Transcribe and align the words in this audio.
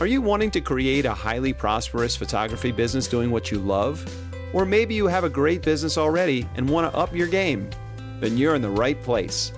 Are 0.00 0.06
you 0.06 0.22
wanting 0.22 0.52
to 0.52 0.60
create 0.60 1.06
a 1.06 1.12
highly 1.12 1.52
prosperous 1.52 2.14
photography 2.14 2.70
business 2.70 3.08
doing 3.08 3.32
what 3.32 3.50
you 3.50 3.58
love? 3.58 4.06
Or 4.52 4.64
maybe 4.64 4.94
you 4.94 5.08
have 5.08 5.24
a 5.24 5.28
great 5.28 5.60
business 5.60 5.98
already 5.98 6.46
and 6.54 6.68
want 6.68 6.88
to 6.88 6.96
up 6.96 7.12
your 7.12 7.26
game? 7.26 7.68
Then 8.20 8.36
you're 8.36 8.54
in 8.54 8.62
the 8.62 8.70
right 8.70 9.02
place. 9.02 9.50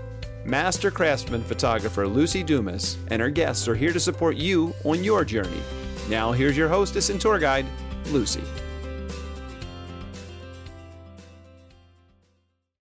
Master 0.46 0.90
craftsman 0.90 1.44
photographer 1.44 2.08
Lucy 2.08 2.42
Dumas 2.42 2.96
and 3.08 3.20
her 3.20 3.28
guests 3.28 3.68
are 3.68 3.74
here 3.74 3.92
to 3.92 4.00
support 4.00 4.34
you 4.36 4.72
on 4.84 5.04
your 5.04 5.26
journey. 5.26 5.60
Now, 6.08 6.32
here's 6.32 6.56
your 6.56 6.70
hostess 6.70 7.10
and 7.10 7.20
tour 7.20 7.38
guide, 7.38 7.66
Lucy. 8.06 8.42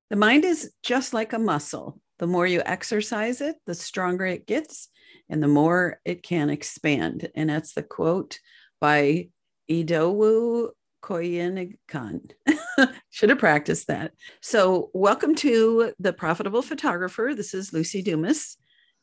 The 0.10 0.16
mind 0.16 0.46
is 0.46 0.72
just 0.82 1.14
like 1.14 1.34
a 1.34 1.40
muscle. 1.40 2.00
The 2.20 2.28
more 2.28 2.48
you 2.48 2.62
exercise 2.66 3.42
it, 3.42 3.58
the 3.66 3.76
stronger 3.76 4.26
it 4.26 4.48
gets 4.48 4.88
and 5.30 5.44
the 5.44 5.48
more 5.48 6.00
it 6.06 6.24
can 6.24 6.50
expand. 6.50 7.30
And 7.36 7.50
that's 7.50 7.74
the 7.74 7.84
quote 7.84 8.40
by 8.82 9.30
Idowu 9.70 10.70
Koyenikan. 11.04 12.32
Should 13.10 13.30
have 13.30 13.40
practiced 13.40 13.88
that. 13.88 14.14
So, 14.42 14.90
welcome 14.94 15.36
to 15.36 15.94
The 16.00 16.14
Profitable 16.14 16.62
Photographer. 16.62 17.34
This 17.36 17.54
is 17.54 17.74
Lucy 17.74 18.02
Dumas. 18.02 18.56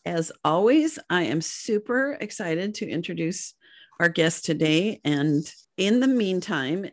As 0.05 0.33
always, 0.45 0.99
I 1.11 1.23
am 1.25 1.41
super 1.41 2.17
excited 2.21 2.75
to 2.77 2.89
introduce 2.89 3.55
our 3.99 4.09
guest 4.09 4.45
today. 4.45 5.01
And 5.05 5.45
in 5.77 5.99
the 6.01 6.09
meantime, 6.09 6.87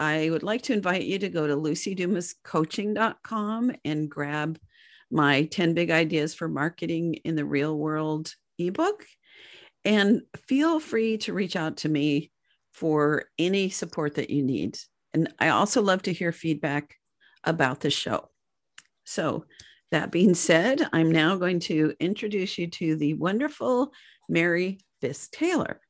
I 0.00 0.30
would 0.30 0.42
like 0.42 0.62
to 0.62 0.72
invite 0.72 1.04
you 1.04 1.18
to 1.18 1.28
go 1.28 1.46
to 1.46 1.54
lucydumascoaching.com 1.56 3.72
and 3.84 4.10
grab 4.10 4.58
my 5.10 5.44
10 5.44 5.74
big 5.74 5.90
ideas 5.90 6.34
for 6.34 6.48
marketing 6.48 7.14
in 7.24 7.34
the 7.34 7.44
real 7.44 7.76
world 7.76 8.34
ebook. 8.58 9.04
And 9.84 10.22
feel 10.46 10.80
free 10.80 11.18
to 11.18 11.32
reach 11.32 11.56
out 11.56 11.78
to 11.78 11.88
me 11.88 12.30
for 12.72 13.24
any 13.38 13.70
support 13.70 14.16
that 14.16 14.30
you 14.30 14.42
need. 14.42 14.78
And 15.14 15.32
I 15.38 15.48
also 15.48 15.82
love 15.82 16.02
to 16.02 16.12
hear 16.12 16.32
feedback 16.32 16.96
about 17.44 17.80
the 17.80 17.90
show. 17.90 18.28
So, 19.04 19.44
that 19.90 20.12
being 20.12 20.34
said, 20.34 20.86
I'm 20.92 21.10
now 21.10 21.36
going 21.36 21.60
to 21.60 21.94
introduce 21.98 22.58
you 22.58 22.66
to 22.66 22.96
the 22.96 23.14
wonderful 23.14 23.92
Mary 24.28 24.80
Fisk 25.00 25.32
Taylor. 25.32 25.80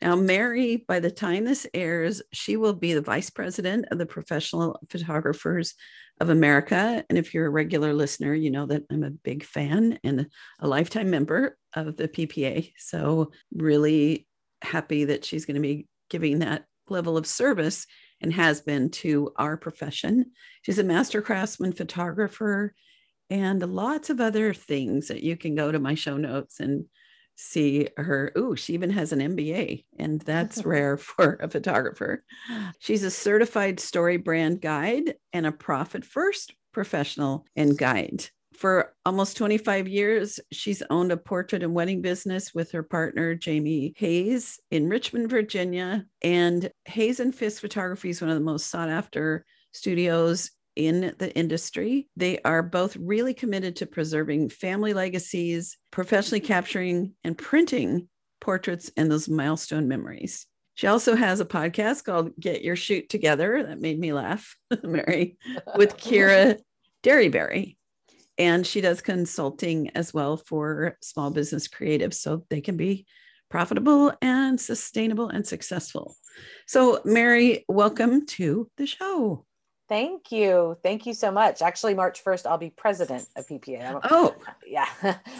Now, 0.00 0.16
Mary, 0.16 0.84
by 0.88 1.00
the 1.00 1.10
time 1.10 1.44
this 1.44 1.66
airs, 1.74 2.22
she 2.32 2.56
will 2.56 2.74
be 2.74 2.92
the 2.92 3.02
vice 3.02 3.30
president 3.30 3.86
of 3.90 3.98
the 3.98 4.06
Professional 4.06 4.78
Photographers 4.88 5.74
of 6.20 6.30
America. 6.30 7.04
And 7.08 7.18
if 7.18 7.34
you're 7.34 7.46
a 7.46 7.50
regular 7.50 7.92
listener, 7.92 8.34
you 8.34 8.50
know 8.50 8.66
that 8.66 8.84
I'm 8.90 9.02
a 9.02 9.10
big 9.10 9.44
fan 9.44 9.98
and 10.02 10.28
a 10.60 10.68
lifetime 10.68 11.10
member 11.10 11.56
of 11.74 11.96
the 11.96 12.08
PPA. 12.08 12.72
So, 12.78 13.32
really 13.52 14.26
happy 14.62 15.04
that 15.04 15.24
she's 15.24 15.44
going 15.44 15.56
to 15.56 15.60
be 15.60 15.86
giving 16.08 16.38
that 16.38 16.64
level 16.88 17.16
of 17.16 17.26
service 17.26 17.86
and 18.20 18.32
has 18.32 18.60
been 18.60 18.90
to 18.90 19.32
our 19.36 19.56
profession. 19.56 20.32
She's 20.62 20.78
a 20.78 20.84
master 20.84 21.20
craftsman 21.20 21.72
photographer 21.72 22.74
and 23.28 23.60
lots 23.62 24.08
of 24.08 24.20
other 24.20 24.54
things 24.54 25.08
that 25.08 25.22
you 25.22 25.36
can 25.36 25.54
go 25.54 25.70
to 25.70 25.78
my 25.78 25.94
show 25.94 26.16
notes 26.16 26.60
and 26.60 26.86
see 27.36 27.88
her. 27.96 28.32
Ooh, 28.36 28.56
she 28.56 28.74
even 28.74 28.90
has 28.90 29.12
an 29.12 29.20
MBA, 29.20 29.84
and 29.98 30.20
that's 30.22 30.64
rare 30.64 30.96
for 30.96 31.38
a 31.40 31.48
photographer. 31.48 32.24
She's 32.78 33.04
a 33.04 33.10
certified 33.10 33.78
story 33.78 34.16
brand 34.16 34.60
guide 34.60 35.14
and 35.32 35.46
a 35.46 35.52
profit 35.52 36.04
first 36.04 36.54
professional 36.72 37.46
and 37.54 37.78
guide. 37.78 38.26
For 38.54 38.94
almost 39.04 39.36
25 39.36 39.86
years, 39.86 40.40
she's 40.50 40.82
owned 40.88 41.12
a 41.12 41.16
portrait 41.18 41.62
and 41.62 41.74
wedding 41.74 42.00
business 42.00 42.54
with 42.54 42.72
her 42.72 42.82
partner, 42.82 43.34
Jamie 43.34 43.92
Hayes, 43.98 44.58
in 44.70 44.88
Richmond, 44.88 45.28
Virginia. 45.28 46.06
And 46.22 46.70
Hayes 46.86 47.20
and 47.20 47.34
Fisk 47.34 47.60
Photography 47.60 48.10
is 48.10 48.22
one 48.22 48.30
of 48.30 48.36
the 48.36 48.44
most 48.44 48.68
sought 48.68 48.88
after 48.88 49.44
studios 49.72 50.52
in 50.76 51.14
the 51.18 51.34
industry. 51.34 52.08
They 52.16 52.38
are 52.42 52.62
both 52.62 52.96
really 52.96 53.34
committed 53.34 53.76
to 53.76 53.86
preserving 53.86 54.50
family 54.50 54.92
legacies, 54.92 55.78
professionally 55.90 56.40
mm-hmm. 56.40 56.46
capturing 56.46 57.12
and 57.24 57.36
printing 57.36 58.08
portraits 58.40 58.90
and 58.96 59.10
those 59.10 59.28
milestone 59.28 59.88
memories. 59.88 60.46
She 60.74 60.86
also 60.86 61.16
has 61.16 61.40
a 61.40 61.46
podcast 61.46 62.04
called 62.04 62.32
Get 62.38 62.62
Your 62.62 62.76
Shoot 62.76 63.08
Together. 63.08 63.62
That 63.62 63.80
made 63.80 63.98
me 63.98 64.12
laugh, 64.12 64.56
Mary, 64.82 65.38
with 65.74 65.96
Kira 65.98 66.58
Derryberry. 67.02 67.76
And 68.36 68.66
she 68.66 68.82
does 68.82 69.00
consulting 69.00 69.88
as 69.94 70.12
well 70.12 70.36
for 70.36 70.98
small 71.00 71.30
business 71.30 71.66
creatives 71.66 72.14
so 72.14 72.44
they 72.50 72.60
can 72.60 72.76
be 72.76 73.06
profitable 73.48 74.12
and 74.20 74.60
sustainable 74.60 75.30
and 75.30 75.46
successful. 75.46 76.14
So, 76.66 77.00
Mary, 77.06 77.64
welcome 77.68 78.26
to 78.26 78.70
the 78.76 78.86
show. 78.86 79.46
Thank 79.88 80.32
you. 80.32 80.76
Thank 80.82 81.06
you 81.06 81.14
so 81.14 81.30
much. 81.30 81.62
Actually, 81.62 81.94
March 81.94 82.24
1st, 82.24 82.46
I'll 82.46 82.58
be 82.58 82.70
president 82.70 83.26
of 83.36 83.46
PPA. 83.46 84.00
Oh, 84.10 84.34
yeah. 84.66 84.86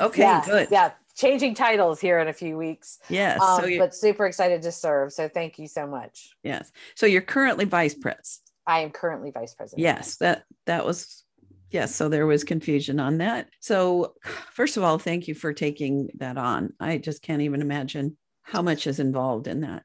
Okay, 0.01 0.23
yeah, 0.23 0.45
good. 0.45 0.69
Yeah. 0.71 0.93
Changing 1.17 1.55
titles 1.55 2.01
here 2.01 2.19
in 2.19 2.29
a 2.29 2.33
few 2.33 2.56
weeks. 2.56 2.99
Yes. 3.09 3.41
Um, 3.41 3.62
so 3.62 3.79
but 3.79 3.95
super 3.95 4.27
excited 4.27 4.62
to 4.62 4.71
serve. 4.73 5.12
So 5.12 5.29
thank 5.29 5.59
you 5.59 5.67
so 5.67 5.87
much. 5.87 6.31
yes. 6.43 6.71
So 6.95 7.06
you're 7.06 7.23
currently 7.23 7.65
vice 7.65 7.95
pres. 7.95 8.41
I 8.67 8.81
am 8.81 8.91
currently 8.91 9.31
vice 9.31 9.55
president. 9.55 9.83
Yes, 9.83 10.17
that 10.17 10.45
that 10.67 10.85
was 10.85 11.25
yes. 11.71 11.95
So 11.95 12.09
there 12.09 12.27
was 12.27 12.45
confusion 12.45 13.01
on 13.01 13.19
that. 13.19 13.49
So 13.61 14.15
first 14.53 14.77
of 14.77 14.83
all, 14.83 14.99
thank 14.99 15.27
you 15.27 15.35
for 15.35 15.53
taking 15.55 16.11
that 16.19 16.37
on. 16.37 16.75
I 16.81 16.99
just 16.99 17.23
can't 17.23 17.43
even 17.43 17.62
imagine 17.62 18.19
how 18.43 18.61
much 18.61 18.87
is 18.87 19.01
involved 19.01 19.47
in 19.47 19.62
that. 19.62 19.85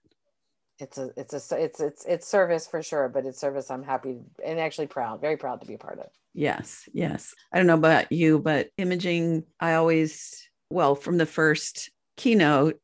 It's 0.82 0.98
a, 0.98 1.12
it's 1.16 1.34
a, 1.34 1.64
it's, 1.64 1.80
it's, 1.80 2.06
it's 2.06 2.28
service 2.28 2.68
for 2.68 2.82
sure, 2.82 3.08
but 3.08 3.26
it's 3.26 3.40
service 3.40 3.70
I'm 3.70 3.84
happy 3.84 4.18
and 4.44 4.60
actually 4.60 4.88
proud, 4.88 5.22
very 5.22 5.38
proud 5.38 5.62
to 5.62 5.68
be 5.68 5.76
a 5.76 5.78
part 5.78 6.00
of. 6.00 6.08
Yes, 6.34 6.90
yes. 6.94 7.34
I 7.54 7.58
don't 7.58 7.68
know 7.68 7.76
about 7.76 8.12
you, 8.12 8.40
but 8.40 8.70
imaging, 8.78 9.44
I 9.60 9.76
always, 9.76 10.48
well, 10.70 10.96
from 10.96 11.18
the 11.18 11.26
first 11.26 11.92
keynote 12.18 12.80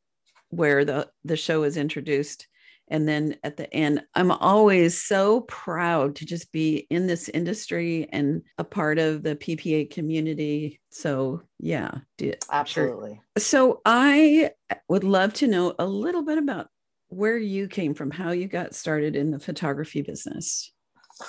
where 0.50 0.86
the 0.86 1.10
the 1.26 1.36
show 1.36 1.64
is 1.64 1.78
introduced 1.78 2.48
and 2.90 3.08
then 3.08 3.36
at 3.44 3.58
the 3.58 3.72
end 3.74 4.02
i'm 4.16 4.32
always 4.32 5.02
so 5.02 5.42
proud 5.42 6.16
to 6.16 6.26
just 6.26 6.52
be 6.52 6.88
in 6.90 7.08
this 7.08 7.30
industry 7.30 8.08
and 8.12 8.42
a 8.58 8.64
part 8.64 8.98
of 8.98 9.24
the 9.24 9.36
ppa 9.36 9.90
community 9.92 10.80
so 10.90 11.42
yeah 11.60 11.92
sure. 12.20 12.34
Absolutely. 12.50 13.22
so 13.38 13.82
i 13.86 14.50
would 14.88 15.04
love 15.04 15.34
to 15.34 15.48
know 15.48 15.76
a 15.78 15.86
little 15.86 16.24
bit 16.24 16.38
about 16.38 16.70
where 17.10 17.38
you 17.38 17.68
came 17.68 17.94
from 17.94 18.12
how 18.12 18.32
you 18.32 18.48
got 18.48 18.76
started 18.76 19.16
in 19.16 19.32
the 19.32 19.40
photography 19.40 20.02
business 20.02 20.72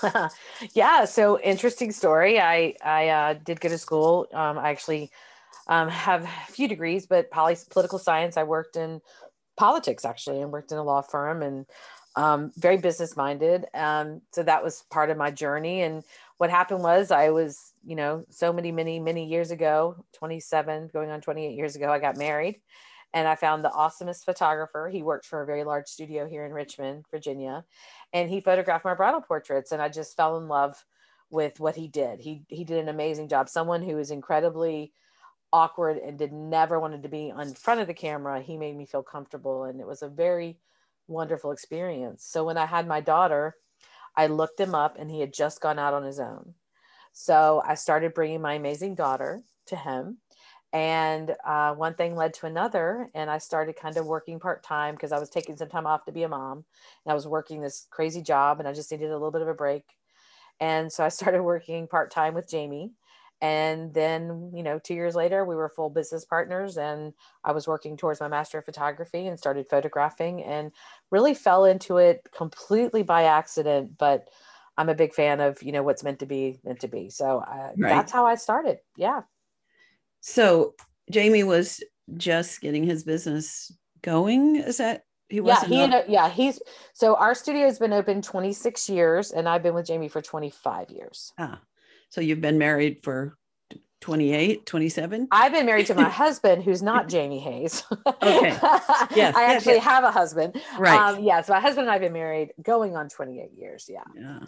yeah. 0.74 1.04
So 1.04 1.40
interesting 1.40 1.92
story. 1.92 2.40
I, 2.40 2.74
I 2.84 3.08
uh, 3.08 3.34
did 3.44 3.60
go 3.60 3.68
to 3.68 3.78
school. 3.78 4.26
Um, 4.32 4.58
I 4.58 4.70
actually 4.70 5.10
um, 5.66 5.88
have 5.88 6.24
a 6.24 6.52
few 6.52 6.68
degrees, 6.68 7.06
but 7.06 7.30
poly- 7.30 7.56
political 7.70 7.98
science. 7.98 8.36
I 8.36 8.42
worked 8.42 8.76
in 8.76 9.00
politics 9.56 10.04
actually, 10.04 10.40
and 10.40 10.52
worked 10.52 10.72
in 10.72 10.78
a 10.78 10.82
law 10.82 11.02
firm, 11.02 11.42
and 11.42 11.66
um, 12.16 12.52
very 12.56 12.76
business 12.76 13.16
minded. 13.16 13.66
Um, 13.74 14.22
so 14.32 14.42
that 14.42 14.62
was 14.62 14.84
part 14.90 15.10
of 15.10 15.16
my 15.16 15.30
journey. 15.30 15.82
And 15.82 16.02
what 16.38 16.50
happened 16.50 16.82
was, 16.82 17.10
I 17.10 17.30
was, 17.30 17.72
you 17.84 17.96
know, 17.96 18.24
so 18.30 18.52
many, 18.52 18.72
many, 18.72 18.98
many 18.98 19.26
years 19.26 19.50
ago, 19.50 20.04
27, 20.14 20.90
going 20.92 21.10
on 21.10 21.20
28 21.20 21.54
years 21.54 21.76
ago, 21.76 21.90
I 21.90 21.98
got 21.98 22.16
married, 22.16 22.60
and 23.14 23.26
I 23.26 23.34
found 23.34 23.64
the 23.64 23.70
awesomest 23.70 24.24
photographer. 24.24 24.88
He 24.88 25.02
worked 25.02 25.26
for 25.26 25.42
a 25.42 25.46
very 25.46 25.64
large 25.64 25.86
studio 25.86 26.26
here 26.26 26.44
in 26.44 26.52
Richmond, 26.52 27.06
Virginia, 27.10 27.64
and 28.12 28.28
he 28.28 28.40
photographed 28.40 28.84
my 28.84 28.94
bridal 28.94 29.20
portraits, 29.20 29.72
and 29.72 29.80
I 29.80 29.88
just 29.88 30.16
fell 30.16 30.36
in 30.38 30.48
love 30.48 30.84
with 31.30 31.60
what 31.60 31.76
he 31.76 31.88
did. 31.88 32.20
He 32.20 32.42
he 32.48 32.64
did 32.64 32.78
an 32.78 32.88
amazing 32.88 33.28
job. 33.28 33.48
Someone 33.48 33.82
who 33.82 33.98
is 33.98 34.10
incredibly 34.10 34.92
awkward 35.52 35.98
and 35.98 36.18
did 36.18 36.32
never 36.32 36.78
wanted 36.78 37.02
to 37.02 37.08
be 37.08 37.30
in 37.30 37.54
front 37.54 37.80
of 37.80 37.86
the 37.86 37.94
camera. 37.94 38.40
He 38.40 38.56
made 38.56 38.76
me 38.76 38.86
feel 38.86 39.02
comfortable, 39.02 39.64
and 39.64 39.80
it 39.80 39.86
was 39.86 40.02
a 40.02 40.08
very 40.08 40.58
wonderful 41.06 41.52
experience. 41.52 42.24
So 42.24 42.44
when 42.44 42.58
I 42.58 42.66
had 42.66 42.86
my 42.86 43.00
daughter, 43.00 43.54
I 44.16 44.26
looked 44.26 44.60
him 44.60 44.74
up, 44.74 44.96
and 44.98 45.10
he 45.10 45.20
had 45.20 45.32
just 45.32 45.60
gone 45.60 45.78
out 45.78 45.94
on 45.94 46.04
his 46.04 46.20
own. 46.20 46.54
So 47.12 47.62
I 47.66 47.74
started 47.74 48.14
bringing 48.14 48.40
my 48.40 48.54
amazing 48.54 48.94
daughter 48.94 49.42
to 49.66 49.76
him. 49.76 50.18
And 50.72 51.34
uh, 51.44 51.74
one 51.74 51.94
thing 51.94 52.14
led 52.14 52.34
to 52.34 52.46
another. 52.46 53.10
And 53.14 53.30
I 53.30 53.38
started 53.38 53.76
kind 53.76 53.96
of 53.96 54.06
working 54.06 54.38
part 54.38 54.62
time 54.62 54.94
because 54.94 55.12
I 55.12 55.18
was 55.18 55.30
taking 55.30 55.56
some 55.56 55.68
time 55.68 55.86
off 55.86 56.04
to 56.04 56.12
be 56.12 56.24
a 56.24 56.28
mom. 56.28 56.64
And 57.04 57.12
I 57.12 57.14
was 57.14 57.26
working 57.26 57.60
this 57.60 57.86
crazy 57.90 58.22
job 58.22 58.58
and 58.58 58.68
I 58.68 58.72
just 58.72 58.90
needed 58.92 59.10
a 59.10 59.14
little 59.14 59.30
bit 59.30 59.42
of 59.42 59.48
a 59.48 59.54
break. 59.54 59.84
And 60.60 60.92
so 60.92 61.04
I 61.04 61.08
started 61.08 61.42
working 61.42 61.88
part 61.88 62.10
time 62.10 62.34
with 62.34 62.48
Jamie. 62.48 62.92
And 63.40 63.94
then, 63.94 64.50
you 64.52 64.64
know, 64.64 64.80
two 64.80 64.94
years 64.94 65.14
later, 65.14 65.44
we 65.44 65.54
were 65.54 65.68
full 65.68 65.90
business 65.90 66.24
partners 66.24 66.76
and 66.76 67.14
I 67.44 67.52
was 67.52 67.68
working 67.68 67.96
towards 67.96 68.18
my 68.20 68.26
master 68.26 68.58
of 68.58 68.64
photography 68.64 69.28
and 69.28 69.38
started 69.38 69.68
photographing 69.68 70.42
and 70.42 70.72
really 71.12 71.34
fell 71.34 71.64
into 71.64 71.98
it 71.98 72.28
completely 72.34 73.04
by 73.04 73.24
accident. 73.24 73.96
But 73.96 74.28
I'm 74.76 74.88
a 74.88 74.94
big 74.94 75.14
fan 75.14 75.40
of, 75.40 75.62
you 75.62 75.70
know, 75.70 75.84
what's 75.84 76.02
meant 76.02 76.18
to 76.18 76.26
be 76.26 76.58
meant 76.64 76.80
to 76.80 76.88
be. 76.88 77.10
So 77.10 77.38
uh, 77.38 77.74
Right. 77.76 77.88
that's 77.88 78.10
how 78.12 78.26
I 78.26 78.34
started. 78.34 78.80
Yeah. 78.96 79.22
So 80.28 80.74
Jamie 81.10 81.44
was 81.44 81.82
just 82.16 82.60
getting 82.60 82.84
his 82.84 83.02
business 83.02 83.72
going. 84.02 84.56
Is 84.56 84.76
that 84.76 85.04
he 85.28 85.36
yeah, 85.36 85.54
wasn't? 85.54 85.72
he 85.72 85.80
ended, 85.80 86.04
yeah, 86.08 86.28
he's 86.28 86.60
so 86.92 87.16
our 87.16 87.34
studio 87.34 87.64
has 87.64 87.78
been 87.78 87.92
open 87.92 88.22
26 88.22 88.88
years 88.90 89.32
and 89.32 89.48
I've 89.48 89.62
been 89.62 89.74
with 89.74 89.86
Jamie 89.86 90.08
for 90.08 90.20
25 90.20 90.90
years. 90.90 91.32
ah, 91.38 91.60
so 92.10 92.20
you've 92.20 92.40
been 92.40 92.58
married 92.58 93.00
for 93.02 93.36
28, 94.00 94.64
27? 94.66 95.28
I've 95.30 95.52
been 95.52 95.66
married 95.66 95.86
to 95.86 95.94
my 95.94 96.08
husband, 96.08 96.62
who's 96.62 96.82
not 96.82 97.08
Jamie 97.08 97.38
Hayes. 97.40 97.82
Okay. 97.90 98.06
I 98.62 99.08
yes, 99.14 99.34
actually 99.36 99.74
yes. 99.74 99.84
have 99.84 100.04
a 100.04 100.10
husband. 100.10 100.60
Right. 100.78 100.98
Um, 100.98 101.22
yeah. 101.22 101.40
So 101.42 101.52
my 101.52 101.60
husband 101.60 101.82
and 101.86 101.90
I 101.90 101.94
have 101.94 102.02
been 102.02 102.12
married 102.12 102.52
going 102.62 102.96
on 102.96 103.08
28 103.08 103.50
years. 103.56 103.86
Yeah. 103.88 104.02
Yeah. 104.14 104.40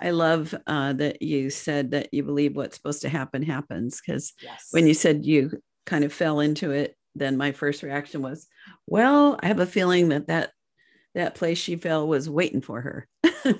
I 0.00 0.10
love 0.10 0.54
uh, 0.66 0.92
that 0.94 1.20
you 1.22 1.50
said 1.50 1.90
that 1.90 2.14
you 2.14 2.22
believe 2.22 2.54
what's 2.56 2.76
supposed 2.76 3.02
to 3.02 3.08
happen 3.08 3.42
happens 3.42 4.00
because 4.00 4.32
Yes. 4.40 4.68
when 4.70 4.86
you 4.86 4.94
said 4.94 5.24
you 5.26 5.50
kind 5.86 6.04
of 6.04 6.12
fell 6.12 6.38
into 6.40 6.70
it, 6.70 6.96
then 7.16 7.36
my 7.36 7.52
first 7.52 7.82
reaction 7.82 8.22
was, 8.22 8.46
well, 8.86 9.38
I 9.42 9.48
have 9.48 9.60
a 9.60 9.66
feeling 9.66 10.10
that 10.10 10.28
that, 10.28 10.50
that 11.16 11.34
place 11.34 11.58
she 11.58 11.76
fell 11.76 12.06
was 12.08 12.28
waiting 12.30 12.60
for 12.60 12.80
her. 12.80 13.08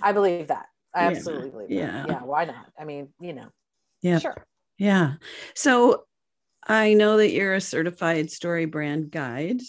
I 0.03 0.13
believe 0.13 0.49
that. 0.49 0.67
I 0.95 1.03
Yeah, 1.11 1.17
absolutely 1.17 1.51
believe 1.51 1.69
that. 1.71 1.75
yeah. 1.75 2.05
Yeah. 2.09 2.23
Why 2.23 2.45
not? 2.45 2.67
I 2.79 2.85
mean, 2.85 3.09
you 3.21 3.33
know, 3.33 3.49
Yeah. 4.03 4.19
sure. 4.21 4.37
Yeah. 4.79 5.15
So 5.55 6.05
I 6.67 6.95
know 6.95 7.17
that 7.19 7.33
you're 7.33 7.55
a 7.55 7.61
certified 7.61 8.31
story 8.31 8.67
brand 8.67 9.11
guide 9.11 9.61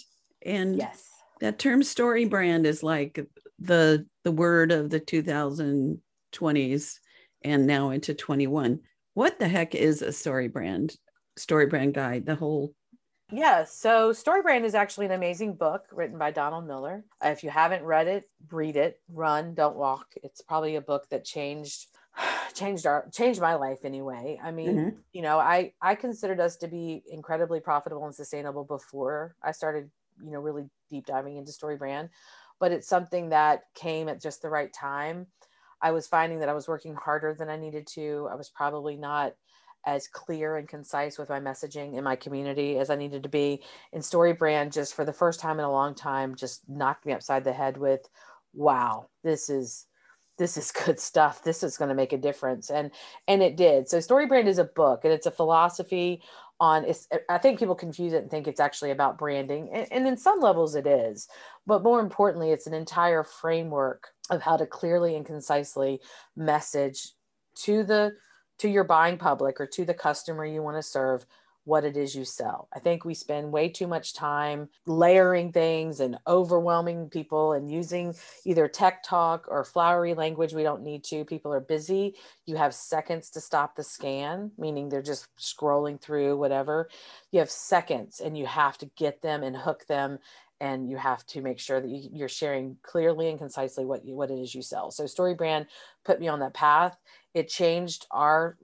and 0.44 0.78
Yes. 0.78 1.08
that 1.40 1.58
term 1.58 1.82
story 1.82 2.24
brand 2.24 2.66
is 2.66 2.82
like 2.82 3.24
the 3.58 4.06
the 4.24 4.32
word 4.32 4.72
of 4.72 4.90
the 4.90 5.00
2020s 5.00 7.00
and 7.42 7.66
now 7.66 7.90
into 7.90 8.14
21 8.14 8.80
what 9.14 9.38
the 9.38 9.48
heck 9.48 9.74
is 9.74 10.02
a 10.02 10.12
story 10.12 10.48
brand 10.48 10.96
story 11.36 11.66
brand 11.66 11.94
guide 11.94 12.26
the 12.26 12.34
whole 12.34 12.74
Yeah, 13.32 13.64
so 13.64 14.12
Storybrand 14.12 14.64
is 14.64 14.74
actually 14.76 15.06
an 15.06 15.12
amazing 15.12 15.54
book 15.54 15.82
written 15.90 16.16
by 16.16 16.30
Donald 16.30 16.64
Miller. 16.66 17.04
If 17.22 17.42
you 17.42 17.50
haven't 17.50 17.84
read 17.84 18.06
it, 18.06 18.30
read 18.52 18.76
it. 18.76 19.00
Run, 19.08 19.54
don't 19.54 19.74
walk. 19.76 20.06
It's 20.22 20.42
probably 20.42 20.76
a 20.76 20.80
book 20.80 21.08
that 21.10 21.24
changed 21.24 21.88
changed 22.54 22.86
our 22.86 23.08
changed 23.12 23.40
my 23.40 23.54
life 23.54 23.84
anyway. 23.84 24.40
I 24.42 24.50
mean, 24.50 24.76
Mhm. 24.76 25.02
you 25.12 25.22
know, 25.22 25.38
I 25.38 25.74
I 25.80 25.94
considered 25.94 26.40
us 26.40 26.56
to 26.58 26.68
be 26.68 27.02
incredibly 27.08 27.60
profitable 27.60 28.04
and 28.04 28.14
sustainable 28.14 28.64
before 28.64 29.36
I 29.42 29.52
started, 29.52 29.90
you 30.22 30.30
know, 30.30 30.40
really 30.40 30.68
deep 30.90 31.06
diving 31.06 31.36
into 31.36 31.52
Storybrand, 31.52 32.10
but 32.58 32.72
it's 32.72 32.88
something 32.88 33.30
that 33.30 33.64
came 33.74 34.08
at 34.08 34.20
just 34.20 34.42
the 34.42 34.50
right 34.50 34.72
time. 34.72 35.26
I 35.82 35.92
was 35.92 36.06
finding 36.06 36.40
that 36.40 36.48
I 36.48 36.54
was 36.54 36.68
working 36.68 36.94
harder 36.94 37.34
than 37.34 37.50
I 37.50 37.56
needed 37.56 37.86
to. 37.88 38.28
I 38.30 38.34
was 38.34 38.48
probably 38.50 38.96
not 38.96 39.34
as 39.84 40.08
clear 40.08 40.56
and 40.56 40.66
concise 40.68 41.16
with 41.18 41.28
my 41.28 41.38
messaging 41.38 41.94
in 41.96 42.02
my 42.02 42.16
community 42.16 42.78
as 42.78 42.90
I 42.90 42.96
needed 42.96 43.22
to 43.22 43.28
be. 43.28 43.62
And 43.92 44.02
Storybrand 44.02 44.72
just 44.72 44.94
for 44.94 45.04
the 45.04 45.12
first 45.12 45.38
time 45.38 45.58
in 45.60 45.64
a 45.64 45.70
long 45.70 45.94
time 45.94 46.34
just 46.34 46.68
knocked 46.68 47.06
me 47.06 47.12
upside 47.12 47.44
the 47.44 47.52
head 47.52 47.76
with, 47.76 48.08
wow, 48.52 49.08
this 49.22 49.48
is 49.48 49.86
this 50.38 50.56
is 50.56 50.72
good 50.72 51.00
stuff. 51.00 51.42
This 51.42 51.62
is 51.62 51.76
going 51.76 51.88
to 51.88 51.94
make 51.94 52.12
a 52.12 52.18
difference. 52.18 52.70
And 52.70 52.90
and 53.28 53.42
it 53.42 53.56
did. 53.56 53.88
So 53.88 54.00
story 54.00 54.26
brand 54.26 54.48
is 54.48 54.58
a 54.58 54.64
book 54.64 55.04
and 55.04 55.12
it's 55.12 55.26
a 55.26 55.30
philosophy 55.30 56.22
on 56.58 56.84
it's 56.84 57.06
eh, 57.10 57.18
I 57.28 57.38
think 57.38 57.58
people 57.58 57.74
confuse 57.74 58.12
it 58.12 58.22
and 58.22 58.30
think 58.30 58.46
it's 58.46 58.60
actually 58.60 58.90
about 58.90 59.18
branding. 59.18 59.70
And, 59.72 59.86
and 59.90 60.06
in 60.06 60.16
some 60.16 60.40
levels 60.40 60.74
it 60.74 60.86
is. 60.86 61.28
But 61.66 61.82
more 61.82 62.00
importantly, 62.00 62.50
it's 62.50 62.66
an 62.66 62.74
entire 62.74 63.24
framework 63.24 64.08
of 64.30 64.42
how 64.42 64.56
to 64.56 64.66
clearly 64.66 65.16
and 65.16 65.26
concisely 65.26 66.00
message 66.36 67.12
to 67.56 67.84
the 67.84 68.12
to 68.58 68.68
your 68.68 68.84
buying 68.84 69.18
public 69.18 69.60
or 69.60 69.66
to 69.66 69.84
the 69.84 69.94
customer 69.94 70.44
you 70.44 70.62
want 70.62 70.76
to 70.76 70.82
serve 70.82 71.26
what 71.66 71.84
it 71.84 71.96
is 71.96 72.14
you 72.14 72.24
sell. 72.24 72.68
I 72.72 72.78
think 72.78 73.04
we 73.04 73.12
spend 73.12 73.52
way 73.52 73.68
too 73.68 73.88
much 73.88 74.14
time 74.14 74.68
layering 74.86 75.50
things 75.52 75.98
and 75.98 76.16
overwhelming 76.26 77.10
people 77.10 77.52
and 77.52 77.70
using 77.70 78.14
either 78.44 78.68
tech 78.68 79.02
talk 79.02 79.46
or 79.48 79.64
flowery 79.64 80.14
language 80.14 80.54
we 80.54 80.62
don't 80.62 80.84
need 80.84 81.02
to. 81.04 81.24
People 81.24 81.52
are 81.52 81.60
busy. 81.60 82.14
You 82.46 82.56
have 82.56 82.72
seconds 82.72 83.30
to 83.30 83.40
stop 83.40 83.74
the 83.74 83.82
scan, 83.82 84.52
meaning 84.56 84.88
they're 84.88 85.02
just 85.02 85.26
scrolling 85.38 86.00
through 86.00 86.38
whatever. 86.38 86.88
You 87.32 87.40
have 87.40 87.50
seconds 87.50 88.20
and 88.20 88.38
you 88.38 88.46
have 88.46 88.78
to 88.78 88.90
get 88.96 89.20
them 89.20 89.42
and 89.42 89.56
hook 89.56 89.86
them 89.88 90.20
and 90.60 90.88
you 90.88 90.96
have 90.96 91.26
to 91.26 91.42
make 91.42 91.58
sure 91.58 91.80
that 91.80 91.88
you- 91.88 92.10
you're 92.12 92.28
sharing 92.28 92.78
clearly 92.82 93.28
and 93.28 93.38
concisely 93.38 93.84
what 93.84 94.04
you, 94.04 94.14
what 94.14 94.30
it 94.30 94.38
is 94.38 94.54
you 94.54 94.62
sell. 94.62 94.92
So 94.92 95.04
Storybrand 95.04 95.66
put 96.04 96.20
me 96.20 96.28
on 96.28 96.38
that 96.40 96.54
path. 96.54 96.96
It 97.34 97.48
changed 97.48 98.06
our 98.12 98.56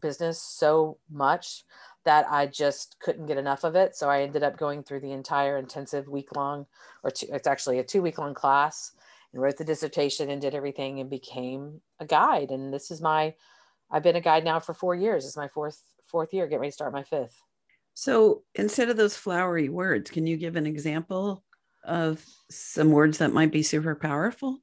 business 0.00 0.42
so 0.42 0.98
much 1.10 1.64
that 2.04 2.26
I 2.30 2.46
just 2.46 2.96
couldn't 3.00 3.26
get 3.26 3.38
enough 3.38 3.64
of 3.64 3.74
it. 3.74 3.94
So 3.96 4.08
I 4.08 4.22
ended 4.22 4.42
up 4.42 4.56
going 4.56 4.82
through 4.82 5.00
the 5.00 5.12
entire 5.12 5.58
intensive 5.58 6.08
week 6.08 6.34
long, 6.34 6.66
or 7.02 7.10
two, 7.10 7.26
it's 7.30 7.46
actually 7.46 7.78
a 7.80 7.84
two 7.84 8.00
week 8.02 8.18
long 8.18 8.34
class, 8.34 8.92
and 9.32 9.42
wrote 9.42 9.56
the 9.58 9.64
dissertation 9.64 10.30
and 10.30 10.40
did 10.40 10.54
everything 10.54 11.00
and 11.00 11.10
became 11.10 11.80
a 12.00 12.06
guide. 12.06 12.50
And 12.50 12.72
this 12.72 12.90
is 12.90 13.00
my, 13.00 13.34
I've 13.90 14.02
been 14.02 14.16
a 14.16 14.20
guide 14.20 14.44
now 14.44 14.60
for 14.60 14.74
four 14.74 14.94
years. 14.94 15.26
It's 15.26 15.36
my 15.36 15.48
fourth 15.48 15.82
fourth 16.06 16.32
year. 16.32 16.46
Get 16.46 16.60
ready 16.60 16.70
to 16.70 16.74
start 16.74 16.92
my 16.92 17.02
fifth. 17.02 17.42
so 17.92 18.42
instead 18.54 18.88
of 18.88 18.96
those 18.96 19.16
flowery 19.16 19.68
words 19.68 20.10
can 20.10 20.26
you 20.26 20.36
give 20.36 20.56
an 20.56 20.66
example 20.66 21.44
of 21.84 22.24
some 22.50 22.90
words 22.90 23.18
that 23.18 23.32
might 23.32 23.52
be 23.52 23.62
super 23.62 23.94
powerful 23.94 24.60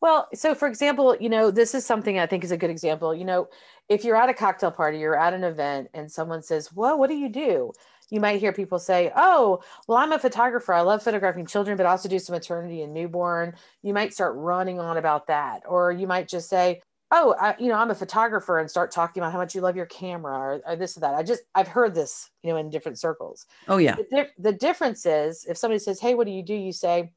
Well, 0.00 0.28
so 0.34 0.54
for 0.54 0.68
example, 0.68 1.16
you 1.18 1.28
know, 1.28 1.50
this 1.50 1.74
is 1.74 1.86
something 1.86 2.18
I 2.18 2.26
think 2.26 2.44
is 2.44 2.50
a 2.50 2.56
good 2.56 2.70
example. 2.70 3.14
You 3.14 3.24
know, 3.24 3.48
if 3.88 4.04
you're 4.04 4.16
at 4.16 4.28
a 4.28 4.34
cocktail 4.34 4.70
party, 4.70 4.98
you're 4.98 5.18
at 5.18 5.32
an 5.32 5.44
event, 5.44 5.88
and 5.94 6.10
someone 6.10 6.42
says, 6.42 6.72
Well, 6.72 6.98
what 6.98 7.08
do 7.08 7.16
you 7.16 7.28
do? 7.28 7.72
You 8.10 8.20
might 8.20 8.38
hear 8.40 8.52
people 8.52 8.78
say, 8.78 9.10
Oh, 9.16 9.62
well, 9.88 9.98
I'm 9.98 10.12
a 10.12 10.18
photographer. 10.18 10.72
I 10.72 10.82
love 10.82 11.02
photographing 11.02 11.46
children, 11.46 11.76
but 11.76 11.86
I 11.86 11.90
also 11.90 12.08
do 12.08 12.18
some 12.18 12.34
maternity 12.34 12.82
and 12.82 12.94
newborn. 12.94 13.54
You 13.82 13.94
might 13.94 14.12
start 14.14 14.36
running 14.36 14.78
on 14.78 14.96
about 14.96 15.26
that. 15.28 15.62
Or 15.66 15.92
you 15.92 16.06
might 16.06 16.28
just 16.28 16.48
say, 16.48 16.82
Oh, 17.10 17.34
I, 17.40 17.54
you 17.58 17.68
know, 17.68 17.74
I'm 17.74 17.90
a 17.90 17.94
photographer 17.94 18.58
and 18.58 18.68
start 18.68 18.90
talking 18.90 19.22
about 19.22 19.32
how 19.32 19.38
much 19.38 19.54
you 19.54 19.60
love 19.60 19.76
your 19.76 19.86
camera 19.86 20.36
or, 20.36 20.62
or 20.66 20.76
this 20.76 20.96
or 20.96 21.00
that. 21.00 21.14
I 21.14 21.22
just, 21.22 21.42
I've 21.54 21.68
heard 21.68 21.94
this, 21.94 22.30
you 22.42 22.50
know, 22.50 22.56
in 22.58 22.68
different 22.70 22.98
circles 22.98 23.46
oh 23.68 23.76
yeah 23.76 23.96
the, 24.10 24.28
the 24.38 24.52
difference 24.52 25.06
is 25.06 25.44
if 25.48 25.56
somebody 25.56 25.78
says 25.78 26.00
hey 26.00 26.14
what 26.14 26.26
do 26.26 26.32
you 26.32 26.42
do 26.42 26.54
you 26.54 26.72
say 26.72 27.12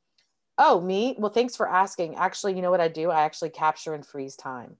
oh 0.59 0.79
me? 0.81 1.15
Well 1.17 1.31
thanks 1.31 1.56
for 1.56 1.67
asking. 1.67 2.15
Actually 2.15 2.56
you 2.56 2.61
know 2.61 2.71
what 2.71 2.81
i 2.81 2.88
do? 2.88 3.09
I 3.09 3.23
actually 3.23 3.50
capture 3.50 3.95
and 3.95 4.06
freeze 4.06 4.35
time. 4.35 4.77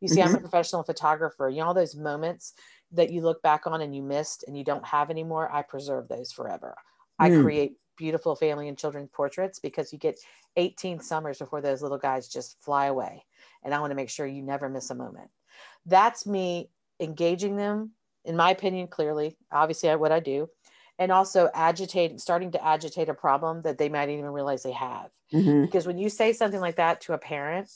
You 0.00 0.08
see 0.08 0.20
i'm 0.22 0.34
a 0.34 0.40
professional 0.40 0.82
photographer. 0.82 1.48
You 1.48 1.60
know 1.60 1.68
all 1.68 1.74
those 1.74 1.96
moments 1.96 2.52
that 2.92 3.10
you 3.10 3.22
look 3.22 3.40
back 3.42 3.66
on 3.66 3.80
and 3.80 3.96
you 3.96 4.02
missed 4.02 4.44
and 4.46 4.58
you 4.58 4.64
don't 4.64 4.84
have 4.84 5.08
anymore? 5.10 5.50
I 5.50 5.62
preserve 5.62 6.08
those 6.08 6.32
forever. 6.32 6.76
I 7.18 7.30
Mm. 7.30 7.40
create 7.40 7.72
beautiful 7.96 8.34
family 8.34 8.68
and 8.68 8.76
children 8.76 9.08
portraits 9.12 9.58
because 9.60 9.92
you 9.92 9.98
get 9.98 10.18
18 10.56 11.00
summers 11.00 11.38
before 11.38 11.60
those 11.60 11.82
little 11.82 11.98
guys 11.98 12.28
just 12.28 12.60
fly 12.62 12.86
away 12.86 13.24
and 13.62 13.72
i 13.74 13.80
want 13.80 13.90
to 13.90 13.94
make 13.94 14.10
sure 14.10 14.26
you 14.26 14.42
never 14.42 14.68
miss 14.68 14.90
a 14.90 14.94
moment. 14.94 15.30
That's 15.86 16.26
me 16.26 16.70
engaging 17.00 17.56
them 17.56 17.92
in 18.24 18.36
my 18.36 18.50
opinion 18.50 18.88
clearly. 18.88 19.36
Obviously 19.50 19.90
I, 19.90 19.96
what 19.96 20.12
i 20.12 20.20
do 20.20 20.48
and 20.98 21.10
also 21.10 21.50
agitate 21.54 22.20
starting 22.20 22.52
to 22.52 22.64
agitate 22.64 23.08
a 23.08 23.14
problem 23.14 23.62
that 23.62 23.78
they 23.78 23.88
might 23.88 24.08
even 24.08 24.26
realize 24.26 24.62
they 24.62 24.72
have 24.72 25.10
Mhm. 25.32 25.62
because 25.62 25.86
when 25.86 25.98
you 25.98 26.08
say 26.08 26.32
something 26.32 26.60
like 26.60 26.76
that 26.76 27.00
to 27.02 27.14
a 27.14 27.18
parent 27.18 27.70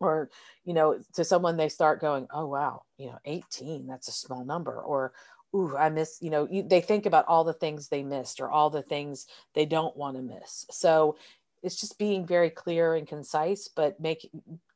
or 0.00 0.30
you 0.64 0.74
know 0.74 0.98
to 1.14 1.24
someone 1.24 1.56
they 1.56 1.68
start 1.68 2.00
going 2.00 2.26
oh 2.30 2.46
wow 2.46 2.82
you 2.98 3.06
know 3.06 3.18
18 3.24 3.86
that's 3.86 4.08
a 4.08 4.12
small 4.12 4.44
number 4.44 4.80
or 4.80 5.12
ooh 5.54 5.76
i 5.76 5.88
miss 5.88 6.18
you 6.20 6.30
know 6.30 6.46
you, 6.50 6.62
they 6.62 6.80
think 6.80 7.06
about 7.06 7.26
all 7.28 7.44
the 7.44 7.52
things 7.52 7.88
they 7.88 8.02
missed 8.02 8.40
or 8.40 8.50
all 8.50 8.70
the 8.70 8.82
things 8.82 9.26
they 9.54 9.64
don't 9.64 9.96
want 9.96 10.16
to 10.16 10.22
miss 10.22 10.66
so 10.70 11.16
it's 11.62 11.80
just 11.80 11.98
being 11.98 12.26
very 12.26 12.50
clear 12.50 12.94
and 12.94 13.06
concise 13.06 13.68
but 13.68 13.98
make 13.98 14.30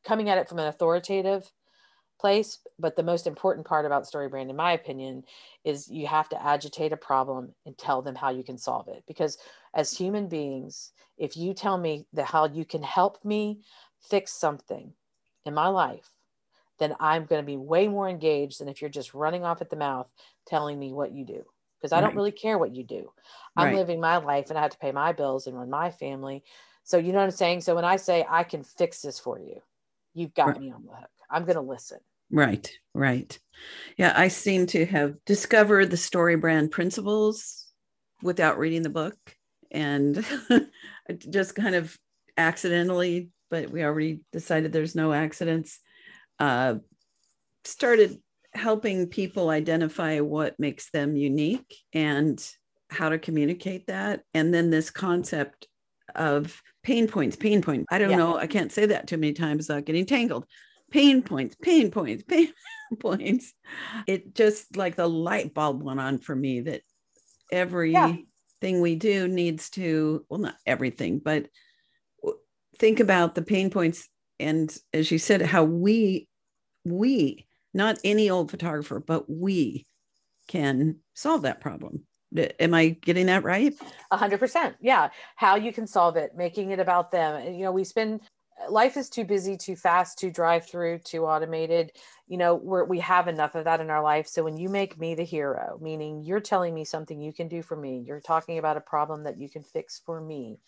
coming 0.04 0.28
at 0.30 0.38
it 0.38 0.48
from 0.48 0.58
an 0.58 0.68
authoritative 0.68 1.50
place 2.18 2.58
but 2.78 2.96
the 2.96 3.02
most 3.02 3.26
important 3.26 3.66
part 3.66 3.86
about 3.86 4.06
story 4.06 4.28
brand 4.28 4.50
in 4.50 4.56
my 4.56 4.72
opinion 4.72 5.22
is 5.64 5.88
you 5.90 6.06
have 6.06 6.28
to 6.28 6.42
agitate 6.42 6.92
a 6.92 6.96
problem 6.96 7.52
and 7.66 7.76
tell 7.78 8.02
them 8.02 8.14
how 8.14 8.30
you 8.30 8.42
can 8.44 8.58
solve 8.58 8.88
it. 8.88 9.02
Because 9.06 9.38
as 9.74 9.92
human 9.96 10.28
beings 10.28 10.92
if 11.16 11.36
you 11.36 11.54
tell 11.54 11.78
me 11.78 12.06
that 12.12 12.26
how 12.26 12.46
you 12.46 12.64
can 12.64 12.82
help 12.82 13.24
me 13.24 13.60
fix 14.00 14.32
something 14.32 14.92
in 15.44 15.54
my 15.54 15.68
life 15.68 16.10
then 16.78 16.94
i'm 17.00 17.24
going 17.26 17.42
to 17.42 17.46
be 17.46 17.56
way 17.56 17.88
more 17.88 18.08
engaged 18.08 18.60
than 18.60 18.68
if 18.68 18.80
you're 18.80 18.90
just 18.90 19.14
running 19.14 19.44
off 19.44 19.60
at 19.60 19.70
the 19.70 19.76
mouth 19.76 20.08
telling 20.46 20.78
me 20.78 20.92
what 20.92 21.12
you 21.12 21.24
do. 21.24 21.44
Because 21.78 21.92
i 21.92 22.00
don't 22.00 22.16
really 22.16 22.32
care 22.32 22.58
what 22.58 22.74
you 22.74 22.84
do. 22.84 23.12
I'm 23.56 23.70
Right. 23.70 23.74
living 23.74 24.00
my 24.00 24.16
life 24.18 24.50
and 24.50 24.58
i 24.58 24.62
have 24.62 24.70
to 24.72 24.78
pay 24.78 24.92
my 24.92 25.12
bills 25.12 25.46
and 25.46 25.56
run 25.56 25.70
my 25.70 25.90
family. 25.90 26.44
So 26.84 26.96
you 26.98 27.12
know 27.12 27.18
what 27.18 27.24
i'm 27.24 27.30
saying? 27.30 27.60
So 27.62 27.74
when 27.74 27.84
i 27.84 27.96
say 27.96 28.26
i 28.28 28.42
can 28.44 28.62
fix 28.62 29.02
this 29.02 29.18
for 29.18 29.38
you 29.38 29.60
you've 30.14 30.34
got 30.34 30.54
Right. 30.54 30.58
me 30.58 30.70
on 30.70 30.84
the 30.84 30.94
hook. 30.94 31.10
I'm 31.30 31.44
going 31.44 31.56
to 31.56 31.60
listen 31.62 31.98
Right, 32.30 32.70
right. 32.94 33.38
Yeah, 33.96 34.12
I 34.16 34.28
seem 34.28 34.66
to 34.68 34.86
have 34.86 35.16
discovered 35.24 35.90
the 35.90 35.96
story 35.96 36.36
brand 36.36 36.70
principles 36.70 37.66
without 38.22 38.58
reading 38.58 38.82
the 38.82 38.90
book 38.90 39.16
and 39.70 40.24
just 41.18 41.54
kind 41.54 41.74
of 41.74 41.96
accidentally, 42.36 43.30
but 43.50 43.70
we 43.70 43.82
already 43.82 44.20
decided 44.32 44.72
there's 44.72 44.94
no 44.94 45.12
accidents, 45.12 45.80
uh, 46.38 46.76
started 47.64 48.18
helping 48.54 49.06
people 49.08 49.50
identify 49.50 50.20
what 50.20 50.58
makes 50.58 50.90
them 50.90 51.16
unique 51.16 51.76
and 51.92 52.46
how 52.90 53.08
to 53.08 53.18
communicate 53.18 53.86
that. 53.86 54.22
And 54.34 54.52
then 54.52 54.70
this 54.70 54.90
concept 54.90 55.66
of 56.14 56.62
pain 56.82 57.06
points, 57.06 57.36
pain 57.36 57.60
points. 57.60 57.86
I 57.90 57.98
don't 57.98 58.10
yeah. 58.10 58.16
know. 58.16 58.36
I 58.36 58.46
can't 58.46 58.72
say 58.72 58.86
that 58.86 59.06
too 59.06 59.18
many 59.18 59.32
times 59.34 59.68
without 59.68 59.84
getting 59.84 60.06
tangled. 60.06 60.46
Pain 60.90 61.22
points, 61.22 61.56
pain 61.60 61.90
points, 61.90 62.22
pain 62.24 62.52
points. 63.00 63.52
It 64.06 64.34
just 64.34 64.76
like 64.76 64.96
the 64.96 65.08
light 65.08 65.54
bulb 65.54 65.82
went 65.82 66.00
on 66.00 66.18
for 66.18 66.34
me 66.34 66.60
that 66.62 66.82
everything 67.52 68.26
yeah. 68.62 68.80
we 68.80 68.94
do 68.94 69.28
needs 69.28 69.70
to, 69.70 70.24
well, 70.28 70.40
not 70.40 70.56
everything, 70.66 71.18
but 71.18 71.48
think 72.78 73.00
about 73.00 73.34
the 73.34 73.42
pain 73.42 73.70
points. 73.70 74.08
And 74.40 74.74
as 74.92 75.10
you 75.10 75.18
said, 75.18 75.42
how 75.42 75.64
we, 75.64 76.28
we, 76.84 77.46
not 77.74 77.98
any 78.04 78.30
old 78.30 78.50
photographer, 78.50 79.00
but 79.00 79.28
we 79.28 79.86
can 80.46 80.96
solve 81.14 81.42
that 81.42 81.60
problem. 81.60 82.04
Am 82.60 82.74
I 82.74 82.88
getting 82.88 83.26
that 83.26 83.44
right? 83.44 83.74
A 84.10 84.16
hundred 84.16 84.38
percent. 84.38 84.76
Yeah. 84.80 85.08
How 85.36 85.56
you 85.56 85.72
can 85.72 85.86
solve 85.86 86.16
it, 86.16 86.32
making 86.36 86.72
it 86.72 86.78
about 86.78 87.10
them. 87.10 87.54
You 87.54 87.64
know, 87.64 87.72
we 87.72 87.84
spend 87.84 88.20
life 88.68 88.96
is 88.96 89.08
too 89.08 89.24
busy, 89.24 89.56
too 89.56 89.76
fast, 89.76 90.18
too 90.18 90.30
drive 90.30 90.66
through, 90.66 90.98
too 90.98 91.24
automated. 91.24 91.92
You 92.26 92.38
know, 92.38 92.54
we're, 92.54 92.84
we 92.84 92.98
have 93.00 93.28
enough 93.28 93.54
of 93.54 93.64
that 93.64 93.80
in 93.80 93.90
our 93.90 94.02
life. 94.02 94.26
So 94.26 94.42
when 94.42 94.56
you 94.56 94.68
make 94.68 94.98
me 94.98 95.14
the 95.14 95.24
hero, 95.24 95.78
meaning 95.80 96.22
you're 96.22 96.40
telling 96.40 96.74
me 96.74 96.84
something 96.84 97.20
you 97.20 97.32
can 97.32 97.48
do 97.48 97.62
for 97.62 97.76
me, 97.76 98.02
you're 98.06 98.20
talking 98.20 98.58
about 98.58 98.76
a 98.76 98.82
problem 98.82 99.24
that 99.24 99.38
you 99.38 99.48
can 99.48 99.62
fix 99.62 100.00
for 100.04 100.20
me, 100.20 100.58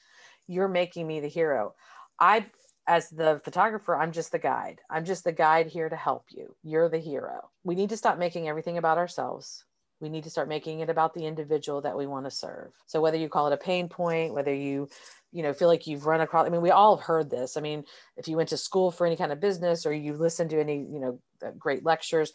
you're 0.46 0.68
making 0.68 1.06
me 1.06 1.20
the 1.20 1.28
hero. 1.28 1.74
I, 2.18 2.46
as 2.86 3.10
the 3.10 3.40
photographer, 3.44 3.96
I'm 3.96 4.12
just 4.12 4.32
the 4.32 4.38
guide. 4.38 4.80
I'm 4.90 5.04
just 5.04 5.24
the 5.24 5.32
guide 5.32 5.66
here 5.66 5.88
to 5.88 5.96
help 5.96 6.26
you. 6.30 6.54
You're 6.62 6.88
the 6.88 6.98
hero. 6.98 7.50
We 7.64 7.74
need 7.74 7.90
to 7.90 7.96
stop 7.96 8.18
making 8.18 8.48
everything 8.48 8.78
about 8.78 8.98
ourselves 8.98 9.64
we 10.00 10.08
need 10.08 10.24
to 10.24 10.30
start 10.30 10.48
making 10.48 10.80
it 10.80 10.88
about 10.88 11.14
the 11.14 11.26
individual 11.26 11.80
that 11.82 11.96
we 11.96 12.06
want 12.06 12.24
to 12.26 12.30
serve 12.30 12.72
so 12.86 13.00
whether 13.00 13.16
you 13.16 13.28
call 13.28 13.46
it 13.46 13.52
a 13.52 13.58
pain 13.58 13.88
point 13.88 14.34
whether 14.34 14.54
you 14.54 14.88
you 15.32 15.42
know 15.42 15.52
feel 15.52 15.68
like 15.68 15.86
you've 15.86 16.06
run 16.06 16.20
across 16.20 16.46
i 16.46 16.50
mean 16.50 16.62
we 16.62 16.70
all 16.70 16.96
have 16.96 17.04
heard 17.04 17.30
this 17.30 17.56
i 17.56 17.60
mean 17.60 17.84
if 18.16 18.28
you 18.28 18.36
went 18.36 18.48
to 18.48 18.56
school 18.56 18.90
for 18.90 19.06
any 19.06 19.16
kind 19.16 19.32
of 19.32 19.40
business 19.40 19.86
or 19.86 19.92
you 19.92 20.14
listened 20.14 20.50
to 20.50 20.60
any 20.60 20.78
you 20.78 21.00
know 21.00 21.20
uh, 21.46 21.50
great 21.58 21.84
lectures 21.84 22.32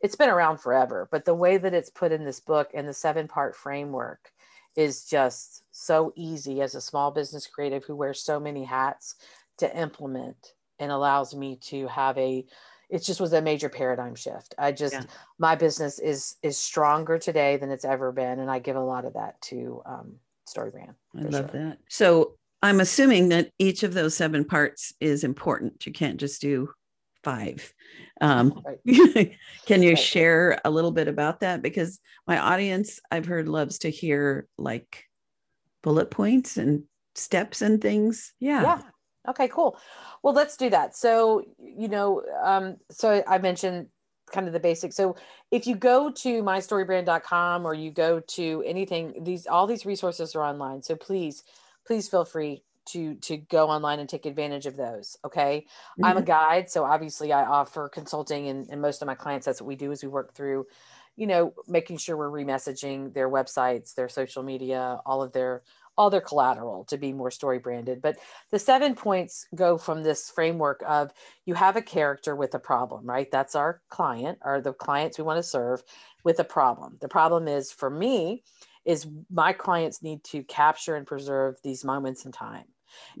it's 0.00 0.16
been 0.16 0.28
around 0.28 0.58
forever 0.58 1.08
but 1.10 1.24
the 1.24 1.34
way 1.34 1.56
that 1.56 1.74
it's 1.74 1.90
put 1.90 2.12
in 2.12 2.24
this 2.24 2.40
book 2.40 2.70
and 2.74 2.88
the 2.88 2.92
seven 2.92 3.26
part 3.26 3.56
framework 3.56 4.30
is 4.76 5.04
just 5.04 5.62
so 5.70 6.12
easy 6.16 6.60
as 6.60 6.74
a 6.74 6.80
small 6.80 7.10
business 7.10 7.46
creative 7.46 7.84
who 7.84 7.96
wears 7.96 8.22
so 8.22 8.38
many 8.38 8.64
hats 8.64 9.16
to 9.58 9.78
implement 9.78 10.52
and 10.78 10.92
allows 10.92 11.34
me 11.34 11.56
to 11.56 11.86
have 11.88 12.16
a 12.18 12.44
it 12.88 13.02
just 13.02 13.20
was 13.20 13.32
a 13.32 13.42
major 13.42 13.68
paradigm 13.68 14.14
shift. 14.14 14.54
I 14.58 14.72
just 14.72 14.94
yeah. 14.94 15.04
my 15.38 15.56
business 15.56 15.98
is 15.98 16.36
is 16.42 16.56
stronger 16.56 17.18
today 17.18 17.56
than 17.56 17.70
it's 17.70 17.84
ever 17.84 18.12
been, 18.12 18.38
and 18.38 18.50
I 18.50 18.60
give 18.60 18.76
a 18.76 18.80
lot 18.80 19.04
of 19.04 19.14
that 19.14 19.40
to 19.42 19.82
um, 19.86 20.16
StoryBrand. 20.48 20.94
I 21.16 21.22
love 21.22 21.50
sure. 21.50 21.60
that. 21.60 21.78
So 21.88 22.34
I'm 22.62 22.80
assuming 22.80 23.28
that 23.30 23.50
each 23.58 23.82
of 23.82 23.94
those 23.94 24.16
seven 24.16 24.44
parts 24.44 24.92
is 25.00 25.24
important. 25.24 25.86
You 25.86 25.92
can't 25.92 26.18
just 26.18 26.40
do 26.40 26.70
five. 27.22 27.72
Um, 28.20 28.62
right. 28.64 29.36
can 29.66 29.82
you 29.82 29.90
right. 29.90 29.98
share 29.98 30.60
a 30.64 30.70
little 30.70 30.92
bit 30.92 31.08
about 31.08 31.40
that? 31.40 31.62
Because 31.62 32.00
my 32.26 32.38
audience, 32.38 33.00
I've 33.10 33.26
heard, 33.26 33.48
loves 33.48 33.80
to 33.80 33.90
hear 33.90 34.46
like 34.56 35.04
bullet 35.82 36.10
points 36.10 36.56
and 36.56 36.84
steps 37.14 37.62
and 37.62 37.80
things. 37.80 38.32
Yeah. 38.40 38.62
Yeah. 38.62 38.82
Okay, 39.28 39.48
cool. 39.48 39.78
Well, 40.22 40.34
let's 40.34 40.56
do 40.56 40.70
that. 40.70 40.96
So, 40.96 41.42
you 41.58 41.88
know, 41.88 42.22
um, 42.42 42.76
so 42.90 43.22
I 43.26 43.38
mentioned 43.38 43.88
kind 44.32 44.46
of 44.46 44.52
the 44.52 44.60
basics. 44.60 44.96
So 44.96 45.16
if 45.50 45.66
you 45.66 45.76
go 45.76 46.10
to 46.10 46.42
mystorybrand.com 46.42 47.66
or 47.66 47.74
you 47.74 47.90
go 47.90 48.20
to 48.20 48.62
anything, 48.66 49.22
these 49.24 49.46
all 49.46 49.66
these 49.66 49.86
resources 49.86 50.34
are 50.34 50.42
online. 50.42 50.82
So 50.82 50.96
please, 50.96 51.44
please 51.86 52.08
feel 52.08 52.24
free 52.24 52.62
to 52.86 53.14
to 53.16 53.36
go 53.36 53.68
online 53.68 53.98
and 53.98 54.08
take 54.08 54.26
advantage 54.26 54.66
of 54.66 54.76
those. 54.76 55.16
Okay. 55.24 55.66
Mm-hmm. 55.66 56.04
I'm 56.04 56.16
a 56.16 56.20
mm-hmm. 56.20 56.26
guide. 56.26 56.70
So 56.70 56.84
obviously 56.84 57.32
I 57.32 57.44
offer 57.44 57.88
consulting 57.88 58.48
and, 58.48 58.68
and 58.70 58.80
most 58.80 59.02
of 59.02 59.06
my 59.06 59.14
clients, 59.14 59.46
that's 59.46 59.60
what 59.60 59.68
we 59.68 59.76
do 59.76 59.92
is 59.92 60.02
we 60.02 60.08
work 60.08 60.34
through, 60.34 60.66
you 61.16 61.26
know, 61.26 61.54
making 61.68 61.98
sure 61.98 62.16
we're 62.16 62.30
remessaging 62.30 63.12
their 63.12 63.28
websites, 63.28 63.94
their 63.94 64.08
social 64.08 64.42
media, 64.42 65.00
all 65.04 65.22
of 65.22 65.32
their 65.32 65.62
all 65.98 66.10
their 66.10 66.20
collateral 66.20 66.84
to 66.84 66.96
be 66.96 67.12
more 67.12 67.30
story 67.30 67.58
branded. 67.58 68.02
But 68.02 68.16
the 68.50 68.58
seven 68.58 68.94
points 68.94 69.46
go 69.54 69.78
from 69.78 70.02
this 70.02 70.30
framework 70.30 70.82
of 70.86 71.12
you 71.44 71.54
have 71.54 71.76
a 71.76 71.82
character 71.82 72.36
with 72.36 72.54
a 72.54 72.58
problem, 72.58 73.06
right? 73.06 73.30
That's 73.30 73.54
our 73.54 73.80
client 73.88 74.38
or 74.44 74.60
the 74.60 74.72
clients 74.72 75.18
we 75.18 75.24
want 75.24 75.38
to 75.38 75.42
serve 75.42 75.82
with 76.24 76.38
a 76.38 76.44
problem. 76.44 76.98
The 77.00 77.08
problem 77.08 77.48
is 77.48 77.72
for 77.72 77.90
me, 77.90 78.42
is 78.84 79.06
my 79.30 79.52
clients 79.52 80.02
need 80.02 80.22
to 80.22 80.44
capture 80.44 80.94
and 80.94 81.06
preserve 81.06 81.56
these 81.64 81.84
moments 81.84 82.24
in 82.24 82.32
time. 82.32 82.64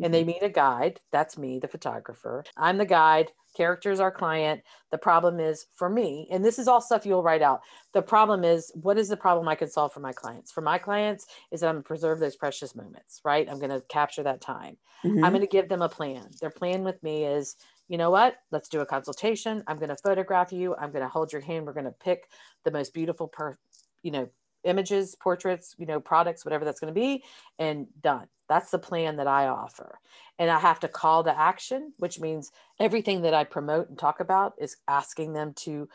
And 0.02 0.12
they 0.12 0.22
mm-hmm. 0.22 0.30
need 0.30 0.42
a 0.42 0.48
guide. 0.48 1.00
That's 1.12 1.38
me, 1.38 1.58
the 1.58 1.68
photographer. 1.68 2.44
I'm 2.56 2.78
the 2.78 2.86
guide. 2.86 3.32
Character 3.56 3.90
is 3.90 4.00
our 4.00 4.10
client. 4.10 4.62
The 4.90 4.98
problem 4.98 5.40
is 5.40 5.66
for 5.74 5.88
me 5.88 6.28
and 6.30 6.44
this 6.44 6.58
is 6.58 6.68
all 6.68 6.80
stuff 6.80 7.06
you'll 7.06 7.22
write 7.22 7.42
out 7.42 7.62
the 7.92 8.02
problem 8.02 8.44
is 8.44 8.70
what 8.74 8.98
is 8.98 9.08
the 9.08 9.16
problem 9.16 9.48
i 9.48 9.54
can 9.54 9.68
solve 9.68 9.92
for 9.92 10.00
my 10.00 10.12
clients? 10.12 10.52
For 10.52 10.60
my 10.60 10.78
clients 10.78 11.26
is 11.50 11.60
that 11.60 11.68
i'm 11.68 11.76
going 11.76 11.82
to 11.82 11.86
preserve 11.86 12.20
those 12.20 12.36
precious 12.36 12.74
moments 12.74 13.20
right? 13.24 13.48
I'm 13.50 13.58
going 13.58 13.70
to 13.70 13.82
capture 13.88 14.22
that 14.24 14.40
time. 14.40 14.76
Mm-hmm. 15.04 15.24
i'm 15.24 15.32
going 15.32 15.40
to 15.40 15.46
give 15.46 15.68
them 15.68 15.82
a 15.82 15.88
plan. 15.88 16.28
Their 16.40 16.50
plan 16.50 16.84
with 16.84 17.02
me 17.02 17.24
is 17.24 17.56
you 17.88 17.98
know 17.98 18.10
what? 18.10 18.36
Let's 18.50 18.68
do 18.68 18.80
a 18.80 18.86
consultation. 18.86 19.62
I'm 19.68 19.78
going 19.78 19.90
to 19.90 19.96
photograph 19.96 20.52
you. 20.52 20.74
I'm 20.74 20.90
going 20.90 21.04
to 21.04 21.08
hold 21.08 21.32
your 21.32 21.40
hand. 21.40 21.66
We're 21.66 21.72
going 21.72 21.84
to 21.84 21.92
pick 21.92 22.28
the 22.64 22.72
most 22.72 22.92
beautiful 22.92 23.28
per 23.28 23.56
you 24.02 24.10
know 24.10 24.28
images 24.64 25.14
portraits 25.14 25.74
you 25.78 25.86
know 25.86 26.00
products 26.00 26.44
whatever 26.44 26.64
that's 26.64 26.80
going 26.80 26.92
to 26.92 27.00
be 27.00 27.22
and 27.58 27.86
done 28.00 28.26
that's 28.48 28.70
the 28.70 28.78
plan 28.78 29.16
that 29.16 29.26
I 29.26 29.46
offer. 29.46 29.98
And 30.38 30.50
I 30.50 30.58
have 30.58 30.80
to 30.80 30.88
call 30.88 31.24
to 31.24 31.38
action, 31.38 31.92
which 31.98 32.20
means 32.20 32.52
everything 32.78 33.22
that 33.22 33.34
I 33.34 33.44
promote 33.44 33.88
and 33.88 33.98
talk 33.98 34.20
about 34.20 34.54
is 34.58 34.76
asking 34.86 35.32
them 35.32 35.54
to 35.60 35.88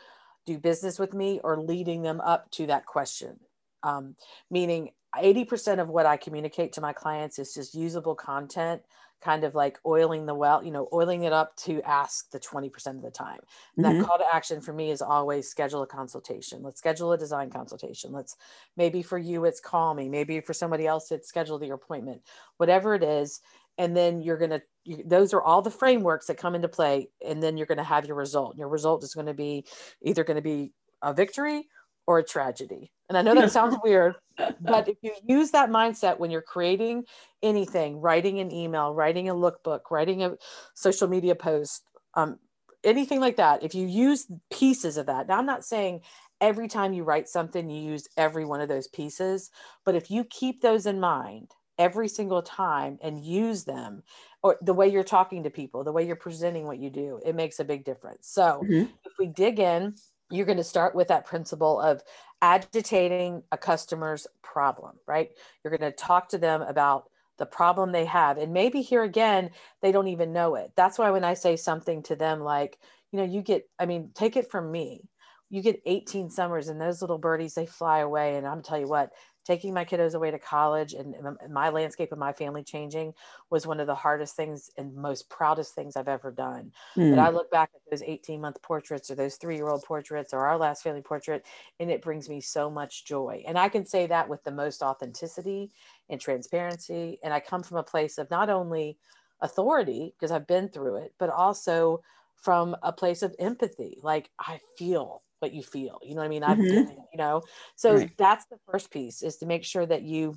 do 0.46 0.58
business 0.58 0.98
with 0.98 1.14
me 1.14 1.40
or 1.44 1.60
leading 1.60 2.02
them 2.02 2.20
up 2.20 2.50
to 2.52 2.66
that 2.66 2.86
question. 2.86 3.38
Um, 3.82 4.16
meaning 4.50 4.90
80% 5.16 5.80
of 5.80 5.88
what 5.88 6.06
I 6.06 6.16
communicate 6.16 6.72
to 6.74 6.80
my 6.80 6.92
clients 6.92 7.38
is 7.38 7.54
just 7.54 7.74
usable 7.74 8.14
content 8.14 8.82
kind 9.22 9.44
of 9.44 9.54
like 9.54 9.78
oiling 9.86 10.26
the 10.26 10.34
well, 10.34 10.62
you 10.64 10.70
know, 10.70 10.88
oiling 10.92 11.22
it 11.22 11.32
up 11.32 11.56
to 11.56 11.80
ask 11.82 12.30
the 12.30 12.40
20% 12.40 12.86
of 12.88 13.02
the 13.02 13.10
time. 13.10 13.38
And 13.76 13.86
mm-hmm. 13.86 13.98
that 13.98 14.06
call 14.06 14.18
to 14.18 14.24
action 14.34 14.60
for 14.60 14.72
me 14.72 14.90
is 14.90 15.00
always 15.00 15.48
schedule 15.48 15.82
a 15.82 15.86
consultation. 15.86 16.62
Let's 16.62 16.80
schedule 16.80 17.12
a 17.12 17.18
design 17.18 17.48
consultation. 17.48 18.12
Let's 18.12 18.36
maybe 18.76 19.00
for 19.00 19.18
you, 19.18 19.44
it's 19.44 19.60
call 19.60 19.94
me. 19.94 20.08
Maybe 20.08 20.40
for 20.40 20.52
somebody 20.52 20.86
else, 20.86 21.12
it's 21.12 21.28
schedule 21.28 21.62
your 21.62 21.76
appointment, 21.76 22.22
whatever 22.56 22.94
it 22.94 23.04
is. 23.04 23.40
And 23.78 23.96
then 23.96 24.20
you're 24.20 24.36
going 24.36 24.50
to, 24.50 24.62
you, 24.84 25.02
those 25.06 25.32
are 25.32 25.40
all 25.42 25.62
the 25.62 25.70
frameworks 25.70 26.26
that 26.26 26.36
come 26.36 26.54
into 26.54 26.68
play. 26.68 27.08
And 27.26 27.42
then 27.42 27.56
you're 27.56 27.66
going 27.66 27.78
to 27.78 27.84
have 27.84 28.06
your 28.06 28.16
result. 28.16 28.58
Your 28.58 28.68
result 28.68 29.04
is 29.04 29.14
going 29.14 29.28
to 29.28 29.34
be 29.34 29.64
either 30.02 30.24
going 30.24 30.36
to 30.36 30.42
be 30.42 30.72
a 31.00 31.14
victory 31.14 31.68
or 32.06 32.18
a 32.18 32.24
tragedy. 32.24 32.90
And 33.08 33.16
I 33.18 33.22
know 33.22 33.34
that 33.34 33.52
sounds 33.52 33.76
weird, 33.82 34.14
but 34.60 34.88
if 34.88 34.96
you 35.02 35.12
use 35.26 35.50
that 35.50 35.70
mindset 35.70 36.18
when 36.18 36.30
you're 36.30 36.42
creating 36.42 37.04
anything, 37.42 38.00
writing 38.00 38.40
an 38.40 38.50
email, 38.50 38.94
writing 38.94 39.28
a 39.28 39.34
lookbook, 39.34 39.90
writing 39.90 40.22
a 40.22 40.36
social 40.74 41.08
media 41.08 41.34
post, 41.34 41.82
um, 42.14 42.38
anything 42.84 43.20
like 43.20 43.36
that, 43.36 43.62
if 43.62 43.74
you 43.74 43.86
use 43.86 44.26
pieces 44.50 44.96
of 44.96 45.06
that, 45.06 45.28
now 45.28 45.38
I'm 45.38 45.46
not 45.46 45.64
saying 45.64 46.00
every 46.40 46.68
time 46.68 46.92
you 46.92 47.04
write 47.04 47.28
something, 47.28 47.70
you 47.70 47.82
use 47.82 48.08
every 48.16 48.44
one 48.44 48.60
of 48.60 48.68
those 48.68 48.88
pieces, 48.88 49.50
but 49.84 49.94
if 49.94 50.10
you 50.10 50.24
keep 50.24 50.60
those 50.60 50.86
in 50.86 50.98
mind 50.98 51.50
every 51.78 52.08
single 52.08 52.42
time 52.42 52.98
and 53.02 53.24
use 53.24 53.64
them, 53.64 54.02
or 54.42 54.56
the 54.60 54.74
way 54.74 54.88
you're 54.88 55.04
talking 55.04 55.44
to 55.44 55.50
people, 55.50 55.84
the 55.84 55.92
way 55.92 56.06
you're 56.06 56.16
presenting 56.16 56.66
what 56.66 56.78
you 56.78 56.90
do, 56.90 57.20
it 57.24 57.34
makes 57.34 57.60
a 57.60 57.64
big 57.64 57.84
difference. 57.84 58.28
So 58.28 58.62
mm-hmm. 58.64 58.90
if 59.04 59.12
we 59.18 59.26
dig 59.26 59.60
in, 59.60 59.94
you're 60.32 60.46
going 60.46 60.58
to 60.58 60.64
start 60.64 60.94
with 60.94 61.08
that 61.08 61.26
principle 61.26 61.80
of 61.80 62.02
agitating 62.40 63.42
a 63.52 63.58
customer's 63.58 64.26
problem, 64.42 64.96
right? 65.06 65.30
You're 65.62 65.76
going 65.76 65.90
to 65.90 65.96
talk 65.96 66.28
to 66.30 66.38
them 66.38 66.62
about 66.62 67.04
the 67.38 67.46
problem 67.46 67.92
they 67.92 68.04
have. 68.04 68.38
And 68.38 68.52
maybe 68.52 68.82
here 68.82 69.02
again, 69.02 69.50
they 69.80 69.92
don't 69.92 70.08
even 70.08 70.32
know 70.32 70.56
it. 70.56 70.72
That's 70.76 70.98
why 70.98 71.10
when 71.10 71.24
I 71.24 71.34
say 71.34 71.56
something 71.56 72.02
to 72.04 72.16
them 72.16 72.40
like, 72.40 72.78
you 73.10 73.18
know, 73.18 73.24
you 73.24 73.42
get, 73.42 73.68
I 73.78 73.86
mean, 73.86 74.10
take 74.14 74.36
it 74.36 74.50
from 74.50 74.70
me. 74.70 75.08
You 75.50 75.60
get 75.60 75.82
18 75.84 76.30
summers 76.30 76.68
and 76.68 76.80
those 76.80 77.02
little 77.02 77.18
birdies, 77.18 77.54
they 77.54 77.66
fly 77.66 77.98
away. 77.98 78.36
And 78.36 78.46
I'm 78.46 78.62
tell 78.62 78.78
you 78.78 78.88
what, 78.88 79.10
taking 79.44 79.74
my 79.74 79.84
kiddos 79.84 80.14
away 80.14 80.30
to 80.30 80.38
college 80.38 80.94
and 80.94 81.14
my 81.50 81.68
landscape 81.68 82.12
and 82.12 82.20
my 82.20 82.32
family 82.32 82.62
changing 82.62 83.12
was 83.50 83.66
one 83.66 83.80
of 83.80 83.86
the 83.86 83.94
hardest 83.94 84.36
things 84.36 84.70
and 84.76 84.94
most 84.94 85.28
proudest 85.28 85.74
things 85.74 85.96
I've 85.96 86.08
ever 86.08 86.30
done. 86.30 86.72
Mm. 86.96 87.10
But 87.10 87.18
I 87.18 87.30
look 87.30 87.50
back 87.50 87.70
at 87.74 87.80
those 87.90 88.02
18 88.02 88.40
month 88.40 88.62
portraits 88.62 89.10
or 89.10 89.14
those 89.14 89.36
three 89.36 89.56
year 89.56 89.68
old 89.68 89.82
portraits 89.84 90.32
or 90.32 90.46
our 90.46 90.56
last 90.56 90.82
family 90.82 91.02
portrait, 91.02 91.44
and 91.80 91.90
it 91.90 92.02
brings 92.02 92.28
me 92.28 92.40
so 92.40 92.70
much 92.70 93.04
joy. 93.04 93.42
And 93.46 93.58
I 93.58 93.68
can 93.68 93.84
say 93.84 94.06
that 94.06 94.28
with 94.28 94.44
the 94.44 94.52
most 94.52 94.82
authenticity 94.82 95.70
and 96.08 96.20
transparency. 96.20 97.18
And 97.22 97.34
I 97.34 97.40
come 97.40 97.62
from 97.62 97.78
a 97.78 97.82
place 97.82 98.18
of 98.18 98.30
not 98.30 98.50
only 98.50 98.98
authority, 99.40 100.14
because 100.16 100.30
I've 100.30 100.46
been 100.46 100.68
through 100.68 100.96
it, 100.96 101.14
but 101.18 101.30
also 101.30 102.02
from 102.36 102.76
a 102.82 102.92
place 102.92 103.22
of 103.22 103.34
empathy. 103.38 103.98
Like 104.02 104.30
I 104.38 104.60
feel 104.76 105.21
what 105.42 105.52
you 105.54 105.62
feel. 105.62 105.98
You 106.02 106.14
know 106.14 106.20
what 106.22 106.26
I 106.26 106.30
mean? 106.30 106.44
I've 106.44 106.60
Mhm. 106.60 106.86
been, 106.88 107.04
you 107.12 107.18
know. 107.18 107.42
So 107.76 108.00
Right. 108.00 108.10
that's 108.18 108.46
the 108.46 108.58
first 108.70 108.90
piece 108.92 109.22
is 109.22 109.38
to 109.38 109.46
make 109.46 109.64
sure 109.64 109.86
that 109.86 110.02
you 110.02 110.36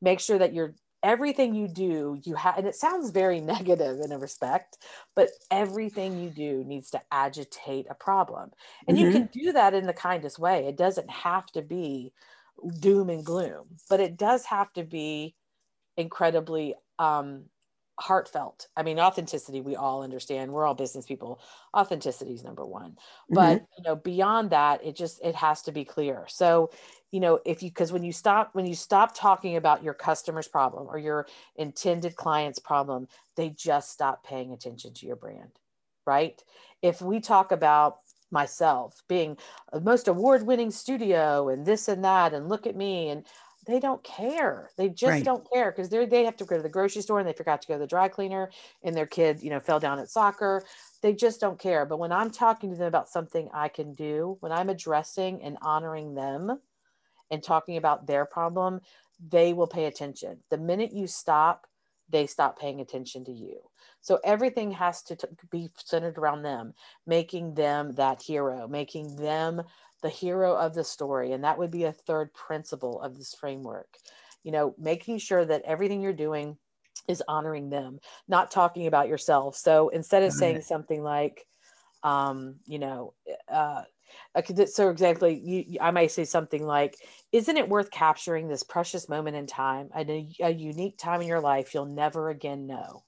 make 0.00 0.20
sure 0.20 0.38
that 0.38 0.52
you're 0.54 0.74
everything 1.04 1.54
you 1.54 1.68
do 1.68 2.18
you 2.24 2.34
have 2.34 2.58
and 2.58 2.66
it 2.66 2.74
sounds 2.74 3.10
very 3.10 3.40
negative 3.54 4.00
in 4.00 4.10
a 4.10 4.18
respect 4.18 4.78
but 5.14 5.30
everything 5.50 6.16
you 6.16 6.28
do 6.28 6.64
needs 6.64 6.90
to 6.90 7.00
agitate 7.12 7.86
a 7.88 7.94
problem 7.94 8.50
and 8.88 8.98
you 8.98 9.06
Mhm. 9.06 9.08
can 9.08 9.28
do 9.32 9.52
that 9.52 9.74
in 9.74 9.86
the 9.86 9.92
kindest 9.92 10.38
way 10.40 10.66
it 10.66 10.76
doesn't 10.76 11.08
have 11.08 11.46
to 11.46 11.62
be 11.62 12.12
doom 12.80 13.10
and 13.10 13.24
gloom 13.24 13.76
but 13.88 14.00
it 14.00 14.16
does 14.16 14.44
have 14.46 14.72
to 14.72 14.82
be 14.84 15.36
incredibly 15.96 16.74
um 16.98 17.46
heartfelt. 17.98 18.68
I 18.76 18.82
mean 18.82 18.98
authenticity 18.98 19.60
we 19.60 19.76
all 19.76 20.02
understand. 20.02 20.52
We're 20.52 20.66
all 20.66 20.74
business 20.74 21.06
people. 21.06 21.40
Authenticity 21.76 22.32
is 22.32 22.44
number 22.44 22.64
one. 22.64 22.96
But 23.28 23.56
mm-hmm. 23.56 23.64
you 23.76 23.84
know 23.84 23.96
beyond 23.96 24.50
that 24.50 24.84
it 24.84 24.96
just 24.96 25.20
it 25.24 25.34
has 25.34 25.62
to 25.62 25.72
be 25.72 25.84
clear. 25.84 26.24
So 26.28 26.70
you 27.10 27.20
know 27.20 27.40
if 27.44 27.62
you 27.62 27.70
because 27.70 27.92
when 27.92 28.04
you 28.04 28.12
stop 28.12 28.50
when 28.52 28.66
you 28.66 28.74
stop 28.74 29.14
talking 29.14 29.56
about 29.56 29.82
your 29.82 29.94
customer's 29.94 30.48
problem 30.48 30.86
or 30.88 30.98
your 30.98 31.26
intended 31.56 32.16
client's 32.16 32.58
problem 32.58 33.08
they 33.36 33.50
just 33.50 33.90
stop 33.90 34.24
paying 34.24 34.52
attention 34.52 34.92
to 34.94 35.06
your 35.06 35.16
brand 35.16 35.50
right? 36.08 36.42
If 36.80 37.02
we 37.02 37.20
talk 37.20 37.52
about 37.52 37.98
myself 38.30 39.02
being 39.08 39.36
a 39.72 39.80
most 39.80 40.08
award-winning 40.08 40.70
studio 40.70 41.50
and 41.50 41.66
this 41.66 41.86
and 41.86 42.02
that 42.04 42.32
and 42.32 42.48
look 42.48 42.66
at 42.66 42.76
me 42.76 43.10
and 43.10 43.24
they 43.68 43.80
don't 43.80 44.04
care 44.04 44.72
they 44.78 44.88
just 44.90 45.22
Right. 45.22 45.24
don't 45.24 45.48
care 45.52 45.72
because 45.72 45.90
they're 45.90 46.06
they 46.06 46.24
have 46.24 46.36
to 46.36 46.46
go 46.46 46.56
to 46.56 46.62
the 46.64 46.70
grocery 46.70 47.02
store 47.02 47.20
and 47.20 47.28
they 47.28 47.34
forgot 47.34 47.62
to 47.62 47.68
go 47.68 47.74
to 47.76 47.80
the 47.80 47.88
dry 47.88 48.08
cleaner 48.08 48.50
and 48.84 48.96
their 48.96 49.06
kid 49.06 49.42
you 49.42 49.50
know 49.50 49.60
fell 49.60 49.80
down 49.80 50.00
at 50.00 50.10
soccer 50.10 50.64
they 51.02 51.14
just 51.14 51.40
don't 51.40 51.60
care 51.60 51.86
but 51.86 51.98
when 52.00 52.12
i'm 52.12 52.30
talking 52.30 52.70
to 52.70 52.76
them 52.76 52.88
about 52.88 53.08
something 53.10 53.50
i 53.54 53.68
can 53.68 53.94
do 53.94 54.38
when 54.40 54.52
i'm 54.52 54.70
addressing 54.70 55.42
and 55.44 55.58
honoring 55.62 56.14
them 56.16 56.60
and 57.30 57.42
talking 57.42 57.76
about 57.76 58.06
their 58.06 58.24
problem, 58.24 58.80
they 59.20 59.52
will 59.52 59.66
pay 59.66 59.86
attention. 59.86 60.42
The 60.50 60.58
minute 60.58 60.92
you 60.92 61.06
stop, 61.06 61.66
they 62.08 62.26
stop 62.26 62.58
paying 62.58 62.80
attention 62.80 63.24
to 63.26 63.32
you. 63.32 63.60
So 64.00 64.18
everything 64.24 64.70
has 64.72 65.02
to 65.04 65.16
t- 65.16 65.26
be 65.50 65.70
centered 65.76 66.16
around 66.18 66.42
them, 66.42 66.72
making 67.06 67.54
them 67.54 67.94
that 67.96 68.22
hero, 68.22 68.66
making 68.68 69.16
them 69.16 69.62
the 70.02 70.08
hero 70.08 70.54
of 70.56 70.74
the 70.74 70.84
story. 70.84 71.32
And 71.32 71.44
that 71.44 71.58
would 71.58 71.70
be 71.70 71.84
a 71.84 71.92
third 71.92 72.32
principle 72.34 73.00
of 73.00 73.16
this 73.16 73.34
framework. 73.34 73.98
You 74.42 74.52
know, 74.52 74.74
making 74.78 75.18
sure 75.18 75.44
that 75.44 75.62
everything 75.62 76.00
you're 76.00 76.12
doing 76.12 76.58
is 77.08 77.22
honoring 77.28 77.70
them, 77.70 77.98
not 78.28 78.50
talking 78.50 78.86
about 78.86 79.08
yourself. 79.08 79.56
So 79.56 79.88
instead 79.88 80.22
of 80.22 80.32
saying 80.32 80.62
something 80.62 81.02
like, 81.02 81.46
um, 82.02 82.60
you 82.66 82.78
know, 82.78 83.14
uh, 83.48 83.84
so 84.66 84.90
exactly, 84.90 85.38
you, 85.38 85.64
you- 85.66 85.78
I 85.80 85.90
might 85.90 86.10
say 86.12 86.24
something 86.24 86.64
like, 86.64 86.96
isn't 87.32 87.56
it 87.56 87.68
worth 87.68 87.90
capturing 87.90 88.48
this 88.48 88.62
precious 88.62 89.08
moment 89.08 89.36
in 89.36 89.46
time, 89.46 89.90
a, 89.94 90.28
a 90.40 90.50
unique 90.50 90.98
time 90.98 91.20
in 91.20 91.28
your 91.28 91.40
life 91.40 91.74
you'll 91.74 91.86
never 91.86 92.30
again 92.30 92.66
know? 92.66 93.04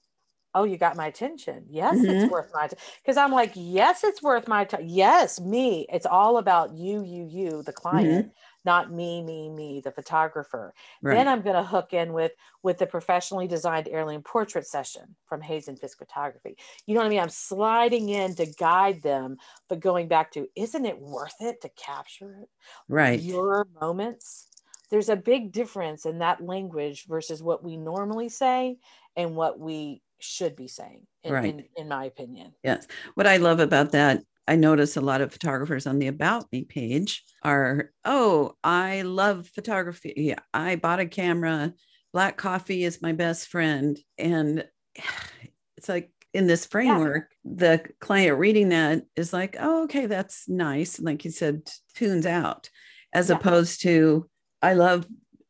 Oh, 0.53 0.63
you 0.65 0.77
got 0.77 0.97
my 0.97 1.07
attention. 1.07 1.65
Yes, 1.69 1.95
Mhm. 1.95 2.09
it's 2.09 2.27
worth 2.29 2.49
my 2.53 2.67
time. 2.67 2.79
Because 3.01 3.17
I'm 3.17 3.31
like, 3.31 3.53
yes, 3.55 4.03
it's 4.03 4.21
worth 4.21 4.47
my 4.47 4.65
time. 4.65 4.83
Yes, 4.85 5.39
me. 5.39 5.85
It's 5.91 6.05
all 6.05 6.37
about 6.37 6.73
you, 6.73 7.03
you, 7.03 7.25
you, 7.25 7.63
the 7.63 7.71
client, 7.73 8.27
not 8.65 8.91
me, 8.91 9.23
me, 9.23 9.49
me, 9.49 9.81
the 9.81 9.91
photographer. 9.91 10.73
right. 11.01 11.13
Then 11.15 11.27
I'm 11.27 11.41
going 11.41 11.55
to 11.55 11.63
hook 11.63 11.93
in 11.93 12.13
with 12.13 12.33
with 12.63 12.77
the 12.79 12.87
professionally 12.87 13.47
designed 13.47 13.87
heirloom 13.87 14.23
portrait 14.23 14.67
session 14.67 15.15
from 15.25 15.41
Hayes 15.41 15.67
and 15.67 15.79
Fisk 15.79 15.97
Photography. 15.97 16.57
You 16.85 16.95
know 16.95 17.01
what 17.01 17.07
I 17.07 17.09
mean? 17.09 17.19
I'm 17.19 17.29
sliding 17.29 18.09
in 18.09 18.35
to 18.35 18.45
guide 18.45 19.01
them, 19.03 19.37
but 19.69 19.79
going 19.79 20.07
back 20.07 20.31
to, 20.33 20.47
isn't 20.55 20.85
it 20.85 20.99
worth 20.99 21.35
it 21.39 21.61
to 21.61 21.69
capture 21.69 22.35
it? 22.41 22.49
right. 22.87 23.23
your 23.23 23.67
moments? 23.79 24.47
There's 24.89 25.09
a 25.09 25.15
big 25.15 25.51
difference 25.51 26.05
in 26.05 26.19
that 26.19 26.41
language 26.43 27.05
versus 27.07 27.41
what 27.41 27.63
we 27.63 27.77
normally 27.77 28.29
say 28.29 28.77
and 29.15 29.35
what 29.35 29.59
we 29.59 30.01
should 30.23 30.55
be 30.55 30.67
saying, 30.67 31.05
in, 31.23 31.33
Right. 31.33 31.45
in, 31.45 31.65
in 31.75 31.87
my 31.87 32.05
opinion. 32.05 32.53
Yes. 32.63 32.87
What 33.15 33.27
I 33.27 33.37
love 33.37 33.59
about 33.59 33.91
that, 33.91 34.23
I 34.47 34.55
notice 34.55 34.97
a 34.97 35.01
lot 35.01 35.21
of 35.21 35.31
photographers 35.31 35.85
on 35.87 35.99
the 35.99 36.07
About 36.07 36.51
Me 36.51 36.63
page 36.63 37.23
are, 37.43 37.91
oh, 38.05 38.53
I 38.63 39.03
love 39.03 39.47
photography. 39.47 40.35
I 40.53 40.75
bought 40.75 40.99
a 40.99 41.05
camera. 41.05 41.73
Black 42.11 42.37
coffee 42.37 42.83
is 42.83 43.01
my 43.01 43.13
best 43.13 43.47
friend. 43.47 43.97
And 44.17 44.65
it's 45.77 45.89
like 45.89 46.11
in 46.33 46.47
this 46.47 46.65
framework, 46.65 47.29
the 47.43 47.83
client 47.99 48.37
reading 48.39 48.69
that 48.69 49.03
is 49.15 49.33
like, 49.33 49.55
oh, 49.59 49.83
okay, 49.83 50.05
that's 50.05 50.47
nice. 50.47 50.97
And 50.97 51.05
like 51.05 51.23
you 51.25 51.31
said, 51.31 51.69
tunes 51.95 52.25
out, 52.25 52.69
as 53.13 53.29
Yeah. 53.29 53.35
opposed 53.35 53.81
to, 53.83 54.29
I 54.61 54.73
love 54.73 55.05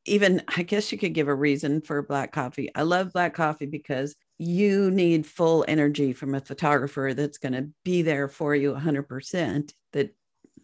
even, 0.06 0.42
I 0.48 0.64
guess 0.64 0.92
you 0.92 0.98
could 0.98 1.14
give 1.14 1.28
a 1.28 1.36
reason 1.36 1.82
for 1.82 2.02
black 2.02 2.32
coffee. 2.32 2.70
I 2.74 2.82
love 2.82 3.14
black 3.14 3.36
coffee 3.36 3.68
because 3.68 4.16
you 4.42 4.90
need 4.90 5.28
full 5.28 5.64
energy 5.68 6.14
from 6.14 6.34
a 6.34 6.40
photographer 6.40 7.14
that's 7.16 7.38
going 7.38 7.54
to 7.54 7.70
be 7.84 8.02
there 8.02 8.28
for 8.28 8.56
you 8.56 8.74
100%. 8.74 9.72
That 9.92 10.16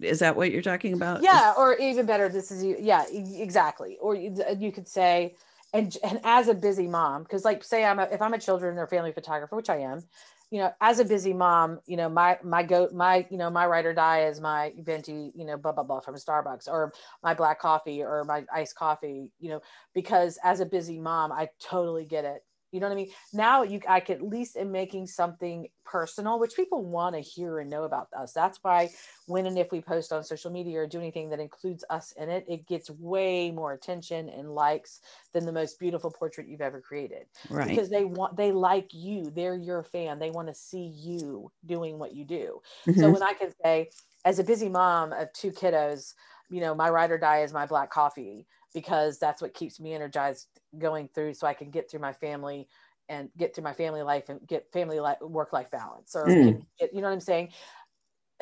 is 0.02 0.20
that 0.20 0.36
what 0.36 0.52
you're 0.52 0.64
talking 0.64 0.94
about? 0.94 1.22
yeah 1.22 1.54
or 1.56 1.76
even 1.78 2.08
better 2.08 2.28
this 2.28 2.52
is 2.52 2.64
you 2.64 2.76
yeah 2.80 3.04
exactly 3.12 3.98
or 4.02 4.16
you, 4.16 4.36
you 4.58 4.72
could 4.72 4.88
say 4.88 5.36
and 5.74 5.96
and 6.04 6.20
as 6.24 6.48
a 6.48 6.54
busy 6.54 6.88
mom 6.88 7.24
because 7.24 7.44
like 7.44 7.64
say 7.64 7.84
i'm 7.84 7.98
a, 7.98 8.04
if 8.04 8.22
i'm 8.22 8.34
a 8.34 8.40
children 8.40 8.78
or 8.78 8.86
family 8.86 9.12
photographer 9.12 9.56
which 9.56 9.72
i 9.72 9.78
am 9.78 10.04
you 10.52 10.60
know 10.60 10.72
as 10.82 11.00
a 11.00 11.06
busy 11.06 11.34
mom 11.34 11.80
you 11.88 11.98
know 11.98 12.08
my 12.08 12.38
my 12.44 12.62
go 12.62 12.88
my 12.94 13.26
you 13.32 13.38
know 13.38 13.50
my 13.50 13.66
ride 13.66 13.88
or 13.88 13.94
die 13.94 14.26
is 14.26 14.40
my 14.40 14.72
venti 14.80 15.32
you 15.36 15.46
know 15.46 15.58
blah 15.58 15.72
blah 15.72 15.84
blah 15.84 16.00
from 16.00 16.14
starbucks 16.14 16.68
or 16.68 16.94
my 17.24 17.34
black 17.34 17.60
coffee 17.60 18.04
or 18.04 18.24
my 18.24 18.46
iced 18.54 18.76
coffee 18.76 19.32
you 19.40 19.50
know 19.50 19.62
because 19.96 20.38
as 20.44 20.60
a 20.60 20.66
busy 20.66 21.00
mom 21.00 21.32
i 21.32 21.50
totally 21.60 22.06
get 22.06 22.24
it 22.24 22.44
you 22.78 22.82
know 22.82 22.88
what 22.88 22.94
I 22.94 22.96
mean? 22.96 23.12
Now 23.34 23.64
you, 23.64 23.82
I 23.88 24.00
can 24.00 24.18
at 24.18 24.22
least 24.24 24.56
in 24.56 24.72
making 24.72 25.08
something 25.08 25.68
personal, 25.84 26.40
which 26.40 26.56
people 26.56 26.86
want 26.86 27.16
to 27.16 27.22
hear 27.22 27.60
and 27.60 27.70
know 27.70 27.84
about 27.84 28.08
us. 28.14 28.34
That's 28.34 28.60
why 28.64 28.92
when 29.26 29.46
and 29.46 29.58
if 29.58 29.72
we 29.72 29.82
post 29.82 30.14
on 30.14 30.24
social 30.24 30.52
media 30.52 30.80
or 30.80 30.88
do 30.88 31.00
anything 31.00 31.30
that 31.30 31.40
includes 31.40 31.84
us 31.90 32.12
in 32.14 32.30
it, 32.30 32.46
it 32.48 32.68
gets 32.68 32.90
way 32.90 33.52
more 33.52 33.74
attention 33.74 34.30
and 34.30 34.54
likes 34.54 35.02
than 35.34 35.46
the 35.46 35.52
most 35.52 35.80
beautiful 35.80 36.12
portrait 36.12 36.48
you've 36.48 36.62
ever 36.62 36.82
created. 36.82 37.28
right. 37.50 37.82
Because 37.82 37.90
they 37.90 38.06
want, 38.06 38.38
they 38.38 38.52
like 38.52 38.94
you. 38.94 39.30
They're 39.32 39.56
your 39.56 39.84
fan. 39.84 40.20
They 40.20 40.32
want 40.32 40.48
to 40.48 40.54
see 40.54 40.86
you 40.86 41.52
doing 41.66 42.00
what 42.00 42.14
you 42.14 42.26
do. 42.26 42.62
So 42.94 43.10
Mhm. 43.10 43.12
when 43.12 43.24
I 43.24 43.34
can 43.34 43.54
say, 43.64 43.92
as 44.26 44.40
a 44.40 44.44
busy 44.44 44.70
mom 44.70 45.14
of 45.14 45.32
two 45.34 45.52
kiddos, 45.52 46.14
you 46.50 46.62
know, 46.62 46.74
my 46.76 46.90
ride 46.90 47.12
or 47.12 47.18
die 47.18 47.42
is 47.42 47.54
my 47.54 47.66
black 47.66 47.92
coffee 47.92 48.48
because 48.74 49.20
that's 49.20 49.42
what 49.42 49.54
keeps 49.54 49.80
me 49.80 49.94
energized 49.94 50.48
going 50.80 51.10
through 51.14 51.34
so 51.34 51.48
I 51.48 51.54
can 51.54 51.70
get 51.72 51.90
through 51.90 52.00
my 52.02 52.14
family 52.14 52.70
and 53.10 53.30
get 53.38 53.56
through 53.56 53.64
my 53.64 53.74
family 53.74 54.02
life 54.02 54.30
and 54.30 54.46
get 54.48 54.72
family 54.74 55.00
life 55.00 55.20
work 55.22 55.54
life 55.54 55.72
balance 55.72 56.16
or 56.16 56.40
Mm. 56.40 56.68
get, 56.80 56.94
you 56.94 57.02
know 57.02 57.08
what 57.08 57.14
I'm 57.14 57.20
saying? 57.22 57.52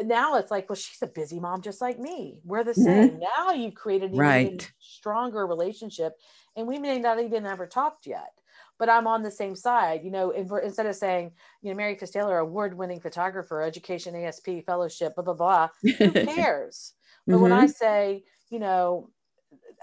Now 0.02 0.36
it's 0.36 0.52
like, 0.52 0.69
well, 0.69 0.76
she's 0.76 1.02
a 1.02 1.08
busy 1.08 1.39
mom 1.39 1.62
just 1.62 1.80
like 1.80 1.98
me. 2.00 2.41
We're 2.43 2.65
the 2.65 2.74
Mhm. 2.78 3.10
same. 3.10 3.19
Now 3.38 3.52
you've 3.52 3.76
created 3.76 4.12
an 4.12 4.26
even 4.26 4.60
Right. 4.60 4.74
stronger 4.78 5.48
relationship 5.48 6.13
and 6.58 6.67
we 6.67 6.80
may 6.80 7.00
not 7.00 7.21
even 7.21 7.45
ever 7.45 7.65
talked 7.65 8.06
yet. 8.06 8.34
But 8.78 8.89
I'm 8.89 9.08
on 9.08 9.24
the 9.24 9.32
same 9.32 9.56
side, 9.56 10.04
you 10.04 10.12
know. 10.12 10.32
in- 10.32 10.50
Instead 10.63 10.86
of 10.86 10.95
saying, 10.95 11.32
you 11.62 11.69
know, 11.71 11.78
Mary 11.78 11.95
Costello, 11.95 12.32
award-winning 12.34 13.00
photographer, 13.00 13.62
education, 13.62 14.15
ASP, 14.15 14.62
fellowship, 14.62 15.15
blah 15.15 15.24
blah 15.24 15.34
blah, 15.34 15.69
who 16.04 16.13
cares? 16.15 16.93
But 17.30 17.39
when 17.39 17.54
I 17.54 17.67
say, 17.67 18.26
you 18.50 18.60
know, 18.60 19.12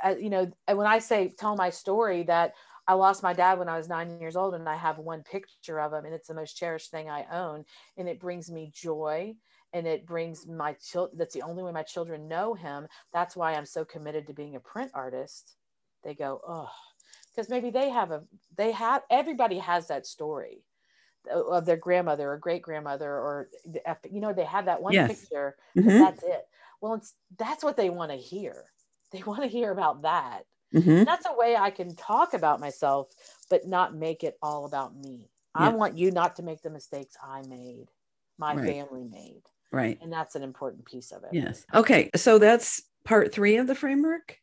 uh, 0.05 0.17
you 0.19 0.31
know, 0.31 0.51
and 0.67 0.79
when 0.79 0.87
I 0.87 0.99
say 0.99 1.29
tell 1.31 1.57
my 1.57 1.71
story 1.71 2.23
that 2.25 2.55
I 2.87 2.95
lost 2.95 3.23
my 3.23 3.33
dad 3.33 3.59
when 3.59 3.69
I 3.69 3.77
was 3.77 3.89
nine 3.89 4.19
years 4.21 4.37
old, 4.37 4.55
and 4.55 4.69
I 4.69 4.77
have 4.77 4.99
one 4.99 5.23
picture 5.23 5.81
of 5.81 5.93
him, 5.93 6.05
and 6.05 6.15
it's 6.15 6.29
the 6.29 6.35
most 6.35 6.57
cherished 6.57 6.91
thing 6.91 7.09
I 7.09 7.25
own, 7.31 7.65
and 7.97 8.09
it 8.09 8.21
brings 8.21 8.51
me 8.51 8.71
joy, 8.75 9.37
and 9.73 9.87
it 9.87 10.07
brings 10.07 10.47
my 10.47 10.75
children. 10.75 11.19
That's 11.19 11.35
the 11.35 11.43
only 11.43 11.63
way 11.63 11.73
my 11.73 11.85
children 11.85 12.29
know 12.29 12.55
him. 12.55 12.89
That's 13.13 13.37
why 13.37 13.55
I'm 13.55 13.67
so 13.67 13.85
committed 13.85 14.27
to 14.27 14.35
being 14.35 14.57
a 14.57 14.61
print 14.61 14.91
artist. 14.95 15.57
They 16.03 16.15
go, 16.15 16.41
oh, 16.47 16.71
because 17.33 17.49
maybe 17.49 17.71
they 17.71 17.91
have 17.91 18.11
a, 18.11 18.25
they 18.57 18.73
have 18.73 19.05
everybody 19.11 19.59
has 19.59 19.87
that 19.89 20.07
story 20.07 20.67
of 21.31 21.65
their 21.67 21.77
grandmother 21.77 22.33
or 22.33 22.39
great 22.39 22.63
grandmother 22.63 23.11
or 23.13 23.49
you 24.11 24.21
know 24.21 24.33
they 24.33 24.45
have 24.45 24.65
that 24.65 24.83
one 24.83 24.99
Yes. 24.99 24.99
picture 24.99 25.57
Mhm. 25.77 25.93
that's 25.97 26.23
it 26.25 26.43
well 26.81 26.95
it's 26.95 27.15
that's 27.39 27.63
what 27.63 27.77
they 27.77 27.91
want 27.91 28.11
to 28.11 28.17
hear 28.19 28.72
they 29.13 29.23
want 29.27 29.43
to 29.43 29.49
hear 29.49 29.71
about 29.71 30.03
that 30.03 30.45
Mhm. 30.75 31.05
that's 31.05 31.27
a 31.27 31.37
way 31.37 31.55
i 31.57 31.71
can 31.71 31.95
talk 31.95 32.35
about 32.35 32.61
myself 32.61 33.09
but 33.51 33.67
not 33.67 33.95
make 33.95 34.25
it 34.25 34.39
all 34.43 34.65
about 34.65 34.97
me 34.97 35.29
i 35.55 35.69
want 35.69 35.97
you 35.99 36.11
not 36.11 36.37
to 36.37 36.43
make 36.43 36.63
the 36.63 36.71
mistakes 36.71 37.15
i 37.23 37.43
made 37.49 37.89
my 38.39 38.57
Right. 38.57 38.65
family 38.67 39.05
made 39.05 39.43
Right. 39.71 39.99
and 40.03 40.13
that's 40.13 40.35
an 40.35 40.43
important 40.43 40.85
piece 40.85 41.13
of 41.13 41.23
it 41.25 41.31
Yes. 41.33 41.65
Okay. 41.75 42.11
So 42.17 42.39
that's 42.39 42.83
part 43.05 43.33
three 43.33 43.57
of 43.57 43.67
the 43.67 43.75
framework. 43.75 44.39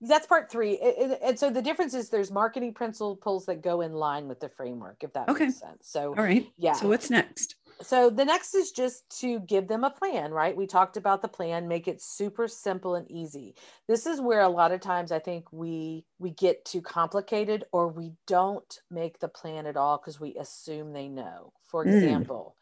that's 0.00 0.26
part 0.26 0.50
three 0.50 0.78
and 1.24 1.38
so 1.38 1.48
the 1.50 1.62
difference 1.62 1.94
is 1.94 2.08
there's 2.10 2.30
marketing 2.30 2.74
principles 2.74 3.46
that 3.46 3.62
go 3.62 3.80
in 3.82 3.92
line 3.92 4.26
with 4.28 4.40
the 4.40 4.48
framework 4.48 5.02
if 5.04 5.12
that 5.12 5.28
Okay. 5.28 5.44
makes 5.46 5.60
sense 5.60 5.88
so 5.88 6.14
All 6.16 6.24
right. 6.24 6.46
yeah 6.58 6.74
So 6.74 6.88
what's 6.88 7.08
next? 7.10 7.56
So 7.82 8.10
the 8.10 8.24
next 8.24 8.54
is 8.54 8.70
just 8.72 9.08
to 9.20 9.40
give 9.40 9.68
them 9.68 9.84
a 9.84 9.90
plan, 9.90 10.32
right? 10.32 10.56
We 10.56 10.66
talked 10.66 10.96
about 10.96 11.22
the 11.22 11.28
plan, 11.28 11.68
make 11.68 11.88
it 11.88 12.00
super 12.02 12.48
simple 12.48 12.94
and 12.94 13.10
easy. 13.10 13.54
This 13.88 14.06
is 14.06 14.20
where 14.20 14.40
a 14.40 14.48
lot 14.48 14.72
of 14.72 14.80
times 14.80 15.12
I 15.12 15.18
think 15.18 15.52
we 15.52 16.04
we 16.18 16.30
get 16.30 16.64
too 16.64 16.80
complicated 16.82 17.64
or 17.72 17.88
we 17.88 18.12
don't 18.26 18.80
make 18.90 19.18
the 19.18 19.28
plan 19.28 19.66
at 19.66 19.76
all 19.76 19.98
because 19.98 20.20
we 20.20 20.34
assume 20.36 20.92
they 20.92 21.08
know. 21.08 21.52
For 21.62 21.84
Mm. 21.84 21.88
example, 21.88 22.56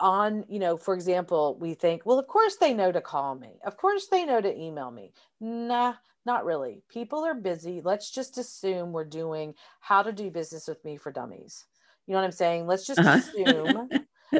on, 0.00 0.44
you 0.48 0.58
know, 0.58 0.76
for 0.76 0.94
example, 0.94 1.56
we 1.60 1.74
think, 1.74 2.02
well, 2.04 2.18
of 2.18 2.26
course 2.26 2.56
they 2.56 2.74
know 2.74 2.92
to 2.92 3.00
call 3.00 3.34
me. 3.34 3.58
Of 3.64 3.76
course 3.76 4.08
they 4.08 4.24
know 4.26 4.40
to 4.40 4.56
email 4.60 4.90
me. 4.90 5.12
Nah, 5.40 5.94
not 6.26 6.44
really. 6.44 6.82
People 6.88 7.24
are 7.24 7.34
busy. 7.34 7.80
Let's 7.82 8.10
just 8.10 8.36
assume 8.38 8.92
we're 8.92 9.04
doing 9.04 9.54
how 9.80 10.02
to 10.02 10.12
do 10.12 10.30
business 10.30 10.68
with 10.68 10.84
me 10.84 10.96
for 10.96 11.10
dummies. 11.12 11.64
You 12.06 12.12
know 12.12 12.18
what 12.20 12.26
I'm 12.26 12.32
saying? 12.32 12.66
Let's 12.66 12.86
just 12.86 13.04
Uh-huh. 13.04 13.20
assume 13.34 13.90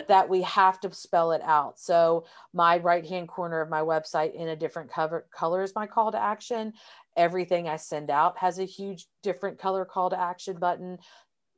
that 0.09 0.29
we 0.29 0.42
have 0.42 0.81
to 0.81 0.92
spell 0.92 1.33
it 1.33 1.42
out. 1.42 1.79
So 1.79 2.27
my 2.53 2.79
right 2.79 3.07
hand 3.07 3.29
corner 3.29 3.61
of 3.61 3.68
my 3.68 3.81
website 3.81 4.35
in 4.35 4.49
a 4.49 4.57
different 4.57 4.90
cover 4.90 5.27
color 5.31 5.62
is 5.62 5.75
my 5.75 5.87
call 5.87 6.12
to 6.12 6.18
action. 6.18 6.72
Everything 7.16 7.68
I 7.68 7.77
send 7.77 8.11
out 8.11 8.38
has 8.38 8.59
a 8.59 8.64
huge 8.64 9.07
different 9.22 9.59
color 9.59 9.85
call 9.85 10.11
to 10.11 10.20
action 10.20 10.59
button. 10.59 10.99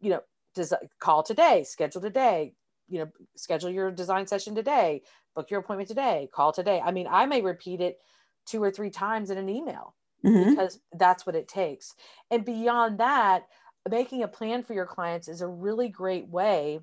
You 0.00 0.10
know, 0.10 0.20
does 0.54 0.72
call 0.98 1.22
today, 1.22 1.64
schedule 1.64 2.00
today, 2.00 2.54
you 2.88 2.98
know, 3.00 3.10
schedule 3.36 3.70
your 3.70 3.90
design 3.90 4.26
session 4.26 4.54
today, 4.54 5.02
book 5.34 5.50
your 5.50 5.60
appointment 5.60 5.88
today, 5.88 6.28
call 6.32 6.52
today. 6.52 6.80
I 6.80 6.90
mean, 6.90 7.06
I 7.08 7.26
may 7.26 7.42
repeat 7.42 7.80
it 7.80 7.98
two 8.46 8.62
or 8.62 8.70
three 8.70 8.90
times 8.90 9.30
in 9.30 9.38
an 9.38 9.48
email 9.48 9.94
Mhm. 10.24 10.50
because 10.50 10.80
that's 10.92 11.26
what 11.26 11.36
it 11.36 11.48
takes. 11.48 11.94
And 12.30 12.44
beyond 12.44 12.98
that, 12.98 13.46
making 13.88 14.22
a 14.22 14.28
plan 14.28 14.62
for 14.62 14.74
your 14.74 14.86
clients 14.86 15.28
is 15.28 15.40
a 15.40 15.48
really 15.48 15.88
great 15.88 16.28
way 16.28 16.80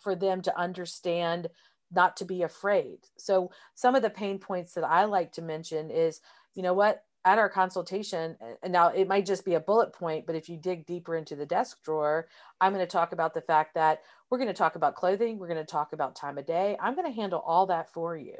for 0.00 0.14
them 0.14 0.42
to 0.42 0.58
understand 0.58 1.48
not 1.92 2.16
to 2.16 2.24
be 2.24 2.42
afraid. 2.42 2.98
So, 3.16 3.50
some 3.74 3.94
of 3.94 4.02
the 4.02 4.10
pain 4.10 4.38
points 4.38 4.74
that 4.74 4.84
I 4.84 5.04
like 5.04 5.32
to 5.32 5.42
mention 5.42 5.90
is, 5.90 6.20
you 6.54 6.62
know 6.62 6.74
what, 6.74 7.04
at 7.26 7.38
our 7.38 7.48
consultation, 7.48 8.36
and 8.62 8.72
now 8.72 8.86
it 8.88 9.08
might 9.08 9.26
just 9.26 9.44
be 9.44 9.54
a 9.54 9.60
bullet 9.60 9.92
point, 9.92 10.26
but 10.26 10.36
if 10.36 10.48
you 10.48 10.56
dig 10.56 10.86
deeper 10.86 11.16
into 11.16 11.34
the 11.34 11.44
desk 11.44 11.82
drawer, 11.82 12.28
I'm 12.60 12.72
going 12.72 12.86
to 12.86 12.90
talk 12.90 13.10
about 13.10 13.34
the 13.34 13.40
fact 13.40 13.74
that 13.74 14.02
we're 14.30 14.38
going 14.38 14.46
to 14.46 14.54
talk 14.54 14.76
about 14.76 14.94
clothing, 14.94 15.36
we're 15.36 15.48
going 15.48 15.58
to 15.58 15.64
talk 15.64 15.92
about 15.92 16.14
time 16.14 16.38
of 16.38 16.46
day. 16.46 16.76
I'm 16.80 16.94
going 16.94 17.06
to 17.06 17.20
handle 17.20 17.42
all 17.44 17.66
that 17.66 17.92
for 17.92 18.16
you. 18.16 18.36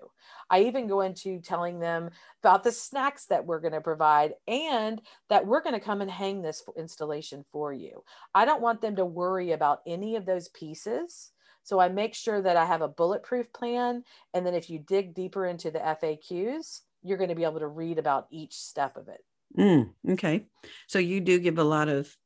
I 0.51 0.63
even 0.63 0.87
go 0.87 1.01
into 1.01 1.41
telling 1.41 1.81
them 1.81 2.11
about 2.45 2.63
the 2.63 2.71
snacks 2.71 3.27
that 3.27 3.45
we're 3.45 3.61
going 3.61 3.73
to 3.73 3.81
provide 3.81 4.35
and 4.47 5.03
that 5.31 5.45
we're 5.45 5.63
going 5.63 5.75
to 5.75 5.85
come 5.85 6.01
and 6.01 6.11
hang 6.11 6.41
this 6.41 6.63
installation 6.79 7.45
for 7.51 7.73
you. 7.73 8.05
I 8.37 8.45
don't 8.45 8.63
want 8.63 8.83
them 8.83 8.95
to 8.97 9.05
worry 9.05 9.51
about 9.51 9.81
any 9.85 10.15
of 10.15 10.27
those 10.27 10.49
pieces. 10.51 11.33
So 11.67 11.81
I 11.81 11.89
make 11.89 12.15
sure 12.15 12.41
that 12.41 12.57
I 12.57 12.65
have 12.65 12.81
a 12.81 12.87
bulletproof 12.87 13.53
plan. 13.53 14.05
And 14.33 14.47
then 14.47 14.55
if 14.55 14.71
you 14.71 14.79
dig 14.79 15.15
deeper 15.15 15.45
into 15.47 15.73
the 15.73 15.81
FAQs, 15.81 16.83
you're 17.03 17.19
going 17.19 17.31
to 17.31 17.35
be 17.35 17.43
able 17.43 17.59
to 17.59 17.67
read 17.67 17.99
about 17.99 18.29
each 18.31 18.55
step 18.55 18.97
of 18.97 19.09
it. 19.09 19.25
Mm, 19.59 19.91
okay. 20.11 20.47
So 20.87 21.01
you 21.01 21.21
do 21.21 21.41
give 21.41 21.59
a 21.59 21.65
lot 21.65 21.89
of 21.89 22.17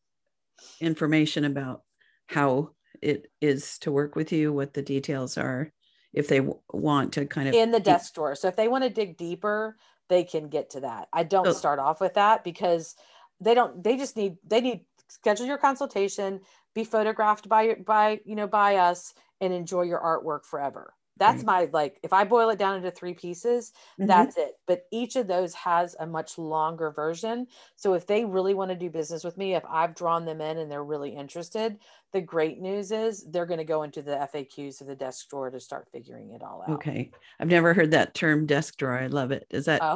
information 0.78 1.46
about 1.46 1.84
how 2.26 2.72
it 3.00 3.28
is 3.40 3.78
to 3.78 3.90
work 3.90 4.14
with 4.14 4.30
you, 4.30 4.52
what 4.52 4.74
the 4.74 4.82
details 4.82 5.38
are, 5.38 5.72
if 6.12 6.28
they 6.28 6.40
w- 6.40 6.60
want 6.70 7.14
to 7.14 7.24
kind 7.24 7.48
of 7.48 7.54
in 7.54 7.70
the 7.70 7.80
desk 7.80 8.12
drawer. 8.12 8.34
So 8.34 8.46
if 8.48 8.56
they 8.56 8.68
want 8.68 8.84
to 8.84 8.90
dig 8.90 9.16
deeper, 9.16 9.78
they 10.10 10.22
can 10.22 10.50
get 10.50 10.68
to 10.70 10.80
that. 10.80 11.08
I 11.14 11.22
don't 11.22 11.46
So- 11.46 11.52
start 11.52 11.78
off 11.78 11.98
with 11.98 12.12
that 12.14 12.44
because 12.44 12.94
they 13.40 13.54
don't 13.54 13.82
they 13.82 13.96
just 13.96 14.18
need 14.18 14.36
they 14.46 14.60
need 14.60 14.84
schedule 15.10 15.46
your 15.46 15.58
consultation, 15.58 16.40
be 16.74 16.84
photographed 16.84 17.48
by 17.48 17.74
by 17.74 18.20
you 18.24 18.34
know 18.36 18.46
by 18.48 18.76
us 18.76 19.14
and 19.40 19.52
enjoy 19.52 19.82
your 19.82 20.00
artwork 20.00 20.44
forever. 20.44 20.94
That's 21.16 21.42
my 21.44 21.68
like 21.72 22.00
if 22.02 22.12
I 22.14 22.24
boil 22.24 22.48
it 22.50 22.58
down 22.58 22.76
into 22.76 22.90
three 22.90 23.14
pieces, 23.14 23.72
Mhm. 23.98 24.24
that's 24.24 24.38
it. 24.38 24.54
But 24.66 24.86
each 24.90 25.16
of 25.16 25.26
those 25.26 25.54
has 25.54 25.94
a 26.00 26.06
much 26.06 26.38
longer 26.38 26.90
version. 26.90 27.46
So 27.76 27.94
if 27.94 28.06
they 28.06 28.24
really 28.24 28.54
want 28.54 28.70
to 28.70 28.76
do 28.76 28.88
business 28.90 29.22
with 29.24 29.36
me, 29.36 29.54
if 29.54 29.64
I've 29.66 29.94
drawn 29.94 30.24
them 30.24 30.40
in 30.40 30.56
and 30.58 30.70
they're 30.70 30.84
really 30.84 31.14
interested, 31.14 31.78
the 32.12 32.20
great 32.22 32.58
news 32.60 32.90
is 32.92 33.24
they're 33.30 33.46
going 33.46 33.58
to 33.58 33.64
go 33.64 33.82
into 33.82 34.02
the 34.02 34.20
FAQs 34.20 34.80
of 34.80 34.86
the 34.86 34.96
desk 34.96 35.28
drawer 35.28 35.50
to 35.50 35.60
start 35.60 35.90
figuring 35.92 36.30
it 36.30 36.42
all 36.42 36.62
out. 36.62 36.86
Okay. 36.86 37.12
I've 37.38 37.48
never 37.48 37.74
heard 37.74 37.90
that 37.92 38.14
term 38.14 38.46
desk 38.46 38.76
drawer. 38.76 38.98
I 38.98 39.06
love 39.06 39.32
it. 39.32 39.46
Is 39.50 39.64
that 39.64 39.86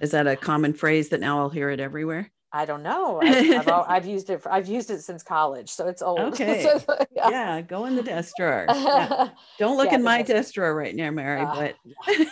is 0.00 0.10
Oh, 0.10 0.12
that 0.12 0.26
a 0.28 0.36
common 0.36 0.74
phrase 0.74 1.10
that 1.10 1.20
now 1.20 1.40
I'll 1.40 1.50
hear 1.50 1.70
it 1.70 1.80
everywhere? 1.80 2.32
I 2.52 2.64
don't 2.66 2.82
know. 2.82 3.20
I've, 3.22 3.50
I've, 3.60 3.68
al- 3.68 3.86
I've 3.88 4.06
used 4.06 4.28
it. 4.30 4.42
For, 4.42 4.52
I've 4.52 4.68
used 4.68 4.90
it 4.90 5.00
since 5.00 5.22
college, 5.22 5.70
so 5.70 5.88
it's 5.88 6.02
old. 6.02 6.18
Okay. 6.32 6.62
So, 6.62 6.80
yeah. 7.16 7.30
Yeah, 7.30 7.60
go 7.62 7.86
in 7.86 7.96
the 7.96 8.02
desk 8.02 8.34
drawer. 8.36 8.66
Yeah. 8.68 9.30
Don't 9.58 9.76
look 9.76 9.86
Yeah, 9.90 9.96
in 9.96 10.02
my 10.02 10.18
desk- 10.18 10.28
desk 10.32 10.54
drawer 10.54 10.74
right 10.74 10.94
now, 10.94 11.10
Mary, 11.10 11.40
Uh, 11.42 11.54
but 11.54 11.74
yeah. 12.08 12.24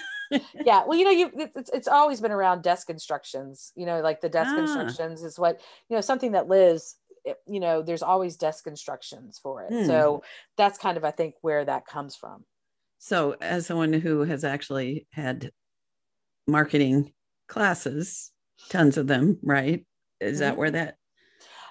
yeah 0.64 0.84
well 0.86 0.96
you 0.96 1.04
know 1.04 1.10
you 1.10 1.28
it's, 1.56 1.70
it's 1.70 1.88
always 1.88 2.20
been 2.20 2.30
around 2.30 2.62
desk 2.62 2.88
instructions 2.88 3.72
you 3.74 3.84
know 3.84 4.00
like 4.00 4.20
the 4.20 4.28
desk 4.28 4.52
Ah. 4.54 4.60
instructions 4.60 5.24
is 5.24 5.36
what 5.40 5.60
you 5.88 5.96
know 5.96 6.00
something 6.00 6.30
that 6.32 6.46
lives 6.46 6.94
it- 7.24 7.38
you 7.48 7.58
know 7.58 7.82
there's 7.82 8.00
always 8.02 8.36
desk 8.36 8.68
instructions 8.68 9.40
for 9.42 9.64
it 9.64 9.72
Hmm. 9.72 9.86
so 9.86 10.22
that's 10.56 10.78
kind 10.78 10.96
of 10.96 11.04
i 11.04 11.10
think 11.10 11.34
where 11.40 11.64
that 11.64 11.84
comes 11.84 12.14
from 12.14 12.44
so 13.00 13.34
as 13.40 13.66
someone 13.66 13.92
who 13.92 14.20
has 14.22 14.44
actually 14.44 15.08
had 15.10 15.50
marketing 16.46 17.12
classes, 17.48 18.30
tons 18.68 18.96
of 18.96 19.06
them, 19.08 19.38
right? 19.42 19.84
Is 20.20 20.38
that 20.40 20.56
Mhm. 20.56 20.58
where 20.58 20.70
that 20.70 20.98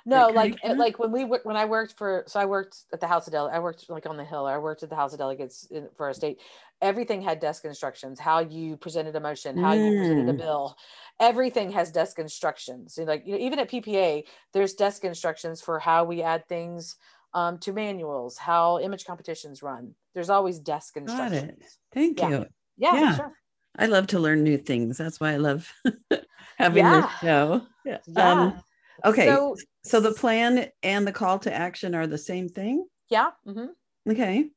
no 0.06 0.30
kinda 0.32 0.32
like 0.32 0.60
up? 0.70 0.78
like 0.78 1.00
when 1.00 1.12
we 1.12 1.24
when 1.24 1.58
i 1.58 1.66
worked 1.66 1.98
for 1.98 2.24
so 2.28 2.40
i 2.40 2.46
worked 2.46 2.86
at 2.94 3.00
the 3.00 3.08
house 3.08 3.28
of 3.28 3.32
delegates 3.34 3.56
i 3.56 3.60
worked 3.60 3.90
like 3.90 4.06
on 4.06 4.18
the 4.18 4.24
hill 4.26 4.46
i 4.46 4.58
worked 4.58 4.84
at 4.84 4.90
the 4.90 4.96
house 4.96 5.14
of 5.14 5.20
delegates 5.20 5.66
in, 5.72 5.90
for 5.96 6.10
a 6.10 6.14
state 6.14 6.40
everything 6.82 7.22
had 7.22 7.40
desk 7.40 7.66
instructions 7.66 8.20
how 8.20 8.40
you 8.40 8.78
presented 8.78 9.16
a 9.16 9.20
motion 9.20 9.58
how 9.58 9.74
you 9.74 9.92
presented 9.94 10.30
a 10.30 10.34
Mm. 10.34 10.44
bill 10.44 10.76
everything 11.20 11.72
has 11.72 11.92
desk 11.92 12.20
instructions 12.20 12.94
So, 12.96 13.04
like 13.04 13.26
you 13.26 13.34
know, 13.34 13.40
even 13.40 13.60
at 13.60 13.70
ppa 13.70 14.28
there's 14.54 14.74
desk 14.74 15.04
instructions 15.04 15.62
for 15.62 15.80
how 15.80 16.04
we 16.04 16.22
add 16.22 16.48
things 16.48 16.96
um, 17.34 17.60
to 17.60 17.74
manuals 17.74 18.38
how 18.38 18.80
image 18.80 19.06
competitions 19.06 19.62
run 19.62 19.96
there's 20.14 20.30
always 20.30 20.60
desk 20.60 20.98
Got 21.06 21.34
instructions 21.34 21.34
it. 21.34 21.78
Thank 21.92 22.22
Yeah. 22.22 22.24
you. 22.24 22.46
yeah, 22.78 22.98
Yeah. 22.98 23.20
sure 23.20 23.34
I 23.80 23.86
love 23.86 24.08
to 24.08 24.20
learn 24.20 24.44
new 24.44 24.58
things. 24.58 24.98
That's 24.98 25.20
why 25.20 25.32
I 25.32 25.38
love 25.38 25.72
having 26.58 26.84
Yeah. 26.86 27.02
this 27.02 27.20
show. 27.20 27.62
Yeah. 27.86 28.00
Um, 28.18 28.62
okay. 29.06 29.26
So, 29.26 29.56
so 29.84 30.00
the 30.02 30.12
plan 30.12 30.70
and 30.84 31.08
the 31.08 31.12
call 31.14 31.40
to 31.40 31.54
action 31.54 31.96
are 31.96 32.06
the 32.06 32.18
same 32.18 32.50
thing. 32.50 32.86
yeah 33.10 33.32
hmm 33.46 33.68
Okay. 34.08 34.50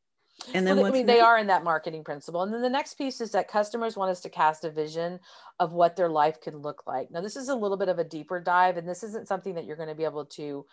And 0.54 0.66
then 0.66 0.76
well, 0.76 0.86
I 0.86 0.90
mean, 0.90 1.06
they 1.06 1.20
are 1.20 1.38
in 1.38 1.46
that 1.48 1.62
marketing 1.62 2.02
principle. 2.02 2.42
And 2.42 2.52
then 2.52 2.62
the 2.62 2.70
next 2.70 2.94
piece 2.94 3.20
is 3.20 3.30
that 3.32 3.48
customers 3.48 3.96
want 3.96 4.10
us 4.10 4.20
to 4.22 4.30
cast 4.30 4.64
a 4.64 4.70
vision 4.70 5.20
of 5.60 5.72
what 5.72 5.94
their 5.94 6.08
life 6.08 6.40
can 6.40 6.56
look 6.56 6.82
like. 6.86 7.10
Now, 7.10 7.20
this 7.20 7.36
is 7.36 7.48
a 7.48 7.54
little 7.54 7.76
bit 7.76 7.88
of 7.88 7.98
a 7.98 8.04
deeper 8.04 8.40
dive, 8.40 8.76
and 8.76 8.88
this 8.88 9.02
isn't 9.04 9.28
something 9.28 9.54
that 9.54 9.66
you're 9.66 9.76
going 9.76 9.90
to 9.90 9.94
be 9.94 10.04
able 10.04 10.24
to 10.24 10.66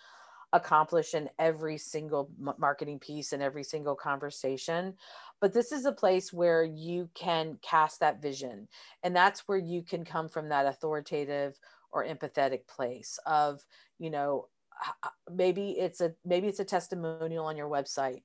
accomplish 0.54 1.14
in 1.14 1.30
every 1.38 1.78
single 1.78 2.30
marketing 2.58 3.00
piece 3.00 3.34
and 3.34 3.44
every 3.44 3.64
single 3.64 3.96
conversation. 3.96 4.96
But 5.42 5.54
this 5.54 5.72
is 5.72 5.86
a 5.86 5.92
place 5.92 6.34
where 6.34 6.64
you 6.64 7.10
can 7.14 7.58
cast 7.62 8.00
that 8.00 8.22
vision. 8.22 8.68
And 9.04 9.16
that's 9.16 9.48
where 9.48 9.58
you 9.58 9.84
can 9.84 10.04
come 10.04 10.28
from 10.28 10.50
that 10.50 10.66
authoritative 10.66 11.58
or 11.92 12.06
empathetic 12.06 12.68
place 12.68 13.20
of, 13.26 13.64
you 14.00 14.10
know, 14.10 14.48
maybe 15.32 15.72
it's 15.72 16.02
a 16.02 16.14
maybe 16.26 16.48
it's 16.48 16.60
a 16.60 16.66
testimonial 16.66 17.46
on 17.46 17.58
your 17.58 17.70
website 17.70 18.24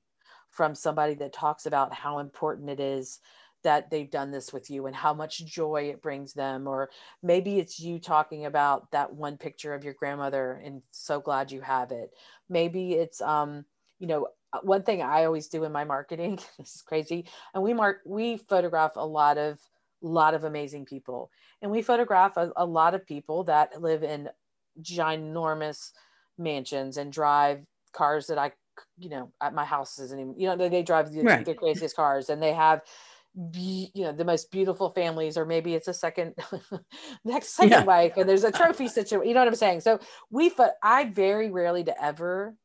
from 0.49 0.73
somebody 0.73 1.13
that 1.15 1.33
talks 1.33 1.65
about 1.65 1.93
how 1.93 2.19
important 2.19 2.69
it 2.69 2.79
is 2.79 3.19
that 3.65 3.89
they've 3.89 4.11
done 4.11 4.29
this 4.29 4.53
with 4.53 4.69
you 4.69 4.85
and 4.85 4.95
how 4.95 5.11
much 5.11 5.43
joy 5.43 5.89
it 5.91 5.99
brings 5.99 6.33
them 6.33 6.67
or 6.67 6.91
maybe 7.23 7.57
it's 7.57 7.79
you 7.79 7.97
talking 7.99 8.45
about 8.45 8.89
that 8.91 9.11
one 9.11 9.37
picture 9.37 9.73
of 9.73 9.83
your 9.83 9.95
grandmother 9.95 10.61
and 10.63 10.83
so 10.91 11.19
glad 11.19 11.51
you 11.51 11.61
have 11.61 11.91
it 11.91 12.11
maybe 12.47 12.93
it's 12.93 13.21
um 13.21 13.65
you 13.97 14.05
know 14.05 14.27
uh, 14.53 14.59
one 14.61 14.83
thing 14.83 15.01
i 15.01 15.25
always 15.25 15.47
do 15.47 15.63
in 15.63 15.71
my 15.71 15.83
marketing 15.83 16.35
this 16.59 16.75
is 16.75 16.81
crazy 16.83 17.27
and 17.55 17.63
we 17.63 17.73
mark 17.73 18.01
we 18.05 18.37
photograph 18.37 18.91
a 18.97 19.05
lot 19.05 19.39
of 19.39 19.59
lot 19.99 20.35
of 20.35 20.43
amazing 20.43 20.85
people 20.85 21.31
and 21.63 21.71
we 21.71 21.81
photograph 21.81 22.37
a, 22.37 22.51
a 22.57 22.65
lot 22.65 22.93
of 22.93 23.03
people 23.03 23.43
that 23.43 23.81
live 23.81 24.03
in 24.03 24.29
ginormous 24.79 25.91
mansions 26.37 26.97
and 26.97 27.11
drive 27.11 27.65
cars 27.93 28.27
that 28.27 28.37
i 28.37 28.51
you 28.99 29.09
know 29.09 29.31
at 29.41 29.55
my 29.55 29.65
house 29.65 29.97
isn't 29.97 30.19
even 30.19 30.39
you 30.39 30.45
know 30.47 30.55
they, 30.55 30.69
they 30.69 30.83
drive 30.83 31.11
the, 31.11 31.23
Right. 31.23 31.45
the 31.45 31.55
craziest 31.55 31.95
cars 31.95 32.29
and 32.29 32.43
they 32.43 32.53
have 32.53 32.81
be, 33.51 33.91
you 33.93 34.03
know 34.05 34.13
the 34.13 34.23
most 34.23 34.49
beautiful 34.49 34.91
families 34.91 35.37
or 35.37 35.45
maybe 35.45 35.75
it's 35.75 35.87
a 35.89 35.93
second 35.93 36.35
next 37.25 37.49
second 37.49 37.71
Yeah. 37.71 37.83
wife 37.83 38.15
and 38.17 38.29
there's 38.29 38.45
a 38.45 38.51
trophy 38.61 38.87
situation 38.87 39.27
you 39.27 39.33
know 39.33 39.41
what 39.41 39.49
i'm 39.49 39.55
saying 39.55 39.81
so 39.81 39.99
we 40.29 40.49
pho- 40.49 40.71
i 40.81 41.03
very 41.05 41.51
rarely 41.51 41.83
to 41.83 42.03
ever 42.03 42.55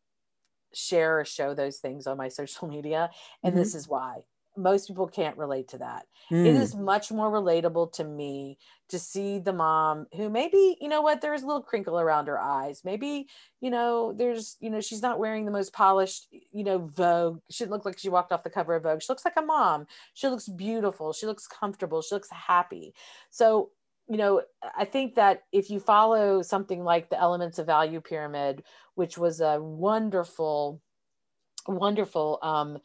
share 0.73 1.21
or 1.21 1.25
show 1.25 1.55
those 1.55 1.79
things 1.79 2.07
on 2.07 2.17
my 2.17 2.29
social 2.29 2.69
media 2.69 3.11
and 3.43 3.55
Mhm. 3.55 3.59
this 3.59 3.75
is 3.75 3.89
why 3.89 4.21
most 4.63 4.89
people 4.89 5.07
can't 5.07 5.37
relate 5.37 5.69
to 5.69 5.79
that. 5.79 6.07
Mm. 6.31 6.47
It 6.47 6.55
is 6.55 6.75
much 6.75 7.11
more 7.11 7.31
relatable 7.31 7.93
to 7.95 8.05
me 8.05 8.59
to 8.91 8.99
see 8.99 9.39
the 9.39 9.53
mom 9.53 10.07
who 10.17 10.29
maybe, 10.29 10.77
you 10.81 10.89
know 10.89 11.01
what, 11.01 11.21
there's 11.21 11.43
a 11.43 11.47
little 11.47 11.63
crinkle 11.63 11.99
around 11.99 12.27
her 12.27 12.41
eyes. 12.41 12.83
Maybe, 12.85 13.29
you 13.61 13.71
know, 13.71 14.13
there's, 14.13 14.57
you 14.61 14.69
know, 14.69 14.81
she's 14.81 15.03
not 15.03 15.19
wearing 15.19 15.45
the 15.45 15.51
most 15.51 15.73
polished, 15.73 16.27
you 16.53 16.65
know, 16.65 16.79
Vogue. 16.79 17.41
She 17.51 17.67
look 17.67 17.85
like 17.85 17.99
she 17.99 18.09
walked 18.09 18.33
off 18.33 18.43
the 18.43 18.51
cover 18.51 18.75
of 18.75 18.83
Vogue. 18.83 19.03
She 19.03 19.13
looks 19.13 19.25
like 19.25 19.37
a 19.37 19.43
mom. 19.43 19.87
She 20.15 20.29
looks 20.29 20.49
beautiful. 20.49 21.13
She 21.13 21.27
looks 21.27 21.47
comfortable. 21.47 22.03
She 22.03 22.15
looks 22.15 22.31
happy. 22.31 22.95
So, 23.31 23.71
you 24.09 24.17
know, 24.17 24.43
I 24.77 24.87
think 24.87 25.15
that 25.15 25.45
if 25.53 25.71
you 25.71 25.79
follow 25.79 26.43
something 26.43 26.83
like 26.83 27.11
the 27.11 27.21
Elements 27.21 27.61
of 27.61 27.67
Value 27.67 28.01
Pyramid, 28.01 28.65
which 28.97 29.17
was 29.17 29.41
a 29.41 29.61
wonderful, 29.61 30.83
wonderful 31.69 32.41
um, 32.43 32.79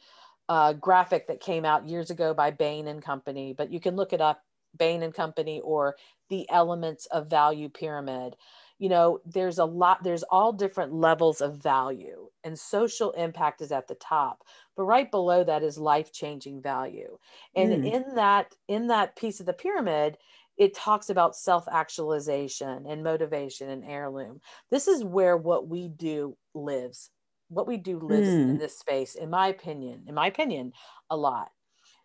uh, 0.50 0.74
graphic 0.74 1.28
that 1.28 1.40
came 1.40 1.66
out 1.66 1.88
years 1.88 2.10
ago 2.10 2.34
by 2.34 2.52
Bain 2.52 2.88
and 2.88 3.02
Company, 3.02 3.54
but 3.54 3.72
you 3.72 3.80
can 3.80 3.96
look 3.96 4.14
it 4.14 4.22
up, 4.22 4.44
Bain 4.78 5.04
and 5.04 5.14
Company 5.14 5.62
or 5.64 5.96
the 6.30 6.50
Elements 6.50 7.06
of 7.08 7.30
Value 7.30 7.70
Pyramid. 7.70 8.36
You 8.78 8.90
know, 8.90 9.20
there's 9.26 9.58
a 9.58 9.66
lot, 9.66 10.04
there's 10.04 10.24
all 10.24 10.52
different 10.52 10.94
levels 10.94 11.40
of 11.40 11.64
value, 11.64 12.28
and 12.44 12.60
social 12.60 13.12
impact 13.12 13.62
is 13.62 13.72
at 13.72 13.88
the 13.88 13.96
top. 13.96 14.44
But 14.76 14.84
right 14.84 15.10
below 15.10 15.46
that 15.46 15.64
is 15.64 15.78
life-changing 15.78 16.62
value. 16.62 17.18
And 17.56 17.84
mm. 17.84 17.92
in 17.92 18.16
that, 18.16 18.54
in 18.68 18.88
that 18.88 19.16
piece 19.16 19.40
of 19.40 19.46
the 19.46 19.54
pyramid, 19.54 20.18
it 20.58 20.76
talks 20.76 21.10
about 21.10 21.36
self-actualization 21.36 22.86
and 22.86 23.04
motivation 23.04 23.70
and 23.70 23.84
heirloom. 23.86 24.42
This 24.72 24.88
is 24.88 25.04
where 25.04 25.38
what 25.38 25.68
we 25.68 25.88
do 25.88 26.36
lives 26.54 27.12
what 27.50 27.68
we 27.68 27.78
do 27.78 28.00
lives 28.00 28.28
mm. 28.28 28.50
in 28.50 28.58
this 28.58 28.78
space 28.78 29.16
in 29.16 29.30
my 29.30 29.48
opinion 29.48 30.04
in 30.08 30.16
my 30.16 30.28
opinion 30.28 30.74
a 31.10 31.18
lot. 31.18 31.52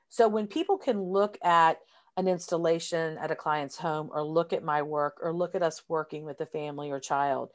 So 0.08 0.28
when 0.28 0.46
people 0.46 0.76
can 0.76 1.00
look 1.00 1.38
at 1.42 1.78
an 2.16 2.28
installation 2.28 3.16
at 3.18 3.30
a 3.30 3.36
client's 3.36 3.76
home 3.78 4.10
or 4.12 4.22
look 4.22 4.52
at 4.52 4.64
my 4.64 4.82
work 4.82 5.18
or 5.22 5.32
look 5.32 5.54
at 5.54 5.62
us 5.62 5.82
working 5.88 6.24
with 6.24 6.40
a 6.40 6.46
family 6.46 6.90
or 6.90 7.00
child 7.00 7.50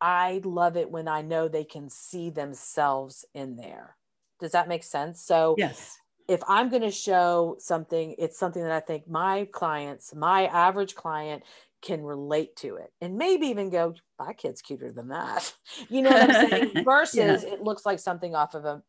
i 0.00 0.40
love 0.44 0.76
it 0.76 0.90
when 0.90 1.08
i 1.08 1.22
know 1.22 1.48
they 1.48 1.64
can 1.64 1.88
see 1.88 2.30
themselves 2.30 3.24
in 3.34 3.56
there. 3.56 3.96
Does 4.40 4.52
that 4.52 4.68
make 4.68 4.84
sense? 4.84 5.22
So 5.22 5.54
yes. 5.56 5.96
if 6.28 6.40
i'm 6.48 6.68
going 6.68 6.82
to 6.82 6.90
show 6.90 7.56
something 7.58 8.14
it's 8.18 8.38
something 8.38 8.62
that 8.62 8.72
i 8.72 8.80
think 8.80 9.08
my 9.08 9.46
clients 9.52 10.14
my 10.14 10.46
average 10.46 10.94
client 10.94 11.42
can 11.84 12.02
relate 12.02 12.56
to 12.56 12.76
it 12.76 12.92
and 13.02 13.18
maybe 13.18 13.46
even 13.48 13.68
go, 13.68 13.94
my 14.18 14.32
kid's 14.32 14.62
cuter 14.62 14.90
than 14.90 15.08
that. 15.08 15.54
You 15.90 16.02
know 16.02 16.10
what 16.10 16.30
I'm 16.30 16.48
saying? 16.48 16.84
Versus 16.84 17.44
yeah. 17.44 17.54
it 17.54 17.62
looks 17.62 17.84
like 17.84 17.98
something 17.98 18.34
off 18.34 18.54
of 18.54 18.64
a, 18.64 18.82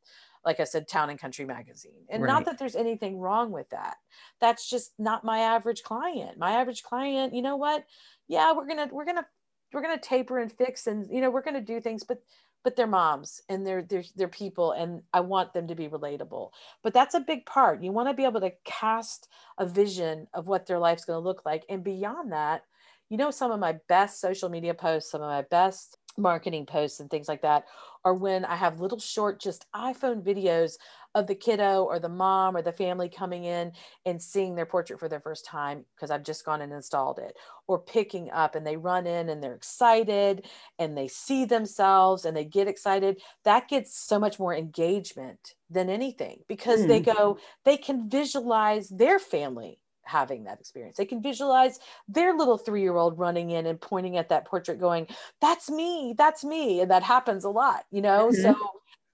like 0.46 0.60
I 0.60 0.64
said, 0.64 0.88
Town 0.88 1.10
and 1.10 1.20
Country 1.20 1.44
magazine. 1.46 2.06
And 2.10 2.24
right. 2.24 2.30
not 2.30 2.46
that 2.46 2.58
there's 2.58 2.76
anything 2.76 3.20
wrong 3.20 3.52
with 3.52 3.70
that. 3.72 3.98
That's 4.40 4.70
just 4.70 4.94
not 4.98 5.26
my 5.26 5.40
average 5.40 5.84
client. 5.84 6.38
My 6.38 6.52
average 6.52 6.84
client, 6.84 7.34
you 7.34 7.42
know 7.42 7.58
what? 7.58 7.86
Yeah, 8.28 8.54
we're 8.54 8.68
gonna 8.68 8.88
we're 8.92 9.06
gonna 9.06 9.26
we're 9.74 9.82
gonna 9.82 10.00
taper 10.00 10.40
and 10.40 10.52
fix 10.52 10.88
and 10.88 11.08
you 11.12 11.22
know 11.22 11.30
we're 11.30 11.42
gonna 11.42 11.62
do 11.62 11.82
things, 11.82 12.04
but 12.04 12.22
but 12.64 12.76
they're 12.76 12.88
moms 12.88 13.42
and 13.50 13.66
they're 13.66 13.84
they're 13.84 14.04
they're 14.16 14.28
people 14.28 14.72
and 14.72 15.02
I 15.14 15.22
want 15.22 15.54
them 15.54 15.68
to 15.68 15.76
be 15.76 15.88
relatable. 15.88 16.52
But 16.84 16.94
that's 16.94 17.16
a 17.16 17.20
big 17.20 17.46
part. 17.46 17.84
You 17.84 17.92
want 17.92 18.10
to 18.10 18.14
be 18.14 18.26
able 18.26 18.42
to 18.42 18.54
cast 18.64 19.28
a 19.58 19.66
vision 19.66 20.28
of 20.34 20.48
what 20.48 20.66
their 20.66 20.80
life's 20.80 21.06
going 21.06 21.22
to 21.22 21.28
look 21.28 21.46
like 21.46 21.66
and 21.70 21.84
beyond 21.84 22.32
that, 22.32 22.64
you 23.10 23.18
know, 23.18 23.32
some 23.32 23.52
of 23.52 23.60
my 23.60 23.76
best 23.88 24.20
social 24.20 24.50
media 24.50 24.74
posts, 24.74 25.12
some 25.12 25.22
of 25.22 25.30
my 25.30 25.44
best 25.44 25.98
marketing 26.18 26.65
posts 26.65 27.00
and 27.00 27.10
things 27.10 27.28
like 27.28 27.41
that 27.41 27.65
are 28.04 28.13
when 28.13 28.46
I 28.46 28.56
have 28.56 28.80
little 28.80 29.00
short, 29.00 29.41
just 29.41 29.65
iPhone 29.76 30.22
videos 30.24 30.74
of 31.15 31.28
the 31.28 31.36
kiddo 31.36 31.84
or 31.84 31.98
the 31.98 32.10
mom 32.10 32.56
or 32.56 32.62
the 32.62 32.72
family 32.72 33.10
coming 33.10 33.46
in 33.46 33.72
and 34.06 34.22
seeing 34.22 34.54
their 34.54 34.65
portrait 34.65 35.00
for 35.00 35.10
their 35.10 35.20
first 35.20 35.46
time 35.46 35.86
because 35.96 36.12
I've 36.12 36.24
just 36.24 36.46
gone 36.46 36.62
and 36.62 36.72
installed 36.72 37.20
it, 37.20 37.36
or 37.68 37.80
picking 37.80 38.30
up 38.32 38.54
and 38.54 38.68
they 38.68 38.78
run 38.78 39.08
in 39.08 39.30
and 39.30 39.41
they're 39.41 39.56
excited 39.56 40.46
and 40.78 40.98
they 40.98 41.08
see 41.08 41.46
themselves 41.46 42.26
and 42.26 42.36
they 42.36 42.46
get 42.46 42.68
excited. 42.68 43.22
That 43.44 43.68
gets 43.68 43.98
so 43.98 44.20
much 44.20 44.39
more 44.39 44.54
engagement 44.54 45.56
than 45.70 45.89
anything 45.89 46.41
because 46.48 46.82
mm. 46.82 46.88
they 46.88 47.00
hmm. 47.00 47.12
go, 47.12 47.38
they 47.63 47.78
can 47.78 48.10
visualize 48.10 48.89
their 48.89 49.18
family 49.18 49.80
having 50.06 50.44
that 50.46 50.60
experience. 50.60 50.98
They 50.98 51.06
can 51.06 51.22
visualize 51.22 51.80
their 52.08 52.34
little 52.34 52.58
three 52.58 52.82
year 52.82 52.96
old 52.96 53.18
running 53.18 53.52
in 53.52 53.65
and 53.65 53.80
pointing 53.80 54.18
at 54.18 54.30
that 54.30 54.46
portrait, 54.46 54.80
going, 54.80 55.08
That's 55.41 55.70
me, 55.70 56.15
that's 56.18 56.44
me. 56.44 56.82
And 56.82 56.91
that 56.91 57.04
happens 57.04 57.44
a 57.44 57.50
lot, 57.50 57.86
you 57.91 58.02
know? 58.02 58.30
Mm-hmm. 58.32 58.41
So 58.41 58.56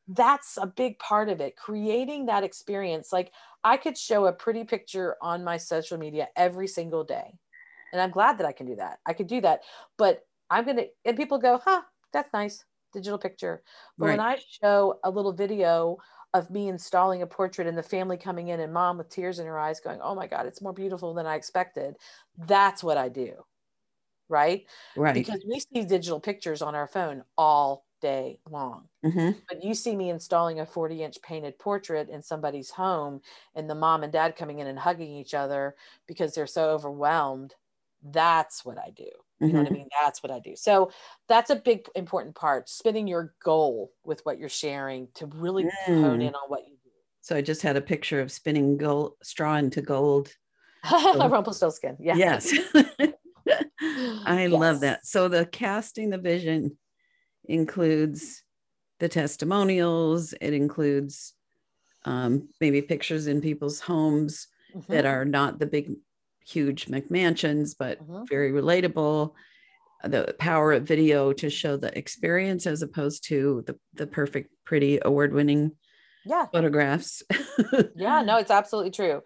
that's 0.08 0.58
a 0.58 0.68
big 0.68 1.00
part 1.00 1.30
of 1.30 1.40
it, 1.42 1.56
creating 1.56 2.26
that 2.26 2.44
experience. 2.44 3.14
Like 3.14 3.32
I 3.64 3.78
could 3.78 3.98
show 3.98 4.26
a 4.26 4.34
pretty 4.34 4.64
picture 4.64 5.16
on 5.22 5.44
my 5.44 5.58
social 5.58 5.98
media 5.98 6.28
every 6.36 6.68
single 6.68 7.04
day. 7.04 7.34
And 7.94 8.02
I'm 8.02 8.12
glad 8.12 8.38
that 8.38 8.48
I 8.48 8.52
can 8.52 8.66
do 8.66 8.76
that. 8.76 9.00
I 9.06 9.14
could 9.14 9.28
do 9.28 9.42
that. 9.42 9.62
But 9.98 10.26
I'm 10.50 10.66
going 10.66 10.78
to, 10.78 10.88
and 11.06 11.18
people 11.18 11.38
go, 11.38 11.60
Huh, 11.64 11.82
that's 12.14 12.32
nice. 12.34 12.64
Digital 12.94 13.18
picture. 13.18 13.64
But 13.98 14.06
right. 14.08 14.12
when 14.12 14.20
I 14.20 14.38
show 14.62 15.00
a 15.04 15.10
little 15.10 15.32
video 15.32 15.98
of 16.34 16.50
me 16.50 16.70
installing 16.70 17.22
a 17.22 17.28
portrait 17.28 17.68
and 17.68 17.78
the 17.78 17.84
family 17.84 18.18
coming 18.18 18.50
in 18.50 18.60
and 18.60 18.74
mom 18.74 18.98
with 18.98 19.10
tears 19.10 19.40
in 19.40 19.46
her 19.46 19.60
eyes 19.60 19.80
going, 19.80 20.00
Oh 20.02 20.16
my 20.16 20.28
God, 20.28 20.46
it's 20.46 20.62
more 20.62 20.74
beautiful 20.74 21.14
than 21.14 21.26
I 21.26 21.36
expected. 21.36 21.96
That's 22.38 22.84
what 22.84 22.98
I 22.98 23.10
do. 23.10 23.34
Right. 24.30 24.66
Right. 24.96 25.14
Because 25.14 25.44
we 25.48 25.60
see 25.60 25.86
digital 25.86 26.20
pictures 26.20 26.62
on 26.62 26.74
our 26.74 26.88
phone 26.88 27.24
all 27.38 27.86
day 28.02 28.40
long. 28.50 28.88
Mm-hmm. 29.06 29.40
But 29.48 29.64
you 29.64 29.74
see 29.74 29.96
me 29.96 30.10
installing 30.10 30.60
a 30.60 30.66
40 30.66 31.04
inch 31.04 31.22
painted 31.22 31.60
portrait 31.60 32.10
in 32.10 32.22
somebody's 32.22 32.72
home 32.72 33.22
and 33.56 33.70
the 33.70 33.76
mom 33.76 34.04
and 34.04 34.12
dad 34.12 34.36
coming 34.36 34.60
in 34.60 34.68
and 34.68 34.80
hugging 34.80 35.12
each 35.12 35.34
other 35.34 35.76
because 36.08 36.34
they're 36.34 36.48
so 36.48 36.70
overwhelmed. 36.70 37.56
That's 38.04 38.66
what 38.66 38.78
I 38.78 38.92
do. 38.96 39.10
You 39.42 39.48
know 39.48 39.54
mm-hmm. 39.54 39.64
what 39.64 39.72
I 39.72 39.74
mean? 39.74 39.88
That's 40.04 40.22
what 40.22 40.32
I 40.32 40.40
do. 40.40 40.56
So 40.56 40.92
that's 41.28 41.50
a 41.50 41.56
big 41.56 41.88
important 41.96 42.36
part. 42.36 42.70
Spinning 42.70 43.08
your 43.08 43.34
goal 43.44 43.92
with 44.04 44.24
what 44.24 44.38
you're 44.38 44.50
sharing 44.50 45.08
to 45.16 45.26
really 45.26 45.64
mm. 45.64 45.70
hone 45.88 46.22
in 46.22 46.36
on 46.36 46.48
what 46.48 46.68
you 46.68 46.76
do. 46.84 46.92
So 47.22 47.36
I 47.36 47.42
just 47.42 47.64
had 47.64 47.76
a 47.76 47.82
picture 47.82 48.22
of 48.22 48.32
spinning 48.32 48.78
gold 48.78 49.14
straw 49.24 49.56
into 49.56 49.82
gold. 49.82 50.30
Rumpelstiltskin. 50.92 51.98
Yeah. 52.00 52.16
Yes. 52.16 52.54
I 54.26 54.44
yes. 54.44 54.52
love 54.52 54.82
that. 54.82 55.06
So 55.08 55.28
the 55.28 55.46
casting 55.46 56.12
the 56.12 56.20
vision 56.20 56.78
includes 57.46 58.44
the 59.00 59.10
testimonials. 59.10 60.34
It 60.40 60.54
includes 60.54 61.34
um, 62.06 62.50
maybe 62.60 62.84
pictures 62.84 63.26
in 63.26 63.42
people's 63.42 63.80
homes 63.80 64.48
mm-hmm. 64.76 64.92
that 64.92 65.06
are 65.06 65.26
not 65.26 65.58
the 65.58 65.66
big 65.66 65.94
huge 66.52 66.88
McMansions, 66.88 67.76
but 67.78 68.02
mm-hmm. 68.02 68.24
very 68.26 68.52
relatable. 68.52 69.34
The 70.04 70.36
power 70.40 70.74
of 70.74 70.84
video 70.84 71.32
to 71.34 71.50
show 71.50 71.78
the 71.78 71.96
experience 71.98 72.66
as 72.66 72.82
opposed 72.82 73.26
to 73.28 73.64
the, 73.68 73.78
the 73.94 74.08
perfect, 74.08 74.50
pretty, 74.66 75.00
award 75.04 75.34
winning 75.34 75.74
yeah 76.26 76.46
photographs 76.52 77.24
yeah 77.96 78.22
no 78.22 78.38
it's 78.38 78.52
absolutely 78.52 78.92
true 78.92 79.22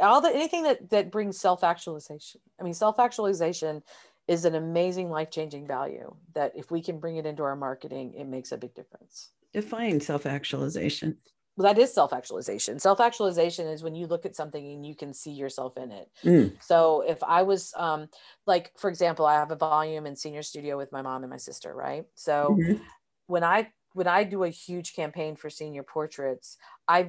all 0.00 0.20
the 0.20 0.28
anything 0.28 0.62
that 0.64 0.90
that 0.90 1.10
brings 1.10 1.40
self-actualization 1.40 2.40
i 2.60 2.62
mean 2.62 2.74
self-actualization 2.74 3.82
is 4.28 4.44
an 4.44 4.54
amazing 4.54 5.10
life-changing 5.10 5.66
value 5.66 6.14
that 6.34 6.52
if 6.54 6.70
we 6.70 6.82
can 6.82 6.98
bring 6.98 7.16
it 7.16 7.26
into 7.26 7.42
our 7.42 7.56
marketing 7.56 8.12
it 8.14 8.26
makes 8.26 8.52
a 8.52 8.58
big 8.58 8.74
difference 8.74 9.30
define 9.52 10.00
self-actualization 10.00 11.16
well, 11.56 11.72
that 11.72 11.80
is 11.80 11.92
self-actualization 11.92 12.78
self-actualization 12.78 13.66
is 13.66 13.82
when 13.82 13.94
you 13.94 14.06
look 14.06 14.26
at 14.26 14.36
something 14.36 14.72
and 14.72 14.84
you 14.86 14.94
can 14.94 15.12
see 15.12 15.30
yourself 15.30 15.76
in 15.76 15.92
it 15.92 16.10
mm. 16.24 16.52
so 16.60 17.02
if 17.06 17.22
i 17.22 17.42
was 17.42 17.72
um, 17.76 18.08
like 18.46 18.72
for 18.76 18.88
example 18.88 19.26
i 19.26 19.34
have 19.34 19.50
a 19.50 19.56
volume 19.56 20.06
in 20.06 20.16
senior 20.16 20.42
studio 20.42 20.76
with 20.76 20.90
my 20.92 21.02
mom 21.02 21.22
and 21.22 21.30
my 21.30 21.36
sister 21.36 21.74
right 21.74 22.06
so 22.14 22.56
mm-hmm. 22.58 22.82
when 23.26 23.44
i 23.44 23.68
when 23.92 24.06
i 24.06 24.24
do 24.24 24.44
a 24.44 24.48
huge 24.48 24.94
campaign 24.94 25.36
for 25.36 25.48
senior 25.48 25.82
portraits 25.82 26.56
i 26.88 27.08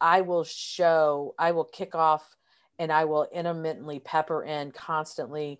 i 0.00 0.20
will 0.20 0.44
show 0.44 1.34
i 1.38 1.52
will 1.52 1.64
kick 1.64 1.94
off 1.94 2.36
and 2.78 2.92
i 2.92 3.04
will 3.04 3.26
intermittently 3.32 3.98
pepper 3.98 4.44
in 4.44 4.70
constantly 4.72 5.58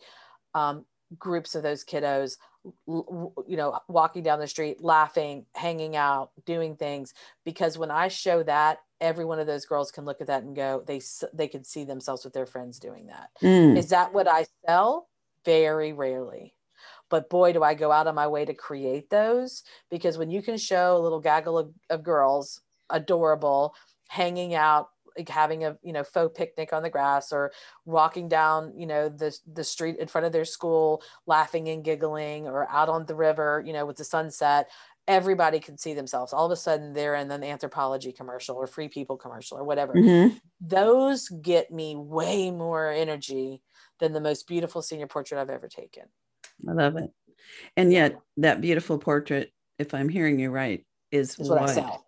um, 0.54 0.84
groups 1.18 1.54
of 1.54 1.62
those 1.62 1.84
kiddos 1.84 2.36
you 2.86 3.56
know 3.56 3.78
walking 3.88 4.22
down 4.22 4.38
the 4.38 4.46
street 4.46 4.82
laughing 4.82 5.46
hanging 5.54 5.96
out 5.96 6.30
doing 6.44 6.76
things 6.76 7.14
because 7.44 7.78
when 7.78 7.90
i 7.90 8.06
show 8.06 8.42
that 8.42 8.80
every 9.00 9.24
one 9.24 9.38
of 9.38 9.46
those 9.46 9.64
girls 9.64 9.90
can 9.90 10.04
look 10.04 10.20
at 10.20 10.26
that 10.26 10.42
and 10.42 10.54
go 10.54 10.82
they 10.86 11.00
they 11.32 11.48
can 11.48 11.64
see 11.64 11.84
themselves 11.84 12.24
with 12.24 12.34
their 12.34 12.46
friends 12.46 12.78
doing 12.78 13.06
that. 13.06 13.30
Mm. 13.42 13.78
Is 13.78 13.88
that 13.88 14.12
what 14.12 14.28
i 14.28 14.46
sell 14.66 15.08
very 15.44 15.92
rarely 15.92 16.54
but 17.08 17.30
boy 17.30 17.52
do 17.52 17.62
i 17.62 17.72
go 17.72 17.90
out 17.90 18.06
of 18.06 18.14
my 18.14 18.26
way 18.26 18.44
to 18.44 18.52
create 18.52 19.08
those 19.08 19.62
because 19.90 20.18
when 20.18 20.30
you 20.30 20.42
can 20.42 20.58
show 20.58 20.96
a 20.96 21.00
little 21.00 21.20
gaggle 21.20 21.58
of, 21.58 21.72
of 21.88 22.02
girls 22.02 22.60
adorable 22.90 23.74
hanging 24.08 24.54
out 24.54 24.90
like 25.16 25.28
having 25.28 25.64
a 25.64 25.76
you 25.82 25.92
know 25.92 26.04
faux 26.04 26.36
picnic 26.36 26.72
on 26.72 26.82
the 26.82 26.90
grass 26.90 27.32
or 27.32 27.52
walking 27.84 28.28
down 28.28 28.72
you 28.76 28.86
know 28.86 29.08
the 29.08 29.36
the 29.52 29.64
street 29.64 29.96
in 29.98 30.08
front 30.08 30.26
of 30.26 30.32
their 30.32 30.44
school 30.44 31.02
laughing 31.26 31.68
and 31.68 31.84
giggling 31.84 32.46
or 32.46 32.68
out 32.70 32.88
on 32.88 33.06
the 33.06 33.14
river 33.14 33.62
you 33.66 33.72
know 33.72 33.86
with 33.86 33.96
the 33.96 34.04
sunset 34.04 34.68
everybody 35.08 35.58
can 35.58 35.76
see 35.76 35.92
themselves. 35.92 36.32
All 36.32 36.46
of 36.46 36.52
a 36.52 36.56
sudden, 36.56 36.92
they're 36.92 37.16
in 37.16 37.30
an 37.30 37.42
Anthropologie 37.42 38.16
commercial 38.16 38.56
or 38.56 38.68
Free 38.68 38.88
People 38.88 39.16
commercial 39.16 39.58
or 39.58 39.64
whatever. 39.64 39.94
Mhm. 39.94 40.40
Those 40.60 41.28
get 41.28 41.72
me 41.72 41.96
way 41.96 42.50
more 42.50 42.90
energy 42.90 43.62
than 43.98 44.12
the 44.12 44.20
most 44.20 44.46
beautiful 44.46 44.82
senior 44.82 45.08
portrait 45.08 45.40
I've 45.40 45.50
ever 45.50 45.68
taken. 45.68 46.04
I 46.68 46.72
love 46.72 46.96
it. 46.96 47.10
And 47.76 47.92
yet, 47.92 48.16
that 48.36 48.60
beautiful 48.60 48.98
portrait, 48.98 49.52
if 49.78 49.94
I'm 49.94 50.08
hearing 50.08 50.38
you 50.38 50.50
right, 50.50 50.86
is, 51.10 51.38
Is 51.38 51.48
what 51.48 51.60
what 51.62 52.02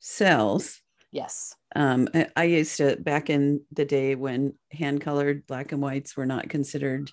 sells. 0.00 0.82
Yes. 1.10 1.54
Um, 1.74 2.08
I, 2.14 2.28
I 2.36 2.44
used 2.44 2.76
to 2.78 2.96
back 2.96 3.30
in 3.30 3.62
the 3.72 3.84
day 3.84 4.14
when 4.14 4.54
hand 4.70 5.00
colored 5.00 5.46
black 5.46 5.72
and 5.72 5.80
whites 5.80 6.16
were 6.16 6.26
not 6.26 6.48
considered 6.48 7.10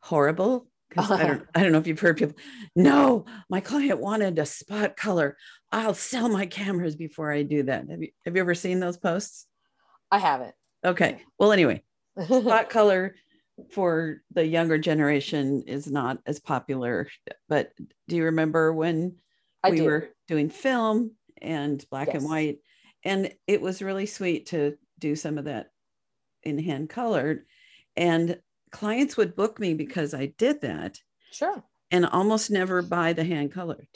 horrible. 0.00 0.66
Because 0.88 1.10
I 1.10 1.26
don't, 1.26 1.46
I 1.54 1.62
don't 1.62 1.72
know 1.72 1.78
if 1.78 1.86
you've 1.86 2.00
heard 2.00 2.18
people. 2.18 2.36
No, 2.76 3.24
my 3.48 3.60
client 3.60 3.98
wanted 3.98 4.38
a 4.38 4.44
spot 4.44 4.94
color. 4.94 5.38
I'll 5.70 5.94
sell 5.94 6.28
my 6.28 6.44
cameras 6.44 6.96
before 6.96 7.32
I 7.32 7.44
do 7.44 7.62
that. 7.62 7.88
Have 7.88 8.02
you 8.02 8.08
Have 8.26 8.36
you 8.36 8.42
ever 8.42 8.54
seen 8.54 8.78
those 8.78 8.98
posts? 8.98 9.46
I 10.10 10.18
haven't. 10.18 10.54
Okay. 10.84 11.22
Well, 11.38 11.52
anyway, 11.52 11.82
spot 12.22 12.68
color 12.68 13.14
for 13.70 14.18
the 14.32 14.44
younger 14.44 14.76
generation 14.76 15.64
is 15.66 15.90
not 15.90 16.18
as 16.26 16.40
popular. 16.40 17.08
But 17.48 17.72
do 18.08 18.16
you 18.16 18.24
remember 18.24 18.72
when 18.72 19.16
I 19.64 19.70
we 19.70 19.78
do. 19.78 19.84
were 19.84 20.08
doing 20.28 20.50
film 20.50 21.12
and 21.40 21.82
black 21.90 22.12
and 22.12 22.24
white? 22.24 22.58
And 23.04 23.34
it 23.46 23.60
was 23.60 23.82
really 23.82 24.06
sweet 24.06 24.46
to 24.46 24.78
do 24.98 25.16
some 25.16 25.38
of 25.38 25.44
that 25.46 25.72
in 26.42 26.58
hand 26.58 26.90
colored. 26.90 27.46
And 27.96 28.42
clients 28.72 29.16
would 29.16 29.36
book 29.36 29.60
me 29.60 29.74
because 29.74 30.14
I 30.14 30.26
did 30.26 30.62
that 30.62 31.00
Sure. 31.30 31.64
and 31.90 32.06
almost 32.06 32.50
never 32.50 32.82
buy 32.82 33.12
the 33.12 33.24
hand 33.24 33.52
colored 33.52 33.88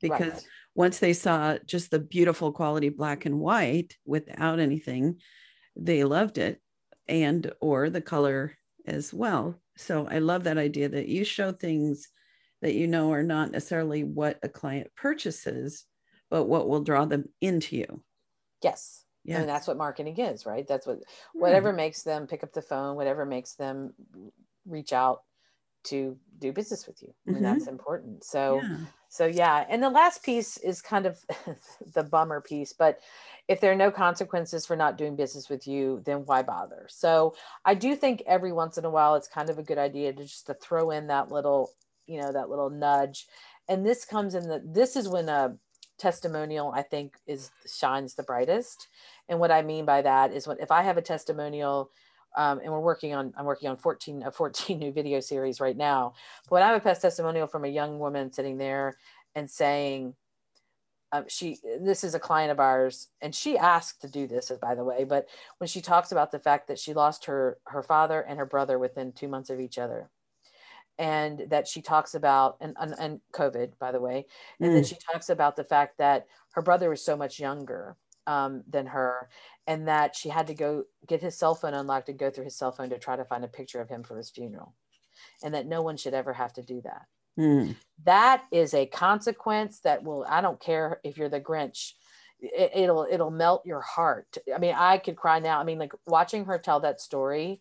because 0.00 0.42
Right. 0.42 0.48
once 0.74 0.98
they 0.98 1.12
saw 1.12 1.58
just 1.66 1.90
the 1.90 1.98
beautiful 1.98 2.52
quality 2.52 2.88
black 2.88 3.24
and 3.26 3.40
white 3.40 3.96
without 4.04 4.58
anything 4.58 5.20
they 5.76 6.04
loved 6.04 6.38
it 6.38 6.62
and 7.08 7.52
or 7.60 7.90
the 7.90 8.02
color 8.02 8.56
as 8.86 9.14
well 9.14 9.60
so 9.76 10.06
i 10.08 10.18
love 10.18 10.44
that 10.44 10.58
idea 10.58 10.88
that 10.88 11.08
you 11.08 11.24
show 11.24 11.52
things 11.52 12.08
that 12.62 12.74
you 12.74 12.86
know 12.86 13.12
are 13.12 13.22
not 13.22 13.50
necessarily 13.52 14.04
what 14.04 14.38
a 14.42 14.48
client 14.48 14.90
purchases 14.96 15.86
but 16.30 16.44
what 16.46 16.68
will 16.68 16.82
draw 16.82 17.04
them 17.04 17.24
into 17.40 17.76
you 17.76 18.04
Yes. 18.64 19.06
yeah 19.24 19.44
And 19.44 19.48
that's 19.48 19.66
what 19.66 19.76
marketing 19.76 20.18
is, 20.18 20.46
right? 20.46 20.66
That's 20.66 20.86
what 20.86 21.00
Hmm. 21.34 21.38
whatever 21.38 21.72
makes 21.72 22.02
them 22.04 22.26
pick 22.26 22.44
up 22.44 22.52
the 22.52 22.62
phone, 22.62 22.96
whatever 22.96 23.26
makes 23.26 23.54
them 23.54 23.94
reach 24.66 24.92
out 24.92 25.24
to 25.84 26.18
do 26.38 26.52
business 26.52 26.86
with 26.86 27.02
you. 27.02 27.14
I 27.28 27.32
mean, 27.32 27.42
Mhm. 27.42 27.42
that's 27.42 27.68
important. 27.68 28.24
So 28.24 28.68
yeah. 28.68 28.86
so 29.08 29.26
yeah. 29.26 29.66
And 29.68 29.82
the 29.82 29.90
last 29.90 30.24
piece 30.24 30.56
is 30.58 30.82
kind 30.82 31.06
of 31.06 31.24
the 31.94 32.04
bummer 32.04 32.40
piece, 32.40 32.72
but 32.72 33.00
if 33.48 33.60
there 33.60 33.72
are 33.72 33.76
no 33.76 33.90
consequences 33.90 34.66
for 34.66 34.76
not 34.76 34.96
doing 34.98 35.16
business 35.16 35.48
with 35.48 35.66
you, 35.66 36.02
then 36.06 36.24
why 36.24 36.42
bother? 36.42 36.86
So 36.90 37.34
I 37.64 37.74
do 37.74 37.96
think 37.96 38.22
every 38.26 38.52
once 38.52 38.78
in 38.78 38.84
a 38.84 38.90
while 38.90 39.14
it's 39.14 39.28
kind 39.28 39.50
of 39.50 39.58
a 39.58 39.62
good 39.62 39.78
idea 39.78 40.12
to 40.12 40.22
just 40.24 40.46
to 40.46 40.54
throw 40.54 40.90
in 40.90 41.08
that 41.08 41.30
little, 41.30 41.74
you 42.06 42.20
know, 42.20 42.32
that 42.32 42.50
little 42.50 42.70
nudge. 42.70 43.26
And 43.68 43.86
this 43.86 44.04
comes 44.04 44.34
in 44.34 44.48
the 44.48 44.62
this 44.64 44.96
is 44.96 45.08
when 45.08 45.28
a 45.28 45.58
testimonial 46.04 46.70
I 46.72 46.82
think 46.82 47.14
is 47.26 47.50
shines 47.66 48.14
the 48.14 48.22
brightest. 48.22 48.88
And 49.30 49.40
what 49.40 49.50
I 49.50 49.62
mean 49.62 49.86
by 49.86 50.02
that 50.02 50.32
is 50.32 50.46
when 50.46 50.58
if 50.60 50.70
I 50.70 50.82
have 50.82 50.98
a 50.98 51.02
testimonial 51.02 51.90
um, 52.36 52.58
and 52.58 52.72
we're 52.72 52.80
working 52.80 53.14
on 53.14 53.32
i'm 53.36 53.44
working 53.44 53.68
on 53.70 53.76
14 53.76 54.24
a 54.24 54.32
14 54.32 54.78
new 54.84 54.92
video 54.92 55.20
series 55.20 55.60
right 55.60 55.76
now 55.76 56.12
but 56.44 56.54
when 56.54 56.62
i 56.62 56.66
have 56.66 56.76
a 56.76 56.80
past 56.80 57.02
testimonial 57.02 57.46
from 57.46 57.64
a 57.64 57.68
young 57.68 58.00
woman 58.00 58.32
sitting 58.32 58.58
there 58.58 58.96
and 59.36 59.48
saying 59.48 60.14
um, 61.12 61.24
she 61.28 61.58
this 61.80 62.02
is 62.02 62.16
a 62.16 62.18
client 62.18 62.50
of 62.50 62.58
ours 62.58 63.08
and 63.22 63.32
she 63.32 63.56
asked 63.56 64.00
to 64.00 64.08
do 64.08 64.26
this 64.26 64.50
by 64.60 64.74
the 64.74 64.82
way 64.82 65.04
but 65.04 65.28
when 65.58 65.68
she 65.68 65.80
talks 65.80 66.10
about 66.10 66.32
the 66.32 66.40
fact 66.40 66.66
that 66.66 66.78
she 66.78 66.92
lost 66.92 67.24
her 67.26 67.58
her 67.66 67.84
father 67.84 68.22
and 68.22 68.36
her 68.38 68.46
brother 68.46 68.80
within 68.80 69.12
two 69.12 69.28
months 69.28 69.50
of 69.50 69.60
each 69.60 69.78
other 69.78 70.10
and 70.98 71.46
that 71.48 71.66
she 71.66 71.82
talks 71.82 72.14
about 72.14 72.56
and, 72.60 72.76
and, 72.78 72.94
and 72.98 73.20
covid 73.32 73.72
by 73.78 73.90
the 73.92 74.00
way 74.00 74.24
and 74.60 74.74
then 74.74 74.82
Mm. 74.82 74.88
she 74.88 74.96
talks 75.12 75.28
about 75.28 75.56
the 75.56 75.64
fact 75.64 75.98
that 75.98 76.26
her 76.52 76.62
brother 76.62 76.88
was 76.90 77.04
so 77.04 77.16
much 77.16 77.40
younger 77.40 77.96
um, 78.26 78.62
than 78.68 78.86
her 78.86 79.28
and 79.66 79.88
that 79.88 80.16
she 80.16 80.28
had 80.28 80.46
to 80.46 80.54
go 80.54 80.84
get 81.06 81.20
his 81.20 81.36
cell 81.36 81.54
phone 81.54 81.74
unlocked 81.74 82.08
and 82.08 82.18
go 82.18 82.30
through 82.30 82.44
his 82.44 82.56
cell 82.56 82.72
phone 82.72 82.90
to 82.90 82.98
try 82.98 83.16
to 83.16 83.24
find 83.24 83.44
a 83.44 83.48
picture 83.48 83.80
of 83.80 83.88
him 83.88 84.02
for 84.02 84.16
his 84.16 84.30
funeral 84.30 84.74
and 85.42 85.54
that 85.54 85.66
no 85.66 85.82
one 85.82 85.96
should 85.96 86.14
ever 86.14 86.32
have 86.32 86.52
to 86.54 86.62
do 86.62 86.80
that 86.82 87.02
Mm. 87.36 87.74
that 88.04 88.44
is 88.52 88.74
a 88.74 88.86
consequence 88.86 89.80
that 89.80 90.04
will 90.04 90.24
i 90.28 90.40
don't 90.40 90.60
care 90.60 91.00
if 91.02 91.16
you're 91.18 91.28
the 91.28 91.40
grinch 91.40 91.94
it, 92.40 92.70
it'll 92.74 93.06
it'll 93.10 93.30
melt 93.32 93.66
your 93.66 93.80
heart 93.80 94.38
i 94.54 94.58
mean 94.58 94.74
i 94.76 94.98
could 94.98 95.16
cry 95.16 95.40
now 95.40 95.58
i 95.58 95.64
mean 95.64 95.78
like 95.78 95.92
watching 96.06 96.44
her 96.44 96.58
tell 96.58 96.80
that 96.80 97.00
story 97.00 97.60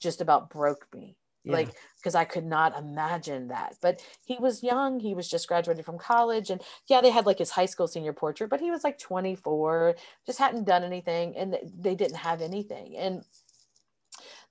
just 0.00 0.20
about 0.20 0.50
broke 0.50 0.86
me 0.94 1.16
Yeah. 1.44 1.52
like 1.54 1.68
because 1.96 2.14
i 2.14 2.24
could 2.24 2.44
not 2.44 2.78
imagine 2.78 3.48
that. 3.48 3.76
But 3.80 4.02
he 4.24 4.36
was 4.38 4.62
young 4.62 5.00
he 5.00 5.14
was 5.14 5.28
just 5.28 5.48
graduated 5.48 5.84
from 5.84 5.98
college 5.98 6.50
and 6.50 6.60
yeah 6.88 7.00
they 7.00 7.10
had 7.10 7.26
like 7.26 7.38
his 7.38 7.50
high 7.50 7.66
school 7.66 7.88
senior 7.88 8.12
portrait 8.12 8.50
but 8.50 8.60
he 8.60 8.70
was 8.70 8.84
like 8.84 8.98
24 8.98 9.96
just 10.26 10.38
hadn't 10.38 10.64
done 10.64 10.84
anything 10.84 11.36
and 11.36 11.56
they 11.78 11.94
didn't 11.94 12.16
have 12.16 12.42
anything. 12.42 12.96
And 12.96 13.24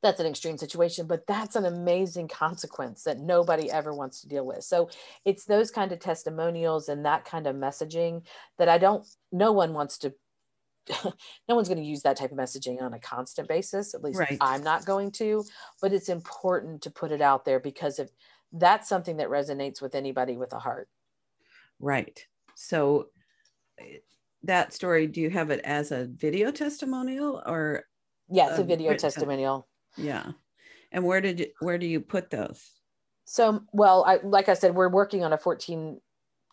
that's 0.01 0.19
an 0.19 0.25
extreme 0.25 0.57
situation 0.57 1.05
but 1.07 1.27
that's 1.27 1.55
an 1.55 1.65
amazing 1.65 2.27
consequence 2.27 3.03
that 3.03 3.19
nobody 3.19 3.69
ever 3.69 3.93
wants 3.93 4.21
to 4.21 4.29
deal 4.29 4.45
with. 4.45 4.63
So 4.63 4.89
it's 5.25 5.45
those 5.45 5.71
kind 5.71 5.91
of 5.91 5.99
testimonials 5.99 6.89
and 6.89 7.05
that 7.05 7.25
kind 7.25 7.45
of 7.47 7.55
messaging 7.55 8.23
that 8.57 8.69
i 8.69 8.77
don't 8.77 9.05
no 9.31 9.51
one 9.51 9.73
wants 9.73 9.97
to 9.99 10.13
no 11.47 11.55
one's 11.55 11.67
going 11.67 11.81
to 11.81 11.87
use 11.87 12.01
that 12.01 12.17
type 12.17 12.31
of 12.31 12.37
messaging 12.37 12.81
on 12.81 12.93
a 12.93 12.99
constant 12.99 13.47
basis 13.47 13.93
at 13.93 14.03
least 14.03 14.19
Right. 14.19 14.37
i'm 14.41 14.63
not 14.63 14.85
going 14.85 15.11
to 15.11 15.43
but 15.81 15.93
it's 15.93 16.09
important 16.09 16.81
to 16.81 16.89
put 16.89 17.11
it 17.11 17.21
out 17.21 17.45
there 17.45 17.59
because 17.59 17.99
if 17.99 18.09
that's 18.53 18.89
something 18.89 19.17
that 19.17 19.29
resonates 19.29 19.81
with 19.81 19.93
anybody 19.93 20.37
with 20.37 20.53
a 20.53 20.59
heart 20.59 20.89
Right. 21.79 22.25
So 22.55 23.07
eh, 23.79 23.97
that 24.43 24.73
story, 24.73 25.07
do 25.07 25.21
you 25.21 25.29
have 25.29 25.49
it 25.49 25.61
as 25.63 25.91
a 25.91 26.05
video 26.05 26.51
testimonial 26.51 27.41
or 27.45 27.85
yeah 28.29 28.49
it's 28.49 28.59
a 28.59 28.63
video 28.63 28.93
testimonial 28.95 29.67
yeah? 29.97 30.31
And 30.91 31.03
where 31.03 31.21
did 31.21 31.39
you 31.39 31.47
where 31.59 31.77
do 31.77 31.85
you 31.85 31.99
put 31.99 32.29
those? 32.29 32.71
So, 33.25 33.61
well, 33.71 34.03
I, 34.07 34.19
like 34.23 34.49
I 34.49 34.55
said, 34.55 34.73
we're 34.73 34.89
working 34.89 35.23
on 35.23 35.33
a 35.33 35.37
14 35.37 36.01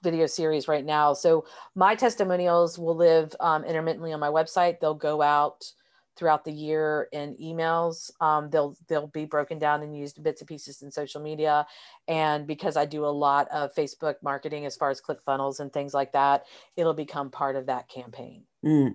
video 0.03 0.27
series 0.27 0.69
right 0.69 0.85
now. 0.85 1.13
So 1.13 1.47
my 1.75 1.95
testimonials 1.95 2.79
will 2.79 2.97
live 2.97 3.35
um, 3.41 3.65
intermittently 3.65 4.13
on 4.13 4.21
my 4.21 4.29
website. 4.29 4.81
They'll 4.81 4.95
go 4.95 5.23
out 5.23 5.73
throughout 6.17 6.45
the 6.45 6.53
year 6.53 7.09
in 7.13 7.37
emails. 7.37 8.11
Um, 8.21 8.49
they'll 8.51 8.77
they'll 8.89 9.07
be 9.09 9.27
broken 9.27 9.59
down 9.59 9.83
and 9.83 9.97
used 9.97 10.23
bits 10.23 10.41
and 10.41 10.49
pieces 10.49 10.83
in 10.83 10.91
social 10.91 11.21
media. 11.21 11.67
And 12.09 12.47
because 12.47 12.77
I 12.77 12.87
do 12.87 13.05
a 13.05 13.09
lot 13.09 13.49
of 13.49 13.75
Facebook 13.75 14.17
marketing 14.23 14.67
as 14.67 14.77
far 14.77 14.91
as 14.91 15.01
click 15.01 15.19
funnels 15.25 15.61
and 15.61 15.73
things 15.73 15.93
like 15.93 16.13
that, 16.13 16.47
it'll 16.77 16.95
become 16.95 17.31
part 17.31 17.57
of 17.57 17.67
that 17.67 17.89
campaign. 17.89 18.45
Mm, 18.65 18.95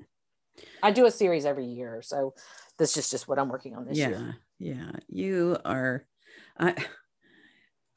I 0.82 0.92
do 0.92 1.06
a 1.06 1.12
series 1.12 1.46
every 1.46 1.66
year, 1.66 2.02
so 2.02 2.34
this 2.78 2.98
is 2.98 3.10
just 3.10 3.28
what 3.28 3.38
I'm 3.40 3.50
working 3.50 3.76
on 3.76 3.86
this 3.86 3.98
yeah, 3.98 4.10
year. 4.10 4.38
yeah. 4.60 4.92
You 5.08 5.58
are 5.64 6.06
I 6.58 6.76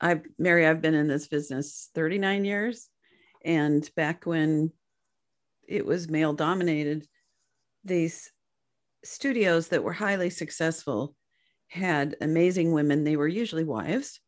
I 0.01 0.21
Mary, 0.39 0.67
I've 0.67 0.83
been 0.83 0.95
in 0.95 1.09
this 1.09 1.29
business 1.29 1.91
39 1.95 2.45
years. 2.45 2.89
And 3.45 3.89
back 3.97 4.27
when 4.27 4.73
it 5.69 5.87
was 5.87 6.09
male 6.11 6.35
dominated, 6.35 7.09
these 7.85 8.33
studios 9.05 9.69
that 9.69 9.85
were 9.85 9.93
highly 9.95 10.31
successful 10.31 11.17
had 11.69 12.17
amazing 12.21 12.73
women. 12.73 13.05
They 13.05 13.17
were 13.17 13.29
usually 13.29 13.65
wives 13.65 14.21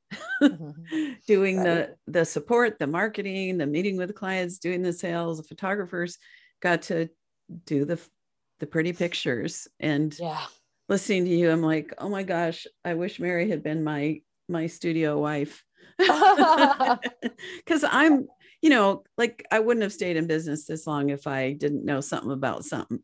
Mhm. 0.50 1.18
doing 1.26 1.62
the 1.62 1.90
Right. 1.90 1.98
the 2.06 2.24
support, 2.24 2.78
the 2.78 2.86
marketing, 2.86 3.58
the 3.58 3.66
meeting 3.66 3.96
with 3.96 4.14
clients, 4.14 4.58
doing 4.58 4.82
the 4.82 4.92
sales. 4.92 5.38
The 5.38 5.44
photographers 5.48 6.18
got 6.60 6.82
to 6.82 7.08
do 7.66 7.84
the 7.84 8.00
the 8.60 8.66
pretty 8.66 8.92
pictures 8.92 9.68
and 9.80 10.18
Yeah. 10.18 10.46
listening 10.88 11.24
to 11.26 11.30
you, 11.30 11.50
I'm 11.50 11.62
like, 11.62 11.94
oh 11.98 12.08
my 12.08 12.22
gosh, 12.22 12.66
I 12.84 12.94
wish 12.94 13.20
Mary 13.20 13.50
had 13.50 13.62
been 13.62 13.84
my 13.84 14.22
my 14.48 14.66
studio 14.68 15.20
wife. 15.20 15.64
Because 17.58 17.84
I'm, 17.84 18.28
you 18.66 18.70
know, 18.70 19.04
like 19.16 19.46
I 19.52 19.60
wouldn't 19.60 19.84
have 19.84 19.92
stayed 19.92 20.16
in 20.16 20.26
business 20.26 20.64
this 20.66 20.88
long 20.88 21.10
if 21.10 21.28
I 21.28 21.52
didn't 21.52 21.84
know 21.84 22.00
something 22.00 22.32
about 22.32 22.64
something. 22.64 22.98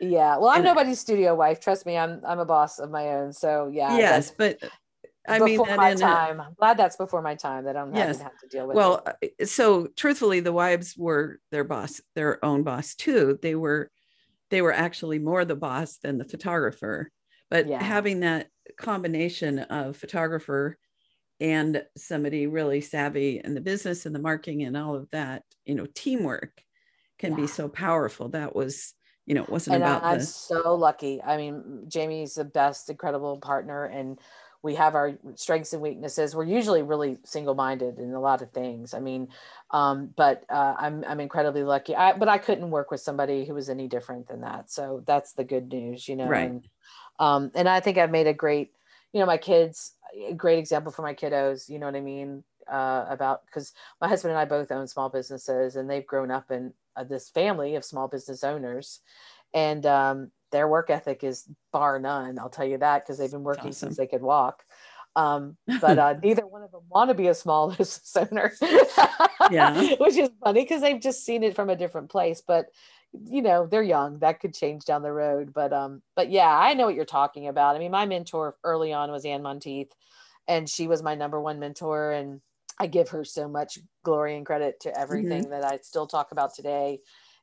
Yeah. 0.00 0.38
Well, 0.38 0.48
I'm 0.48 0.56
And- 0.56 0.64
nobody's 0.64 0.98
studio 0.98 1.36
wife. 1.36 1.60
Trust 1.60 1.86
me, 1.86 1.96
I'm 1.96 2.20
I'm 2.26 2.40
a 2.40 2.44
boss 2.44 2.80
of 2.80 2.90
my 2.90 3.10
own. 3.10 3.32
So 3.32 3.70
yeah. 3.72 3.96
yes, 3.96 4.32
but 4.36 4.58
I 5.28 5.38
mean 5.38 5.58
my 5.58 5.90
in 5.90 5.98
time. 5.98 6.40
I'm 6.40 6.54
glad 6.58 6.76
that's 6.78 6.96
before 6.96 7.22
my 7.22 7.36
time. 7.36 7.66
That 7.66 7.76
I 7.76 7.80
don't 7.84 7.94
Yes. 7.94 8.18
have, 8.18 8.32
have 8.32 8.38
to 8.40 8.48
deal 8.48 8.66
with. 8.66 8.76
well, 8.76 9.06
it. 9.22 9.34
uh, 9.40 9.46
so 9.46 9.86
truthfully, 9.94 10.40
the 10.40 10.52
wives 10.52 10.96
were 10.96 11.38
their 11.52 11.62
boss, 11.62 12.00
their 12.16 12.44
own 12.44 12.64
boss 12.64 12.96
too. 12.96 13.38
They 13.40 13.54
were, 13.54 13.92
they 14.50 14.62
were 14.62 14.72
actually 14.72 15.20
more 15.20 15.44
the 15.44 15.54
boss 15.54 15.98
than 15.98 16.18
the 16.18 16.24
photographer. 16.24 17.08
But 17.50 17.68
Yeah. 17.68 17.80
having 17.80 18.20
that 18.20 18.48
combination 18.76 19.60
of 19.60 19.96
photographer 19.96 20.76
and 21.44 21.84
somebody 21.94 22.46
really 22.46 22.80
savvy 22.80 23.38
in 23.44 23.52
the 23.52 23.60
business 23.60 24.06
and 24.06 24.14
the 24.14 24.18
marketing 24.18 24.62
and 24.62 24.78
all 24.78 24.94
of 24.94 25.10
that, 25.10 25.42
you 25.66 25.74
know, 25.74 25.86
teamwork 25.94 26.62
can 27.18 27.32
yeah. 27.32 27.36
be 27.42 27.46
so 27.46 27.68
powerful. 27.68 28.30
That 28.30 28.56
was, 28.56 28.94
you 29.26 29.34
know, 29.34 29.42
it 29.42 29.50
wasn't 29.50 29.74
and 29.74 29.84
about 29.84 30.04
I'm 30.04 30.20
the... 30.20 30.24
so 30.24 30.74
lucky. 30.74 31.22
I 31.22 31.36
mean, 31.36 31.84
Jamie's 31.86 32.34
the 32.34 32.44
best, 32.44 32.88
incredible 32.88 33.36
partner 33.36 33.84
and 33.84 34.18
we 34.62 34.74
have 34.76 34.94
our 34.94 35.12
strengths 35.34 35.74
and 35.74 35.82
weaknesses. 35.82 36.34
We're 36.34 36.44
usually 36.44 36.80
really 36.80 37.18
single-minded 37.24 37.98
in 37.98 38.14
a 38.14 38.20
lot 38.20 38.40
of 38.40 38.50
things. 38.50 38.94
I 38.94 39.00
mean, 39.00 39.28
um, 39.70 40.08
but 40.16 40.44
uh, 40.48 40.74
I'm 40.78 41.04
I'm 41.06 41.20
incredibly 41.20 41.64
lucky. 41.64 41.94
I, 41.94 42.16
but 42.16 42.28
I 42.28 42.38
couldn't 42.38 42.70
work 42.70 42.90
with 42.90 43.02
somebody 43.02 43.44
who 43.44 43.52
was 43.52 43.68
any 43.68 43.88
different 43.88 44.26
than 44.26 44.40
that. 44.40 44.70
So 44.70 45.02
that's 45.06 45.34
the 45.34 45.44
good 45.44 45.68
news, 45.68 46.08
you 46.08 46.16
know. 46.16 46.28
Right. 46.28 46.48
And, 46.48 46.68
um, 47.18 47.50
and 47.54 47.68
I 47.68 47.80
think 47.80 47.98
I've 47.98 48.10
made 48.10 48.26
a 48.26 48.32
great, 48.32 48.72
you 49.12 49.20
know, 49.20 49.26
my 49.26 49.36
kids, 49.36 49.92
a 50.28 50.34
great 50.34 50.58
example 50.58 50.92
for 50.92 51.02
my 51.02 51.14
kiddos. 51.14 51.68
You 51.68 51.78
know 51.78 51.86
what 51.86 51.96
I 51.96 52.00
mean? 52.00 52.44
Uh, 52.70 53.04
about 53.10 53.44
because 53.44 53.72
my 54.00 54.08
husband 54.08 54.30
and 54.30 54.38
I 54.38 54.46
both 54.46 54.72
own 54.72 54.86
small 54.86 55.10
businesses, 55.10 55.76
and 55.76 55.88
they've 55.88 56.06
grown 56.06 56.30
up 56.30 56.50
in 56.50 56.72
uh, 56.96 57.04
this 57.04 57.28
family 57.28 57.74
of 57.74 57.84
small 57.84 58.08
business 58.08 58.42
owners, 58.42 59.00
and 59.52 59.84
um, 59.84 60.30
their 60.50 60.66
work 60.66 60.88
ethic 60.88 61.24
is 61.24 61.46
bar 61.72 61.98
none. 61.98 62.38
I'll 62.38 62.48
tell 62.48 62.64
you 62.64 62.78
that 62.78 63.04
because 63.04 63.18
they've 63.18 63.30
been 63.30 63.42
working 63.42 63.70
awesome. 63.70 63.88
since 63.88 63.96
they 63.98 64.06
could 64.06 64.22
walk. 64.22 64.64
Um, 65.16 65.56
but 65.80 65.98
uh, 65.98 66.14
neither 66.22 66.46
one 66.46 66.62
of 66.62 66.72
them 66.72 66.82
want 66.88 67.10
to 67.10 67.14
be 67.14 67.28
a 67.28 67.34
small 67.34 67.70
business 67.76 68.16
owner. 68.16 68.52
yeah, 69.50 69.94
which 69.98 70.16
is 70.16 70.30
funny 70.42 70.62
because 70.62 70.80
they've 70.80 71.00
just 71.00 71.24
seen 71.24 71.42
it 71.42 71.54
from 71.54 71.70
a 71.70 71.76
different 71.76 72.10
place. 72.10 72.42
But 72.46 72.66
you 73.26 73.42
know, 73.42 73.66
they're 73.66 73.82
young. 73.82 74.18
That 74.18 74.40
could 74.40 74.54
change 74.54 74.84
down 74.84 75.02
the 75.02 75.12
road. 75.12 75.52
But 75.54 75.72
um, 75.72 76.02
but 76.16 76.30
yeah, 76.30 76.48
I 76.48 76.74
know 76.74 76.86
what 76.86 76.94
you're 76.94 77.04
talking 77.04 77.48
about. 77.48 77.76
I 77.76 77.78
mean, 77.78 77.90
my 77.90 78.06
mentor 78.06 78.56
early 78.64 78.92
on 78.92 79.10
was 79.10 79.24
Anne 79.24 79.42
Monteith, 79.42 79.92
and 80.48 80.68
she 80.68 80.86
was 80.88 81.02
my 81.02 81.14
number 81.14 81.40
one 81.40 81.58
mentor, 81.58 82.12
and 82.12 82.40
I 82.78 82.86
give 82.86 83.10
her 83.10 83.24
so 83.24 83.48
much 83.48 83.78
glory 84.04 84.36
and 84.36 84.44
credit 84.44 84.80
to 84.80 84.98
everything 84.98 85.42
mm-hmm. 85.44 85.50
that 85.50 85.64
I 85.64 85.78
still 85.82 86.06
talk 86.06 86.32
about 86.32 86.54
today 86.54 87.00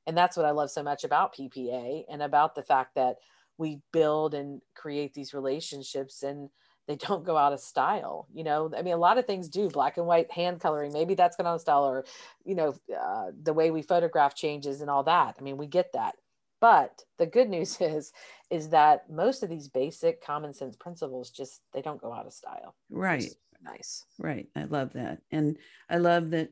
and 0.08 0.18
that's 0.18 0.38
what 0.38 0.46
i 0.46 0.52
love 0.52 0.72
so 0.72 0.84
much 0.84 1.04
about 1.04 1.36
ppa 1.36 2.04
and 2.10 2.22
about 2.22 2.56
the 2.56 2.64
fact 2.64 2.96
that 2.96 3.16
we 3.58 3.80
build 3.92 4.34
and 4.34 4.62
create 4.76 5.14
these 5.14 5.34
relationships 5.34 6.24
and 6.24 6.50
they 6.92 7.06
don't 7.08 7.24
go 7.24 7.38
out 7.38 7.54
of 7.54 7.60
style 7.60 8.28
you 8.34 8.44
know? 8.44 8.72
I 8.78 8.82
mean 8.82 8.94
a 8.94 8.98
lot 8.98 9.18
of 9.18 9.26
things 9.26 9.50
do 9.50 9.70
black 9.70 9.98
and 9.98 10.06
white 10.06 10.32
hand 10.32 10.60
coloring 10.60 10.94
maybe 10.94 11.16
that's 11.16 11.36
going 11.36 11.48
out 11.48 11.56
of 11.56 11.62
style 11.62 11.84
or 11.84 12.06
you 12.46 12.56
know 12.56 12.76
uh, 12.98 13.32
the 13.42 13.54
way 13.54 13.72
we 13.72 13.82
photograph 13.82 14.36
changes 14.36 14.82
and 14.82 14.90
all 14.90 15.04
that. 15.04 15.36
I 15.40 15.42
mean 15.42 15.58
we 15.58 15.68
get 15.68 15.94
that. 15.94 16.16
But 16.60 17.04
the 17.18 17.26
good 17.26 17.50
news 17.50 17.78
is 17.82 18.12
is 18.50 18.70
that 18.70 19.10
most 19.10 19.44
of 19.44 19.50
these 19.50 19.68
basic 19.68 20.24
common 20.24 20.54
sense 20.54 20.76
principles 20.76 21.30
just 21.32 21.62
they 21.74 21.82
don't 21.82 22.02
go 22.02 22.14
out 22.14 22.28
of 22.28 22.34
style 22.34 22.76
right. 22.90 23.26
nice. 23.64 24.06
Right. 24.20 24.48
I 24.56 24.66
love 24.66 24.94
that. 24.94 25.22
And 25.32 25.58
i 25.90 25.98
love 25.98 26.32
that 26.32 26.50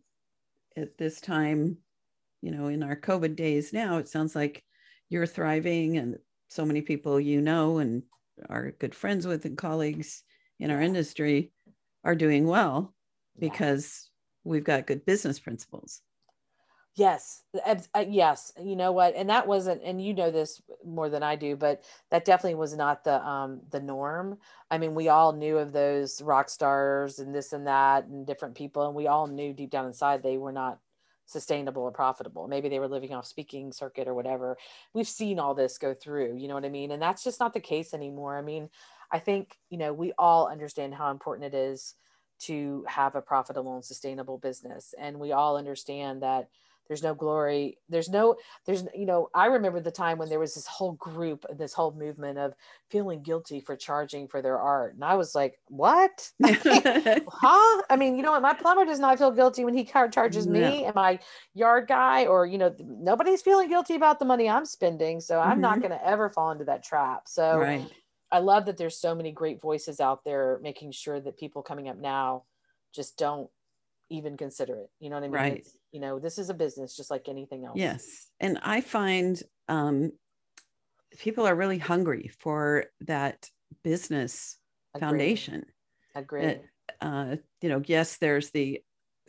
at 0.78 0.98
this 0.98 1.20
time 1.22 1.78
you 2.42 2.52
know, 2.52 2.68
in 2.68 2.84
our 2.84 2.96
COVID 2.96 3.36
days 3.36 3.74
now, 3.74 3.98
it 3.98 4.08
sounds 4.08 4.36
like 4.36 4.64
you're 5.10 5.26
thriving 5.26 5.98
and 5.98 6.18
so 6.48 6.66
many 6.66 6.82
people 6.82 7.20
you 7.20 7.42
know 7.42 7.78
and 7.80 8.04
are 8.50 8.72
good 8.80 8.96
friends 8.96 9.28
with 9.28 9.46
and 9.46 9.58
colleagues 9.58 10.24
in 10.60 10.72
our 10.72 10.82
industry 10.82 11.52
are 12.04 12.16
doing 12.16 12.48
well 12.48 12.94
because 13.38 14.10
we've 14.44 14.64
got 14.64 14.88
good 14.88 15.06
business 15.06 15.40
principles. 15.40 16.02
Yes, 16.96 17.44
uh, 17.66 18.04
yes. 18.08 18.52
You 18.62 18.76
know 18.76 18.92
what? 18.92 19.16
And 19.16 19.30
that 19.30 19.48
wasn't, 19.48 19.82
and 19.84 20.04
you 20.04 20.14
know 20.14 20.32
this 20.32 20.62
more 20.84 21.08
than 21.08 21.24
I 21.24 21.36
do, 21.36 21.56
but 21.56 21.84
that 22.12 22.26
definitely 22.26 22.56
was 22.56 22.76
not 22.76 23.04
the 23.04 23.26
um 23.26 23.62
the 23.70 23.80
norm. 23.80 24.38
I 24.70 24.80
mean, 24.80 24.96
we 24.96 25.08
all 25.08 25.32
knew 25.32 25.58
of 25.58 25.72
those 25.72 26.22
rock 26.22 26.50
stars 26.50 27.20
and 27.20 27.34
this 27.34 27.54
and 27.54 27.68
that 27.68 28.06
and 28.06 28.28
different 28.28 28.56
people, 28.56 28.86
and 28.86 28.96
we 28.96 29.08
all 29.08 29.28
knew 29.28 29.54
deep 29.54 29.70
down 29.70 29.86
inside 29.86 30.24
they 30.24 30.38
were 30.38 30.52
not 30.52 30.80
sustainable 31.30 31.84
or 31.84 31.92
profitable. 31.92 32.48
Maybe 32.48 32.70
they 32.70 32.80
were 32.80 32.88
living 32.88 33.14
off 33.14 33.28
speaking 33.28 33.72
circuit 33.72 34.08
or 34.08 34.16
whatever. 34.16 34.58
We've 34.94 35.08
seen 35.08 35.40
all 35.40 35.54
this 35.54 35.78
go 35.78 35.94
through, 35.94 36.36
you 36.38 36.48
know 36.48 36.56
what 36.56 36.66
I 36.66 36.70
mean? 36.70 36.92
And 36.92 37.02
that's 37.02 37.24
just 37.24 37.40
not 37.40 37.54
the 37.54 37.60
case 37.60 37.94
anymore. 37.94 38.36
I 38.36 38.42
mean, 38.42 38.68
I 39.12 39.20
think, 39.20 39.58
you 39.70 39.78
know, 39.78 39.94
we 39.94 40.14
all 40.18 40.48
understand 40.48 40.94
how 40.94 41.12
important 41.12 41.54
it 41.54 41.58
is 41.58 41.96
to 42.42 42.86
have 42.88 43.16
a 43.16 43.22
profitable 43.22 43.76
and 43.76 43.84
sustainable 43.84 44.38
business. 44.38 44.94
And 44.98 45.20
we 45.20 45.32
all 45.32 45.58
understand 45.58 46.24
that 46.24 46.50
there's 46.90 47.04
no 47.04 47.14
glory 47.14 47.78
there's 47.88 48.10
no 48.10 48.36
there's 48.66 48.84
you 48.96 49.06
know 49.06 49.30
i 49.34 49.46
remember 49.46 49.80
the 49.80 49.92
time 49.92 50.18
when 50.18 50.28
there 50.28 50.40
was 50.40 50.56
this 50.56 50.66
whole 50.66 50.94
group 50.94 51.46
this 51.56 51.72
whole 51.72 51.94
movement 51.94 52.38
of 52.38 52.54
feeling 52.90 53.22
guilty 53.22 53.62
for 53.62 53.76
charging 53.76 54.28
for 54.28 54.42
their 54.42 54.60
art 54.60 54.96
and 54.96 55.04
i 55.04 55.16
was 55.16 55.36
like 55.36 55.60
what 55.68 56.30
huh 56.44 57.82
i 57.90 57.96
mean 57.96 58.18
you 58.18 58.24
know 58.24 58.32
what 58.32 58.42
my 58.42 58.54
plumber 58.54 58.86
does 58.86 59.00
not 59.00 59.18
feel 59.18 59.32
guilty 59.32 59.64
when 59.64 59.78
he 59.78 59.86
charges 59.86 60.48
me 60.48 60.60
no. 60.60 60.86
and 60.86 60.96
my 60.96 61.20
yard 61.54 61.88
guy 61.88 62.26
or 62.26 62.46
you 62.46 62.58
know 62.58 62.76
nobody's 62.80 63.44
feeling 63.44 63.70
guilty 63.70 63.94
about 63.94 64.18
the 64.18 64.26
money 64.26 64.50
i'm 64.50 64.66
spending 64.66 65.22
so 65.22 65.40
i'm 65.40 65.52
mm-hmm. 65.52 65.62
not 65.62 65.80
going 65.80 65.92
to 65.92 66.06
ever 66.06 66.30
fall 66.30 66.50
into 66.50 66.66
that 66.66 66.84
trap 66.84 67.28
so 67.28 67.60
right. 67.60 67.88
I 68.32 68.40
love 68.40 68.66
that 68.66 68.78
there's 68.78 68.98
so 68.98 69.16
many 69.16 69.32
great 69.32 69.62
voices 69.62 70.00
out 70.00 70.24
there 70.24 70.60
making 70.62 70.92
sure 70.92 71.20
that 71.20 71.38
people 71.38 71.62
coming 71.62 71.90
up 71.90 71.98
now 71.98 72.44
just 72.94 73.18
don't 73.18 73.50
even 74.10 74.38
consider 74.38 74.76
it. 74.76 74.90
You 75.00 75.10
know 75.10 75.16
what 75.16 75.24
I 75.24 75.28
mean? 75.28 75.32
Right. 75.32 75.58
It's, 75.58 75.78
you 75.92 76.00
know, 76.00 76.20
this 76.20 76.38
is 76.38 76.50
a 76.50 76.54
business 76.54 76.96
just 76.96 77.12
like 77.12 77.30
anything 77.30 77.66
else. 77.66 77.78
Yes. 77.78 78.28
And 78.40 78.60
I 78.64 78.82
find 78.82 79.42
um, 79.68 80.12
people 81.20 81.48
are 81.48 81.56
really 81.56 81.78
hungry 81.78 82.32
for 82.40 82.86
that 83.02 83.48
business 83.84 84.58
Agreed. 84.96 85.08
foundation. 85.08 85.66
Agreed. 86.16 86.62
Uh, 87.02 87.36
you 87.62 87.70
know, 87.70 87.82
yes, 87.86 88.18
there's 88.18 88.50
the, 88.50 88.82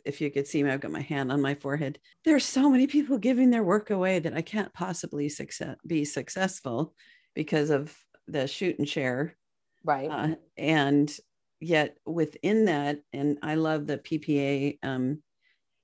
if 0.03 0.19
you 0.19 0.31
could 0.31 0.47
see 0.47 0.63
me, 0.63 0.71
I've 0.71 0.81
got 0.81 0.91
my 0.91 1.01
hand 1.01 1.31
on 1.31 1.41
my 1.41 1.53
forehead. 1.53 1.99
There's 2.25 2.45
so 2.45 2.69
many 2.69 2.87
people 2.87 3.19
giving 3.19 3.51
their 3.51 3.63
work 3.63 3.91
away 3.91 4.17
that 4.19 4.33
I 4.33 4.41
can't 4.41 4.73
possibly 4.73 5.29
success, 5.29 5.77
be 5.85 6.05
successful 6.05 6.95
because 7.35 7.69
of 7.69 7.95
the 8.27 8.47
shoot 8.47 8.79
and 8.79 8.87
share. 8.87 9.35
Right. 9.83 10.09
Uh, 10.09 10.35
and 10.57 11.11
yet 11.59 11.97
within 12.05 12.65
that, 12.65 13.01
and 13.13 13.37
I 13.41 13.55
love 13.55 13.87
the 13.87 13.97
PPA. 13.97 14.79
Um, 14.83 15.21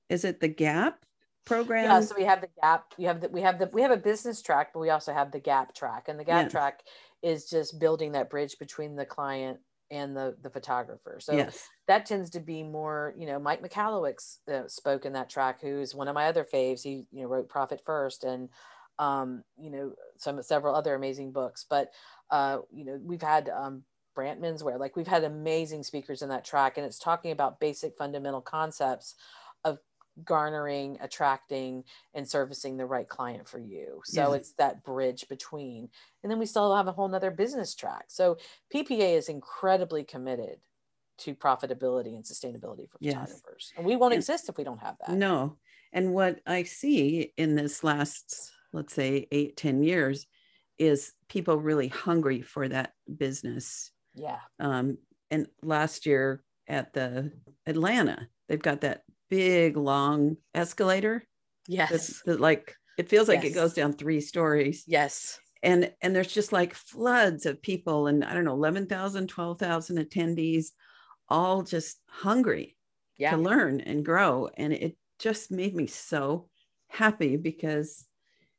is 0.09 0.25
it 0.25 0.39
the 0.39 0.47
Gap 0.47 1.05
program? 1.45 1.85
Yeah, 1.85 2.01
so 2.01 2.15
we 2.17 2.25
have 2.25 2.41
the 2.41 2.49
Gap. 2.61 2.93
You 2.97 3.07
have 3.07 3.21
the 3.21 3.29
we 3.29 3.41
have 3.41 3.59
the 3.59 3.69
we 3.73 3.81
have 3.81 3.91
a 3.91 3.97
business 3.97 4.41
track, 4.41 4.71
but 4.73 4.79
we 4.79 4.89
also 4.89 5.13
have 5.13 5.31
the 5.31 5.39
Gap 5.39 5.73
track, 5.73 6.05
and 6.07 6.19
the 6.19 6.23
Gap 6.23 6.45
yes. 6.45 6.51
track 6.51 6.83
is 7.23 7.49
just 7.49 7.79
building 7.79 8.11
that 8.13 8.29
bridge 8.29 8.57
between 8.59 8.95
the 8.95 9.05
client 9.05 9.59
and 9.89 10.15
the 10.15 10.35
the 10.41 10.49
photographer. 10.49 11.17
So 11.19 11.33
yes. 11.33 11.67
that 11.88 12.05
tends 12.05 12.29
to 12.31 12.39
be 12.39 12.63
more, 12.63 13.13
you 13.17 13.25
know, 13.25 13.39
Mike 13.39 13.63
Michalowicz 13.63 14.38
uh, 14.51 14.67
spoke 14.67 15.05
in 15.05 15.13
that 15.13 15.29
track, 15.29 15.61
who's 15.61 15.95
one 15.95 16.07
of 16.07 16.15
my 16.15 16.27
other 16.27 16.45
faves. 16.45 16.83
He 16.83 17.05
you 17.11 17.23
know 17.23 17.27
wrote 17.27 17.49
Profit 17.49 17.81
First 17.85 18.23
and 18.23 18.49
um, 18.99 19.43
you 19.59 19.69
know 19.69 19.93
some 20.17 20.41
several 20.41 20.75
other 20.75 20.95
amazing 20.95 21.31
books. 21.31 21.65
But 21.69 21.91
uh, 22.29 22.59
you 22.71 22.85
know 22.85 22.99
we've 23.03 23.21
had 23.21 23.49
um, 23.49 23.83
Brant 24.15 24.41
Menswar. 24.41 24.79
Like 24.79 24.95
we've 24.95 25.07
had 25.07 25.23
amazing 25.23 25.83
speakers 25.83 26.21
in 26.21 26.29
that 26.29 26.45
track, 26.45 26.77
and 26.77 26.85
it's 26.85 26.99
talking 26.99 27.31
about 27.31 27.59
basic 27.59 27.97
fundamental 27.97 28.41
concepts 28.41 29.15
of 29.63 29.79
garnering, 30.23 30.97
attracting, 31.01 31.83
and 32.13 32.27
servicing 32.27 32.77
the 32.77 32.85
right 32.85 33.07
client 33.07 33.47
for 33.47 33.59
you. 33.59 34.01
So 34.03 34.33
it's 34.33 34.53
that 34.53 34.83
bridge 34.83 35.27
between. 35.29 35.89
And 36.23 36.31
then 36.31 36.39
we 36.39 36.45
still 36.45 36.75
have 36.75 36.87
a 36.87 36.91
whole 36.91 37.07
nother 37.07 37.31
business 37.31 37.75
track. 37.75 38.05
So 38.07 38.37
PPA 38.73 39.15
is 39.15 39.29
incredibly 39.29 40.03
committed 40.03 40.57
to 41.19 41.35
profitability 41.35 42.15
and 42.15 42.23
sustainability 42.23 42.89
for 42.89 42.99
photographers. 42.99 43.71
Yes. 43.71 43.73
And 43.77 43.85
we 43.85 43.95
won't 43.95 44.13
and, 44.13 44.19
exist 44.19 44.49
if 44.49 44.57
we 44.57 44.63
don't 44.63 44.81
have 44.81 44.97
that. 45.05 45.15
No. 45.15 45.57
And 45.93 46.13
what 46.13 46.39
I 46.45 46.63
see 46.63 47.33
in 47.37 47.55
this 47.55 47.83
last, 47.83 48.51
let's 48.78 48.93
say, 48.93 49.28
eight 49.32 49.57
ten 49.57 49.84
years 49.84 50.25
is 50.78 51.13
people 51.28 51.57
really 51.57 51.88
hungry 51.88 52.41
for 52.41 52.67
that 52.67 52.93
business 53.17 53.91
yeah. 54.17 54.39
Um, 54.59 54.97
and 55.32 55.47
last 55.61 56.05
year 56.05 56.43
at 56.67 56.93
the 56.93 57.32
Atlanta, 57.65 58.28
they've 58.49 58.61
got 58.61 58.82
that 58.82 59.03
big 59.30 59.78
long 59.78 60.38
escalator. 60.53 61.23
Yes. 61.67 62.21
That, 62.25 62.41
like 62.41 62.75
it 62.97 63.09
feels 63.09 63.28
like 63.28 63.43
yes. 63.43 63.51
it 63.51 63.55
goes 63.55 63.73
down 63.73 63.93
three 63.93 64.21
stories. 64.21 64.84
Yes. 64.88 65.39
And 65.63 65.93
and 66.01 66.15
there's 66.15 66.34
just 66.34 66.51
like 66.51 66.73
floods 66.73 67.45
of 67.45 67.61
people 67.61 68.07
and 68.07 68.23
I 68.23 68.34
don't 68.34 68.45
know 68.45 68.53
11,000 68.53 69.28
12,000 69.28 69.97
attendees 69.97 70.67
all 71.30 71.61
just 71.61 71.99
hungry 72.07 72.75
yeah. 73.17 73.32
to 73.32 73.38
learn 73.38 73.82
and 73.82 74.05
grow 74.05 74.49
and 74.55 74.71
it 74.71 74.97
just 75.19 75.51
made 75.51 75.75
me 75.75 75.88
so 75.88 76.47
happy 76.89 77.38
because 77.38 78.05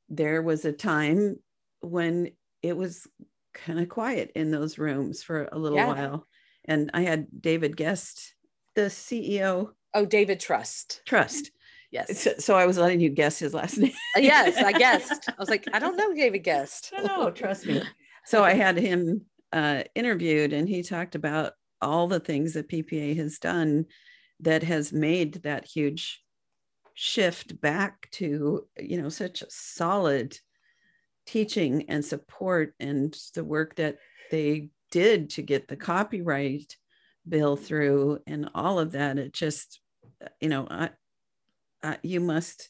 there 0.09 0.43
was 0.43 0.65
a 0.65 0.73
time 0.73 1.37
when 1.81 2.31
it 2.63 2.77
was 2.77 3.07
kind 3.55 3.79
of 3.79 3.89
quiet 3.89 4.33
in 4.35 4.51
those 4.51 4.79
rooms 4.79 5.23
for 5.23 5.49
a 5.51 5.59
little 5.59 5.79
yeah. 5.79 5.87
while. 5.87 6.27
And 6.65 6.91
I 6.95 7.03
had 7.03 7.27
David 7.41 7.77
Guest, 7.77 8.35
the 8.75 8.83
CEO. 8.83 9.71
Oh, 9.95 10.05
David 10.05 10.41
Trust. 10.41 11.03
Trust. 11.07 11.51
Yes. 11.91 12.21
So, 12.21 12.35
so 12.39 12.55
I 12.57 12.67
was 12.67 12.77
letting 12.77 13.01
you 13.01 13.09
guess 13.09 13.39
his 13.39 13.55
last 13.55 13.79
name. 13.79 13.93
Uh, 14.17 14.21
yes, 14.21 14.57
I 14.63 14.73
guessed. 14.73 15.29
I 15.29 15.35
was 15.39 15.49
like, 15.49 15.67
I 15.73 15.79
don't 15.79 15.97
know 15.97 16.15
David 16.15 16.41
Guest. 16.41 16.93
no, 17.03 17.31
trust 17.31 17.67
me. 17.67 17.83
So 18.27 18.45
I 18.45 18.53
had 18.53 18.77
him 18.77 19.23
uh, 19.53 19.85
interviewed 19.95 20.53
and 20.53 20.69
he 20.69 20.83
talked 20.83 21.15
about 21.15 21.55
all 21.81 22.07
the 22.09 22.21
things 22.21 22.55
that 22.55 22.69
PPA 22.69 23.17
has 23.17 23.39
done 23.39 23.87
that 24.41 24.63
has 24.63 24.93
made 24.93 25.35
that 25.45 25.65
huge 25.65 26.23
shift 27.01 27.61
back 27.61 28.11
to 28.11 28.67
you 28.77 29.01
know 29.01 29.09
such 29.09 29.41
a 29.41 29.47
solid 29.49 30.37
teaching 31.27 31.89
and 31.89 32.05
support 32.05 32.75
and 32.81 33.17
the 33.37 33.45
work 33.45 33.77
that 33.77 33.99
they 34.33 34.69
did 34.91 35.31
to 35.31 35.41
get 35.41 35.69
the 35.69 35.77
copyright 35.77 36.77
bill 37.29 37.55
through 37.55 38.19
and 38.27 38.51
all 38.53 38.81
of 38.81 38.91
that 38.91 39.17
it 39.17 39.33
just 39.33 39.81
you 40.41 40.49
know 40.49 40.67
I, 40.69 40.91
I, 41.85 41.99
you 42.03 42.19
must 42.19 42.69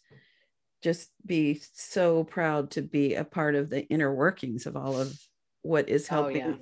just 0.83 1.09
be 1.25 1.63
so 1.73 2.25
proud 2.25 2.73
to 2.73 2.83
be 2.83 3.15
a 3.15 3.25
part 3.25 3.55
of 3.55 3.71
the 3.71 3.87
inner 3.89 4.15
workings 4.15 4.67
of 4.67 4.77
all 4.77 5.01
of 5.01 5.19
what 5.63 5.89
is 5.89 6.07
oh, 6.11 6.15
helping 6.15 6.43
oh, 6.43 6.49
yeah. 6.49 6.57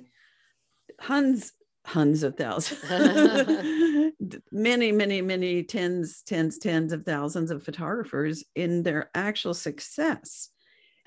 Huns 1.01 1.51
hundreds 1.87 2.23
of 2.23 2.35
thousands 2.35 2.83
many 4.51 4.91
many 4.91 5.21
many 5.21 5.63
tens 5.63 6.21
tens 6.23 6.57
tens 6.57 6.91
of 6.91 7.05
thousands 7.05 7.49
of 7.49 7.63
photographers 7.63 8.43
in 8.55 8.83
their 8.83 9.09
actual 9.15 9.53
success 9.53 10.49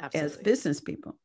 Absolutely. 0.01 0.39
as 0.39 0.43
business 0.43 0.81
people 0.81 1.19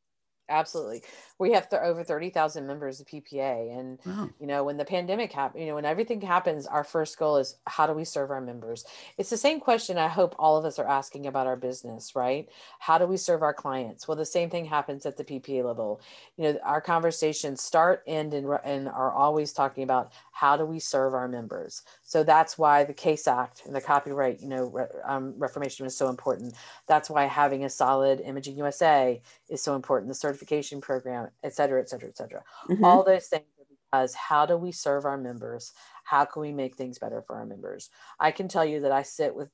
absolutely. 0.50 1.04
We 1.38 1.52
have 1.54 1.70
th- 1.70 1.82
over 1.82 2.04
30,000 2.04 2.66
members 2.66 3.00
of 3.00 3.08
PPA 3.08 3.78
and 3.78 4.00
wow. 4.06 4.30
you 4.40 4.48
know 4.48 4.64
when 4.64 4.78
the 4.78 4.86
pandemic 4.86 5.34
happened 5.34 5.62
you 5.62 5.70
know 5.70 5.76
when 5.76 5.86
everything 5.86 6.22
happens 6.22 6.66
our 6.66 6.84
first 6.84 7.18
goal 7.18 7.38
is 7.38 7.58
how 7.68 7.88
do 7.88 7.94
we 7.94 8.06
serve 8.06 8.32
our 8.32 8.42
members? 8.42 8.86
It's 9.18 9.30
the 9.30 9.38
same 9.38 9.60
question 9.60 9.98
I 9.98 10.08
hope 10.08 10.36
all 10.40 10.58
of 10.58 10.66
us 10.66 10.80
are 10.80 10.88
asking 10.88 11.28
about 11.28 11.48
our 11.48 11.56
business 11.56 12.16
right? 12.16 12.48
How 12.80 12.98
do 12.98 13.06
we 13.06 13.18
serve 13.18 13.42
our 13.42 13.54
clients? 13.54 14.08
Well 14.08 14.18
the 14.18 14.26
same 14.26 14.50
thing 14.50 14.66
happens 14.66 15.06
at 15.06 15.18
the 15.18 15.24
PPA 15.24 15.66
level. 15.66 16.02
You 16.38 16.46
know 16.46 16.60
our 16.64 16.82
conversations 16.82 17.62
start 17.62 18.04
end 18.08 18.34
and, 18.34 18.48
and 18.64 18.88
are 18.88 19.12
always 19.12 19.52
talking 19.52 19.84
about 19.84 20.12
how 20.32 20.58
do 20.58 20.66
we 20.66 20.80
serve 20.80 21.14
our 21.14 21.28
members? 21.28 21.82
So 22.04 22.24
that's 22.24 22.58
why 22.58 22.84
the 22.84 22.94
case 22.94 23.28
act 23.28 23.64
and 23.66 23.76
the 23.76 23.82
copyright 23.82 24.42
you 24.42 24.48
know 24.48 24.66
re- 24.66 24.86
um, 25.04 25.34
reformation 25.38 25.86
is 25.86 25.98
so 25.98 26.10
important. 26.10 26.54
That's 26.88 27.10
why 27.10 27.26
having 27.26 27.66
a 27.66 27.70
solid 27.70 28.22
imaging 28.22 28.58
USA 28.58 29.22
is 29.50 29.62
so 29.62 29.76
important. 29.76 30.10
The 30.10 30.16
certification 30.36 30.82
program 30.82 31.30
et 31.44 31.54
cetera, 31.54 31.82
et 31.82 31.90
cetera, 31.90 32.10
et 32.10 32.18
cetera. 32.18 32.44
Mm-hmm. 32.70 32.84
All 32.84 33.04
those 33.04 33.28
things 33.28 33.44
because 33.92 34.14
how 34.14 34.46
do 34.46 34.58
we 34.58 34.72
serve 34.72 35.06
our 35.06 35.18
members? 35.18 35.72
How 36.04 36.26
can 36.26 36.42
we 36.42 36.52
make 36.52 36.76
things 36.76 37.00
better 37.00 37.22
for 37.22 37.38
our 37.38 37.46
members? 37.46 37.90
I 38.20 38.32
can 38.32 38.48
tell 38.48 38.66
you 38.66 38.82
that 38.82 38.92
I 38.92 39.04
sit 39.04 39.34
with 39.34 39.50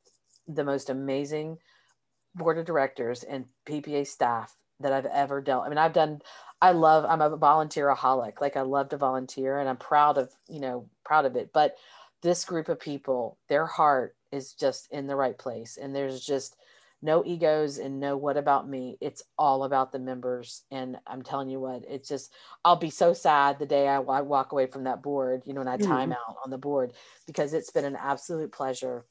the 0.48 0.64
most 0.64 0.90
amazing 0.90 1.58
board 2.34 2.58
of 2.58 2.66
directors 2.66 3.24
and 3.24 3.46
PPA 3.68 4.08
staff 4.08 4.56
that 4.80 4.94
I've 4.94 5.06
ever 5.06 5.42
dealt. 5.42 5.66
I 5.66 5.70
mean, 5.70 5.78
I've 5.78 5.94
done, 5.94 6.22
I 6.62 6.72
love, 6.72 7.06
I'm 7.06 7.22
a 7.22 7.38
volunteeraholic. 7.38 8.42
Like 8.42 8.58
I 8.58 8.62
love 8.62 8.90
to 8.90 8.98
volunteer 8.98 9.60
and 9.60 9.70
I'm 9.70 9.78
proud 9.78 10.18
of, 10.18 10.34
you 10.50 10.60
know, 10.60 10.90
proud 11.04 11.26
of 11.26 11.36
it. 11.36 11.52
But 11.54 11.76
this 12.24 12.44
group 12.46 12.68
of 12.68 12.80
people, 12.80 13.38
their 13.48 13.68
heart 13.68 14.16
is 14.32 14.54
just 14.54 14.92
in 14.92 15.06
the 15.06 15.16
right 15.16 15.38
place. 15.38 15.78
And 15.78 15.96
there's 15.96 16.26
just, 16.26 16.56
no 17.02 17.24
egos 17.26 17.78
and 17.78 18.00
no 18.00 18.16
what 18.18 18.38
about 18.38 18.70
me. 18.70 18.98
It's 19.02 19.24
all 19.38 19.64
about 19.64 19.92
the 19.92 20.00
members. 20.00 20.64
And 20.72 20.98
i'm 21.08 21.22
telling 21.22 21.50
you 21.50 21.60
what 21.60 21.84
it's 21.88 22.08
just 22.08 22.32
i'll 22.64 22.76
be 22.76 22.90
so 22.90 23.14
sad 23.14 23.60
the 23.60 23.66
day 23.66 23.88
i, 23.88 23.96
I 23.96 24.22
walk 24.22 24.52
away 24.52 24.68
from 24.68 24.86
that 24.86 25.02
board 25.02 25.44
you 25.46 25.54
know 25.54 25.62
and 25.62 25.70
i 25.70 25.78
time 25.78 26.10
mm. 26.10 26.14
out 26.14 26.38
on 26.44 26.52
the 26.52 26.58
board 26.58 26.94
because 27.28 27.54
it's 27.54 27.72
been 27.72 27.86
an 27.86 27.96
absolute 27.96 28.52
pleasure 28.52 29.06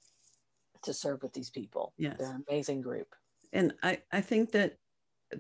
to 0.83 0.95
serve 0.95 1.23
with 1.23 1.33
these 1.33 1.51
people. 1.51 1.93
Yes. 1.99 2.17
they're 2.19 2.31
an 2.31 2.45
amazing 2.49 2.81
group. 2.81 3.09
And 3.53 3.75
i 3.83 3.99
i 4.13 4.21
think 4.21 4.53
that 4.53 4.77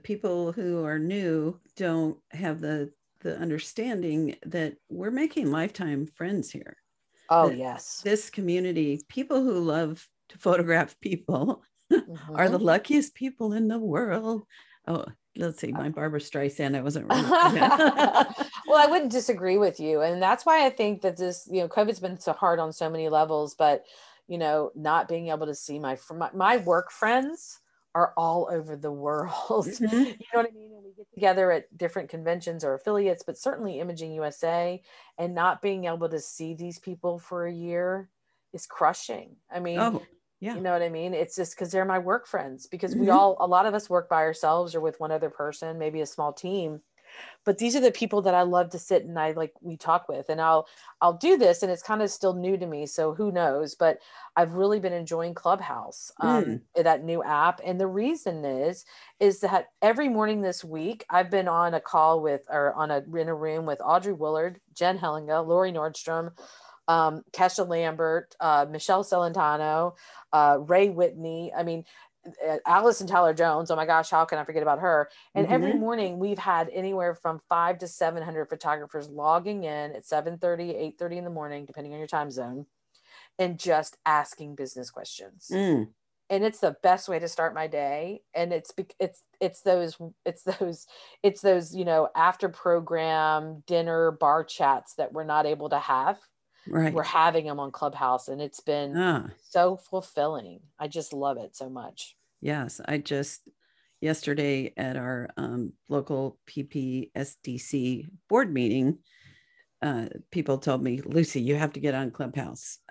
people 0.02 0.52
who 0.52 0.84
are 0.84 0.98
new 0.98 1.58
don't 1.76 2.18
have 2.30 2.60
the 2.60 2.92
the 3.20 3.36
understanding 3.38 4.36
that 4.46 4.74
we're 4.88 5.10
making 5.10 5.50
lifetime 5.50 6.06
friends 6.06 6.50
here. 6.50 6.76
Oh 7.28 7.50
yes. 7.50 8.00
this 8.02 8.30
community 8.30 9.00
people 9.08 9.42
who 9.42 9.60
love 9.60 10.06
to 10.30 10.38
photograph 10.38 10.98
people 11.00 11.62
mm-hmm. 11.90 12.36
are 12.36 12.48
the 12.48 12.56
mm-hmm. 12.56 12.66
luckiest 12.66 13.14
people 13.14 13.52
in 13.52 13.68
the 13.68 13.78
world. 13.78 14.46
Oh, 14.86 15.04
let's 15.36 15.60
see, 15.60 15.72
my 15.72 15.88
Barbara 15.88 16.20
Streisand, 16.20 16.76
I 16.76 16.80
wasn't 16.80 17.08
really. 17.08 17.22
well, 18.66 18.78
I 18.78 18.86
wouldn't 18.88 19.12
disagree 19.12 19.58
with 19.58 19.80
you. 19.80 20.00
And 20.00 20.22
that's 20.22 20.44
why 20.46 20.66
I 20.66 20.70
think 20.70 21.02
that 21.02 21.16
this, 21.16 21.48
you 21.50 21.60
know, 21.60 21.68
COVID's 21.68 22.00
been 22.00 22.18
so 22.18 22.32
hard 22.32 22.58
on 22.58 22.72
so 22.72 22.90
many 22.90 23.08
levels, 23.08 23.54
but, 23.54 23.84
you 24.28 24.38
know, 24.38 24.70
not 24.74 25.08
being 25.08 25.28
able 25.28 25.46
to 25.46 25.54
see 25.54 25.78
my, 25.78 25.96
my, 26.14 26.30
my 26.34 26.56
work 26.58 26.90
friends 26.90 27.60
are 27.94 28.12
all 28.16 28.48
over 28.50 28.76
the 28.76 28.92
world. 28.92 29.30
Mm-hmm. 29.50 29.96
you 29.96 30.14
know 30.32 30.40
what 30.40 30.46
I 30.46 30.54
mean? 30.54 30.72
And 30.72 30.84
we 30.84 30.92
get 30.96 31.06
together 31.12 31.50
at 31.52 31.76
different 31.76 32.08
conventions 32.08 32.64
or 32.64 32.74
affiliates, 32.74 33.22
but 33.24 33.38
certainly 33.38 33.80
Imaging 33.80 34.12
USA 34.12 34.80
and 35.18 35.34
not 35.34 35.62
being 35.62 35.86
able 35.86 36.08
to 36.08 36.20
see 36.20 36.54
these 36.54 36.78
people 36.78 37.18
for 37.18 37.46
a 37.46 37.52
year 37.52 38.08
is 38.52 38.66
crushing. 38.66 39.36
I 39.52 39.60
mean, 39.60 39.78
oh 39.78 40.02
yeah. 40.40 40.54
You 40.54 40.62
know 40.62 40.72
what 40.72 40.82
I 40.82 40.88
mean? 40.88 41.12
It's 41.12 41.36
just 41.36 41.54
because 41.54 41.70
they're 41.70 41.84
my 41.84 41.98
work 41.98 42.26
friends, 42.26 42.66
because 42.66 42.92
mm-hmm. 42.92 43.02
we 43.02 43.10
all, 43.10 43.36
a 43.40 43.46
lot 43.46 43.66
of 43.66 43.74
us 43.74 43.90
work 43.90 44.08
by 44.08 44.22
ourselves 44.22 44.74
or 44.74 44.80
with 44.80 44.98
one 44.98 45.12
other 45.12 45.30
person, 45.30 45.78
maybe 45.78 46.00
a 46.00 46.06
small 46.06 46.32
team. 46.32 46.80
But 47.44 47.58
these 47.58 47.74
are 47.74 47.80
the 47.80 47.90
people 47.90 48.22
that 48.22 48.34
I 48.34 48.42
love 48.42 48.70
to 48.70 48.78
sit 48.78 49.04
and 49.04 49.18
I 49.18 49.32
like 49.32 49.52
we 49.60 49.76
talk 49.76 50.08
with, 50.08 50.28
and 50.28 50.40
I'll 50.40 50.68
I'll 51.00 51.16
do 51.16 51.36
this, 51.36 51.62
and 51.62 51.72
it's 51.72 51.82
kind 51.82 52.02
of 52.02 52.10
still 52.10 52.34
new 52.34 52.56
to 52.56 52.66
me, 52.66 52.86
so 52.86 53.14
who 53.14 53.32
knows? 53.32 53.74
But 53.74 53.98
I've 54.36 54.52
really 54.52 54.78
been 54.78 54.92
enjoying 54.92 55.34
Clubhouse, 55.34 56.12
um, 56.20 56.44
mm. 56.44 56.60
that 56.84 57.02
new 57.02 57.20
app, 57.24 57.60
and 57.64 57.80
the 57.80 57.88
reason 57.88 58.44
is 58.44 58.84
is 59.18 59.40
that 59.40 59.70
every 59.82 60.08
morning 60.08 60.40
this 60.40 60.62
week 60.62 61.04
I've 61.10 61.30
been 61.30 61.48
on 61.48 61.74
a 61.74 61.80
call 61.80 62.22
with 62.22 62.42
or 62.48 62.74
on 62.74 62.92
a 62.92 63.02
in 63.16 63.28
a 63.28 63.34
room 63.34 63.66
with 63.66 63.80
Audrey 63.84 64.12
Willard, 64.12 64.60
Jen 64.72 64.96
Hellinga, 64.96 65.44
Lori 65.44 65.72
Nordstrom, 65.72 66.30
um, 66.90 67.22
Kesha 67.32 67.66
Lambert, 67.68 68.34
uh, 68.40 68.66
Michelle 68.68 69.04
Celentano, 69.04 69.94
uh, 70.32 70.58
Ray 70.60 70.88
Whitney. 70.88 71.52
I 71.56 71.62
mean, 71.62 71.84
uh, 72.26 72.56
Allison 72.66 73.06
Tyler 73.06 73.32
Jones. 73.32 73.70
Oh 73.70 73.76
my 73.76 73.86
gosh, 73.86 74.10
how 74.10 74.24
can 74.24 74.38
I 74.38 74.44
forget 74.44 74.62
about 74.62 74.80
her? 74.80 75.08
And 75.36 75.46
mm-hmm. 75.46 75.54
every 75.54 75.74
morning 75.74 76.18
we've 76.18 76.38
had 76.38 76.68
anywhere 76.72 77.14
from 77.14 77.40
five 77.48 77.78
to 77.78 77.86
700 77.86 78.46
photographers 78.46 79.08
logging 79.08 79.62
in 79.64 79.92
at 79.92 80.04
7 80.04 80.38
30, 80.38 80.74
8 80.74 80.98
30 80.98 81.18
in 81.18 81.24
the 81.24 81.30
morning, 81.30 81.64
depending 81.64 81.92
on 81.92 82.00
your 82.00 82.08
time 82.08 82.32
zone, 82.32 82.66
and 83.38 83.56
just 83.56 83.96
asking 84.04 84.56
business 84.56 84.90
questions. 84.90 85.48
Mm. 85.52 85.90
And 86.28 86.44
it's 86.44 86.60
the 86.60 86.76
best 86.82 87.08
way 87.08 87.20
to 87.20 87.28
start 87.28 87.54
my 87.54 87.68
day. 87.68 88.22
And 88.34 88.52
it's, 88.52 88.72
it's, 89.00 89.22
it's 89.40 89.62
those, 89.62 89.96
it's 90.24 90.42
those, 90.42 90.86
it's 91.22 91.40
those, 91.40 91.74
you 91.74 91.84
know, 91.84 92.08
after 92.14 92.48
program 92.48 93.62
dinner 93.66 94.10
bar 94.12 94.44
chats 94.44 94.94
that 94.94 95.12
we're 95.12 95.24
not 95.24 95.46
able 95.46 95.68
to 95.70 95.78
have 95.78 96.18
right. 96.66 96.92
we're 96.92 97.02
having 97.02 97.46
them 97.46 97.60
on 97.60 97.70
clubhouse 97.70 98.28
and 98.28 98.40
it's 98.40 98.60
been 98.60 98.96
ah. 98.96 99.26
so 99.42 99.76
fulfilling. 99.76 100.60
I 100.78 100.88
just 100.88 101.12
love 101.12 101.38
it 101.38 101.56
so 101.56 101.68
much. 101.68 102.16
Yes 102.40 102.80
i 102.86 102.98
just 102.98 103.48
yesterday 104.00 104.72
at 104.76 104.96
our 104.96 105.28
um, 105.36 105.72
local 105.88 106.38
ppsdc 106.48 108.08
board 108.28 108.52
meeting 108.52 108.98
uh, 109.82 110.06
people 110.30 110.58
told 110.58 110.82
me 110.82 111.00
lucy 111.04 111.40
you 111.40 111.56
have 111.56 111.72
to 111.72 111.80
get 111.80 111.94
on 111.94 112.10
clubhouse. 112.10 112.78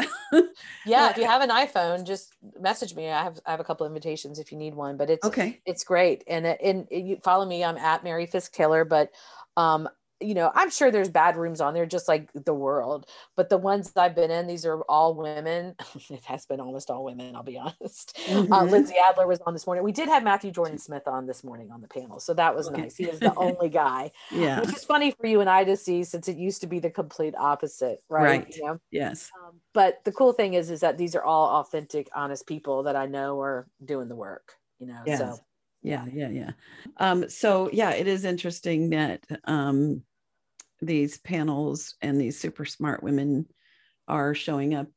Yeah 0.85 1.09
if 1.09 1.17
you 1.17 1.25
have 1.25 1.41
an 1.41 1.49
iphone 1.49 2.05
just 2.05 2.35
message 2.59 2.93
me. 2.93 3.09
I 3.09 3.23
have 3.23 3.39
i 3.45 3.51
have 3.51 3.59
a 3.59 3.63
couple 3.63 3.87
invitations 3.87 4.39
if 4.39 4.51
you 4.51 4.57
need 4.57 4.75
one 4.75 4.97
but 4.97 5.09
it's 5.09 5.25
okay. 5.25 5.61
it's 5.65 5.83
great. 5.83 6.23
And 6.27 6.45
and 6.45 6.87
you 6.91 7.17
follow 7.23 7.45
me 7.45 7.63
i'm 7.63 7.77
at 7.77 8.03
mary 8.03 8.25
fisk 8.25 8.53
taylor 8.53 8.85
but 8.85 9.11
um, 9.57 9.89
you 10.21 10.33
know, 10.33 10.51
I'm 10.53 10.69
sure 10.69 10.91
there's 10.91 11.09
bad 11.09 11.37
rooms 11.37 11.61
on 11.61 11.73
there, 11.73 11.85
just 11.85 12.07
like 12.07 12.29
the 12.33 12.53
world. 12.53 13.09
But 13.37 13.49
the 13.49 13.57
ones 13.57 13.91
I've 13.95 14.15
been 14.15 14.31
in, 14.31 14.47
these 14.47 14.65
are 14.65 14.81
all 14.81 15.15
women. 15.15 15.75
it 16.09 16.25
has 16.25 16.45
been 16.45 16.59
almost 16.59 16.89
all 16.89 17.03
women, 17.03 17.35
I'll 17.35 17.43
be 17.43 17.57
honest. 17.81 18.17
Uh, 18.27 18.31
mm-hmm. 18.31 18.53
Uh, 18.53 18.63
Lindsay 18.65 18.95
Adler 19.09 19.27
was 19.27 19.39
on 19.41 19.53
this 19.53 19.65
morning. 19.65 19.83
We 19.83 19.91
did 19.91 20.09
have 20.09 20.23
Matthew 20.23 20.51
Jordan 20.51 20.77
Smith 20.77 21.07
on 21.07 21.25
this 21.25 21.43
morning 21.43 21.71
on 21.71 21.81
the 21.81 21.87
panel, 21.87 22.19
so 22.19 22.33
that 22.33 22.55
was 22.55 22.67
okay. 22.67 22.81
nice. 22.81 22.95
He 22.97 23.05
was 23.05 23.19
the 23.19 23.33
only 23.37 23.69
guy, 23.69 24.11
yeah, 24.31 24.59
which 24.59 24.75
is 24.75 24.83
funny 24.83 25.11
for 25.11 25.27
you 25.27 25.39
and 25.41 25.49
I 25.49 25.63
to 25.63 25.77
see, 25.77 26.03
since 26.03 26.27
it 26.27 26.37
used 26.37 26.61
to 26.61 26.67
be 26.67 26.79
the 26.79 26.89
complete 26.89 27.35
opposite, 27.37 27.99
right? 28.09 28.23
Right. 28.23 28.55
You 28.55 28.65
know? 28.65 28.79
Yes. 28.91 29.31
Um, 29.45 29.59
but 29.73 30.03
the 30.03 30.11
cool 30.11 30.33
thing 30.33 30.53
is, 30.53 30.69
is 30.69 30.81
that 30.81 30.97
these 30.97 31.15
are 31.15 31.23
all 31.23 31.61
authentic, 31.61 32.09
honest 32.13 32.45
people 32.45 32.83
that 32.83 32.95
I 32.95 33.05
know 33.05 33.39
are 33.41 33.67
doing 33.83 34.09
the 34.09 34.15
work. 34.15 34.53
You 34.79 34.87
know, 34.87 35.01
yes. 35.05 35.19
so 35.19 35.35
yeah 35.81 36.05
yeah 36.11 36.27
yeah 36.27 36.51
um 36.97 37.29
so 37.29 37.69
yeah 37.71 37.91
it 37.91 38.05
is 38.05 38.25
interesting 38.25 38.89
that 38.89 39.25
um 39.45 40.03
these 40.81 41.17
panels 41.17 41.95
and 42.01 42.19
these 42.19 42.39
super 42.39 42.65
smart 42.65 43.03
women 43.03 43.45
are 44.07 44.33
showing 44.33 44.73
up 44.73 44.87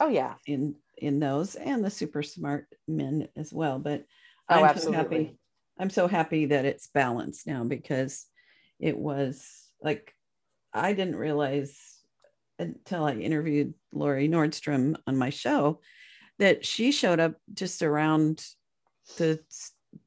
oh 0.00 0.08
yeah 0.08 0.34
in 0.46 0.74
in 0.96 1.18
those 1.18 1.54
and 1.54 1.84
the 1.84 1.90
super 1.90 2.22
smart 2.22 2.66
men 2.86 3.28
as 3.36 3.52
well 3.52 3.78
but 3.78 4.04
oh, 4.48 4.56
i'm 4.56 4.64
absolutely. 4.64 4.96
so 4.96 5.02
happy 5.02 5.38
i'm 5.78 5.90
so 5.90 6.08
happy 6.08 6.46
that 6.46 6.64
it's 6.64 6.88
balanced 6.88 7.46
now 7.46 7.64
because 7.64 8.26
it 8.78 8.96
was 8.96 9.48
like 9.82 10.14
i 10.72 10.92
didn't 10.92 11.16
realize 11.16 11.76
until 12.58 13.04
i 13.04 13.14
interviewed 13.14 13.74
lori 13.92 14.28
nordstrom 14.28 14.94
on 15.06 15.16
my 15.16 15.30
show 15.30 15.80
that 16.38 16.64
she 16.64 16.92
showed 16.92 17.20
up 17.20 17.34
just 17.52 17.82
around 17.82 18.44
the 19.18 19.38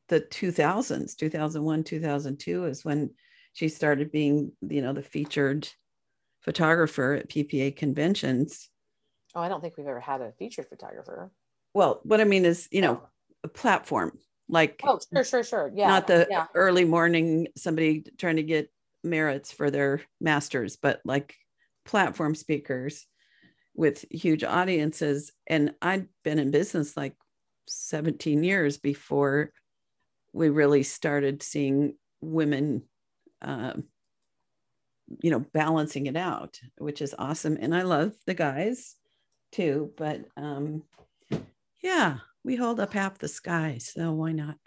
the 0.08 0.22
2000s 0.22 1.16
2001 1.16 1.84
2002 1.84 2.66
is 2.66 2.86
when 2.86 3.10
she 3.56 3.70
started 3.70 4.12
being 4.12 4.52
you 4.62 4.82
know 4.84 4.94
the 4.94 5.02
featured 5.02 5.68
photographer 6.42 7.14
at 7.14 7.30
PPA 7.30 7.76
conventions. 7.76 8.70
Oh, 9.34 9.42
I 9.42 9.50
don't 9.50 9.62
think 9.62 9.78
we've 9.78 9.88
ever 9.88 10.00
had 10.00 10.22
a 10.22 10.32
featured 10.38 10.68
photographer. 10.70 11.32
Well, 11.74 12.02
what 12.04 12.22
I 12.22 12.26
mean 12.26 12.46
is, 12.46 12.68
you 12.72 12.82
know, 12.82 13.02
oh. 13.04 13.10
a 13.44 13.48
platform 13.48 14.20
like 14.48 14.82
Oh, 14.84 15.00
sure, 15.12 15.24
sure, 15.24 15.44
sure. 15.44 15.72
Yeah. 15.74 15.88
not 15.88 16.08
the 16.08 16.28
yeah. 16.30 16.46
early 16.54 16.86
morning 16.86 17.48
somebody 17.58 18.06
trying 18.18 18.36
to 18.36 18.44
get 18.44 18.70
merits 19.04 19.52
for 19.52 19.72
their 19.72 20.02
masters, 20.22 20.78
but 20.78 21.02
like 21.06 21.36
platform 21.86 22.36
speakers 22.36 23.08
with 23.74 24.06
huge 24.12 24.44
audiences. 24.44 25.32
And 25.48 25.74
I'd 25.82 26.08
been 26.24 26.40
in 26.40 26.52
business 26.52 26.96
like 26.96 27.16
17 27.68 28.44
years 28.44 28.78
before 28.78 29.52
we 30.34 30.50
really 30.50 30.84
started 30.84 31.42
seeing 31.42 31.96
women, 32.22 32.84
um, 33.46 33.86
you 35.22 35.32
know, 35.32 35.40
balancing 35.40 36.08
it 36.08 36.18
out, 36.18 36.60
which 36.78 37.02
is 37.02 37.16
awesome. 37.18 37.58
And 37.62 37.76
I 37.76 37.84
love 37.84 38.14
the 38.26 38.34
guys 38.34 38.96
too, 39.52 39.92
but 39.98 40.26
um, 40.36 40.84
yeah, 41.82 42.18
we 42.44 42.56
hold 42.56 42.80
up 42.80 42.94
half 42.94 43.20
the 43.20 43.28
sky, 43.28 43.78
so 43.80 44.12
why 44.14 44.32
not? 44.32 44.58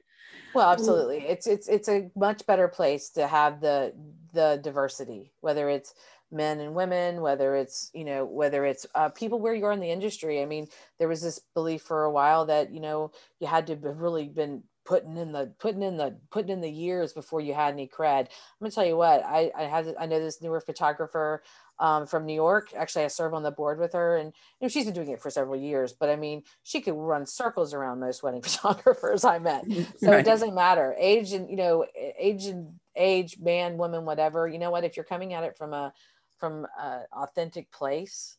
Well, 0.54 0.70
absolutely. 0.70 1.18
It's 1.18 1.46
it's 1.46 1.68
it's 1.68 1.88
a 1.88 2.10
much 2.16 2.46
better 2.46 2.68
place 2.68 3.10
to 3.10 3.26
have 3.26 3.60
the 3.60 3.92
the 4.32 4.60
diversity, 4.62 5.32
whether 5.40 5.68
it's 5.68 5.94
men 6.30 6.60
and 6.60 6.74
women, 6.74 7.20
whether 7.20 7.56
it's 7.56 7.90
you 7.94 8.04
know 8.04 8.24
whether 8.24 8.64
it's 8.64 8.86
uh, 8.94 9.08
people 9.10 9.40
where 9.40 9.54
you're 9.54 9.72
in 9.72 9.80
the 9.80 9.90
industry. 9.90 10.40
I 10.40 10.46
mean, 10.46 10.68
there 10.98 11.08
was 11.08 11.22
this 11.22 11.40
belief 11.54 11.82
for 11.82 12.04
a 12.04 12.10
while 12.10 12.46
that 12.46 12.72
you 12.72 12.80
know 12.80 13.12
you 13.40 13.46
had 13.46 13.66
to 13.68 13.74
have 13.74 13.84
really 13.84 14.28
been 14.28 14.62
putting 14.89 15.18
in 15.18 15.32
the 15.32 15.53
putting 15.61 15.82
in 15.82 15.99
the 15.99 16.16
putting 16.30 16.51
in 16.51 16.62
the 16.62 16.70
years 16.70 17.12
before 17.12 17.43
you 17.43 17.53
had 17.55 17.74
any 17.74 17.86
cred. 17.86 18.20
I'm 18.22 18.28
gonna 18.62 18.72
tell 18.72 18.86
you 18.86 18.97
what 18.97 19.22
I 19.24 19.53
I 19.57 19.64
had 19.64 19.95
I 20.01 20.07
know 20.07 20.18
this 20.18 20.41
newer 20.43 20.62
photographer 20.62 21.43
um, 21.78 22.07
from 22.07 22.24
New 22.24 22.34
York. 22.34 22.70
Actually, 22.74 23.05
I 23.05 23.09
serve 23.09 23.34
on 23.34 23.43
the 23.43 23.51
board 23.51 23.78
with 23.78 23.93
her, 23.93 24.16
and 24.16 24.32
you 24.61 24.64
know, 24.64 24.68
she's 24.68 24.86
been 24.86 24.95
doing 24.95 25.11
it 25.11 25.20
for 25.20 25.30
several 25.30 25.61
years. 25.61 25.93
But 25.93 26.09
I 26.09 26.16
mean, 26.16 26.43
she 26.62 26.80
could 26.80 26.95
run 26.95 27.26
circles 27.26 27.74
around 27.74 28.01
most 28.01 28.22
wedding 28.22 28.43
photographers 28.49 29.24
I 29.24 29.39
met. 29.39 29.66
So 29.99 30.12
Right. 30.12 30.20
it 30.20 30.24
doesn't 30.24 30.55
matter 30.55 30.97
age 30.99 31.32
and 31.34 31.51
you 31.51 31.57
know 31.57 31.84
age 32.18 32.47
and 32.47 32.72
age, 32.97 33.39
man, 33.39 33.76
woman, 33.76 34.07
whatever. 34.07 34.49
You 34.49 34.59
know 34.59 34.70
what? 34.70 34.84
If 34.84 34.97
you're 34.97 35.05
coming 35.05 35.34
at 35.34 35.45
it 35.45 35.59
from 35.59 35.74
a 35.74 35.93
from 36.39 36.66
a 36.80 37.03
authentic 37.12 37.70
place, 37.72 38.38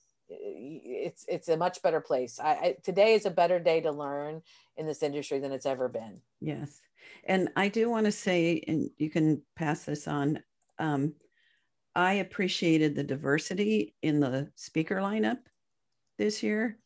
it's 0.59 1.25
it's 1.27 1.47
a 1.49 1.57
much 1.57 1.81
better 1.81 2.01
place. 2.01 2.39
I, 2.39 2.51
I 2.51 2.75
today 2.83 3.13
is 3.13 3.25
a 3.25 3.31
better 3.31 3.59
day 3.59 3.81
to 3.81 3.91
learn 3.91 4.41
in 4.77 4.85
this 4.85 5.03
industry 5.03 5.39
than 5.39 5.51
it's 5.51 5.65
ever 5.65 5.87
been. 5.87 6.21
Yes. 6.41 6.81
And 7.23 7.49
I 7.55 7.69
do 7.69 7.89
want 7.89 8.05
to 8.05 8.11
say, 8.11 8.63
and 8.67 8.89
you 8.97 9.09
can 9.09 9.41
pass 9.55 9.83
this 9.83 10.07
on, 10.07 10.43
um, 10.77 11.13
I 11.95 12.13
appreciated 12.13 12.95
the 12.95 13.03
diversity 13.03 13.95
in 14.01 14.19
the 14.19 14.51
speaker 14.55 14.97
lineup 14.97 15.39
this 16.17 16.43
year. 16.43 16.77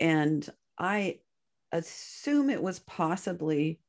And 0.00 0.48
I 0.78 1.20
assume 1.70 2.50
it 2.50 2.62
was 2.62 2.80
possibly 2.80 3.80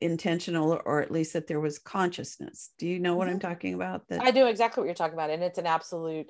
intentional, 0.00 0.80
or 0.84 1.02
at 1.02 1.10
least 1.10 1.32
that 1.32 1.46
there 1.46 1.60
was 1.60 1.78
consciousness. 1.78 2.70
Do 2.78 2.86
you 2.86 2.98
know 2.98 3.16
what 3.16 3.28
I'm 3.28 3.38
talking 3.38 3.74
about? 3.74 4.08
That 4.08 4.22
I 4.22 4.30
do 4.30 4.46
exactly 4.46 4.80
what 4.80 4.86
you're 4.86 4.94
talking 4.94 5.14
about, 5.14 5.30
and 5.30 5.42
it's 5.42 5.58
an 5.58 5.66
absolute, 5.66 6.26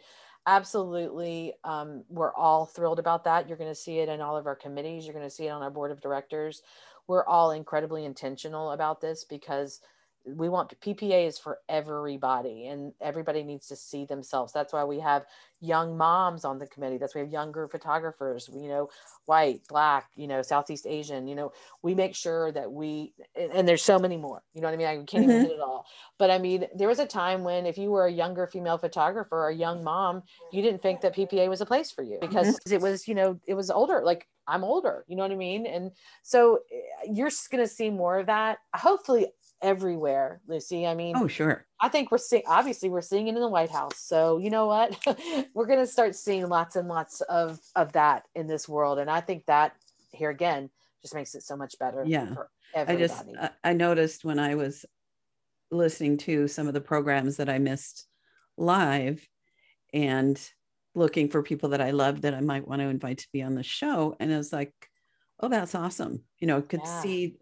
absolutely. 0.51 1.55
Um, 1.63 2.05
we're 2.11 2.35
all 2.35 2.67
thrilled 2.67 2.99
about 2.99 3.25
that. 3.25 3.49
You're 3.49 3.57
going 3.57 3.71
to 3.71 3.75
see 3.75 4.01
it 4.01 4.09
in 4.09 4.21
all 4.21 4.37
of 4.37 4.47
our 4.47 4.57
committees. 4.57 5.07
You're 5.07 5.15
going 5.15 5.27
to 5.27 5.31
see 5.31 5.47
it 5.47 5.51
on 5.51 5.63
our 5.63 5.71
board 5.71 5.93
of 5.93 6.01
directors. 6.01 6.63
We're 7.07 7.25
all 7.25 7.53
incredibly 7.53 8.05
intentional 8.05 8.73
about 8.73 9.01
this 9.01 9.25
because 9.25 9.81
we 10.27 10.49
want 10.49 10.79
PPA 10.81 11.27
is 11.27 11.39
for 11.39 11.59
everybody, 11.69 12.67
and 12.67 12.93
everybody 13.01 13.43
needs 13.43 13.67
to 13.69 13.77
see 13.77 14.05
themselves. 14.05 14.53
That's 14.53 14.73
why 14.73 14.85
we 14.85 15.01
have 15.01 15.25
young 15.61 15.97
moms 15.97 16.45
on 16.45 16.59
the 16.59 16.67
committee. 16.67 16.99
That's 16.99 17.15
why 17.15 17.23
we 17.23 17.27
have 17.27 17.33
younger 17.33 17.69
photographers. 17.69 18.49
You 18.53 18.69
know, 18.69 18.91
white, 19.27 19.63
black, 19.69 20.11
you 20.17 20.27
know, 20.27 20.43
Southeast 20.43 20.87
Asian. 20.87 21.27
You 21.27 21.35
know, 21.35 21.53
we 21.83 21.95
make 21.95 22.15
sure 22.15 22.53
that 22.53 22.71
we 22.71 23.15
and, 23.35 23.67
there's 23.67 23.83
so 23.83 23.99
many 23.99 24.17
more. 24.17 24.43
You 24.55 24.61
know 24.61 24.69
what 24.69 24.75
I 24.75 24.77
mean? 24.77 24.87
I 24.87 24.97
can't 25.05 25.25
even 25.25 25.37
Mhm. 25.37 25.43
hit 25.43 25.53
it 25.53 25.61
all. 25.61 25.87
But 26.19 26.31
I 26.31 26.39
mean, 26.39 26.67
there 26.75 26.89
was 26.89 26.99
a 26.99 27.07
time 27.07 27.43
when 27.43 27.67
if 27.67 27.79
you 27.79 27.91
were 27.91 28.07
a 28.07 28.13
younger 28.13 28.47
female 28.47 28.79
photographer 28.79 29.37
or 29.37 29.49
a 29.49 29.55
young 29.55 29.83
mom, 29.83 30.23
you 30.53 30.63
didn't 30.63 30.83
think 30.83 31.01
that 31.01 31.15
PPA 31.15 31.49
was 31.49 31.61
a 31.61 31.67
place 31.67 31.91
for 31.91 32.03
you 32.03 32.19
because 32.21 32.59
it 32.71 32.81
was, 32.81 33.09
you 33.09 33.15
know, 33.15 33.39
it 33.47 33.55
was 33.55 33.71
older. 33.71 34.03
Like 34.05 34.29
I'm 34.47 34.65
older, 34.65 35.05
you 35.07 35.17
know 35.17 35.23
what 35.23 35.33
I 35.33 35.37
mean? 35.37 35.67
And 35.67 35.93
so 36.23 36.61
eh, 36.73 37.07
you're 37.11 37.31
going 37.51 37.63
to 37.65 37.69
see 37.69 37.89
more 37.91 38.19
of 38.19 38.27
that. 38.27 38.59
Hopefully 38.75 39.29
everywhere, 39.63 40.41
Lucy. 40.47 40.87
I 40.87 40.95
mean, 40.95 41.17
oh, 41.17 41.27
sure. 41.29 41.67
I 41.81 41.89
think 41.89 42.11
we're 42.11 42.19
seeing 42.19 42.43
obviously 42.47 42.89
we're 42.89 43.01
seeing 43.03 43.29
it 43.29 43.35
in 43.35 43.41
the 43.41 43.49
White 43.49 43.71
House. 43.71 43.99
So 43.99 44.39
you 44.39 44.51
know 44.51 44.67
what? 44.67 44.97
we're 45.55 45.67
gonna 45.67 45.87
start 45.87 46.15
seeing 46.15 46.49
lots 46.49 46.77
and 46.77 46.89
lots 46.89 47.21
of 47.23 47.59
of 47.77 47.93
that 47.93 48.25
in 48.35 48.47
this 48.47 48.69
world. 48.69 48.99
And 48.99 49.11
I 49.11 49.21
think 49.21 49.47
that 49.47 49.75
here 50.13 50.31
again 50.31 50.71
just 51.03 51.15
makes 51.15 51.35
it 51.35 51.43
so 51.43 51.57
much 51.57 51.79
better 51.79 52.05
Yeah. 52.07 52.35
for 52.35 52.49
I 52.75 52.97
just 52.97 53.25
I- 53.41 53.51
I 53.65 53.73
noticed 53.73 54.25
when 54.25 54.39
I 54.39 54.55
was 54.55 54.85
listening 55.71 56.17
to 56.19 56.49
some 56.49 56.67
of 56.67 56.75
the 56.75 56.81
programs 56.81 57.37
that 57.37 57.49
I 57.49 57.59
missed 57.59 58.07
live 58.57 59.27
and 59.95 60.41
looking 60.95 61.29
for 61.29 61.43
people 61.43 61.71
that 61.71 61.81
I 61.81 61.93
love 61.93 62.23
that 62.23 62.35
I 62.35 62.41
might 62.41 62.67
want 62.67 62.81
to 62.81 62.89
invite 62.89 63.19
to 63.19 63.29
be 63.33 63.43
on 63.43 63.55
the 63.55 63.63
show. 63.63 64.17
And 64.19 64.33
I 64.33 64.37
was 64.37 64.53
like, 64.53 64.73
oh, 65.39 65.49
that's 65.49 65.75
awesome. 65.75 66.25
You 66.41 66.49
know, 66.49 66.61
could 66.61 66.81
Yeah. 66.85 67.01
see 67.03 67.37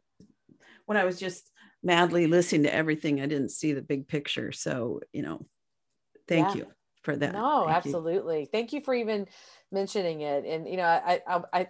when 0.84 0.98
I 0.98 1.04
was 1.04 1.18
just 1.18 1.50
madly 1.82 2.26
listening 2.26 2.64
to 2.64 2.74
everything, 2.74 3.20
I 3.20 3.26
didn't 3.26 3.50
see 3.50 3.72
the 3.72 3.82
big 3.82 4.08
picture. 4.08 4.52
So, 4.52 5.00
you 5.12 5.22
know, 5.22 5.46
thank 6.26 6.48
Yeah. 6.48 6.54
you 6.54 6.66
for 7.02 7.16
that. 7.16 7.32
no, 7.32 7.64
Thank 7.64 7.84
you. 7.86 7.92
absolutely. 7.92 8.46
Thank 8.46 8.72
you 8.72 8.80
for 8.80 8.94
even 8.94 9.28
mentioning 9.70 10.22
it. 10.22 10.44
And 10.44 10.68
you 10.68 10.76
know, 10.76 10.84
I 10.84 11.20
I 11.26 11.42
I 11.52 11.68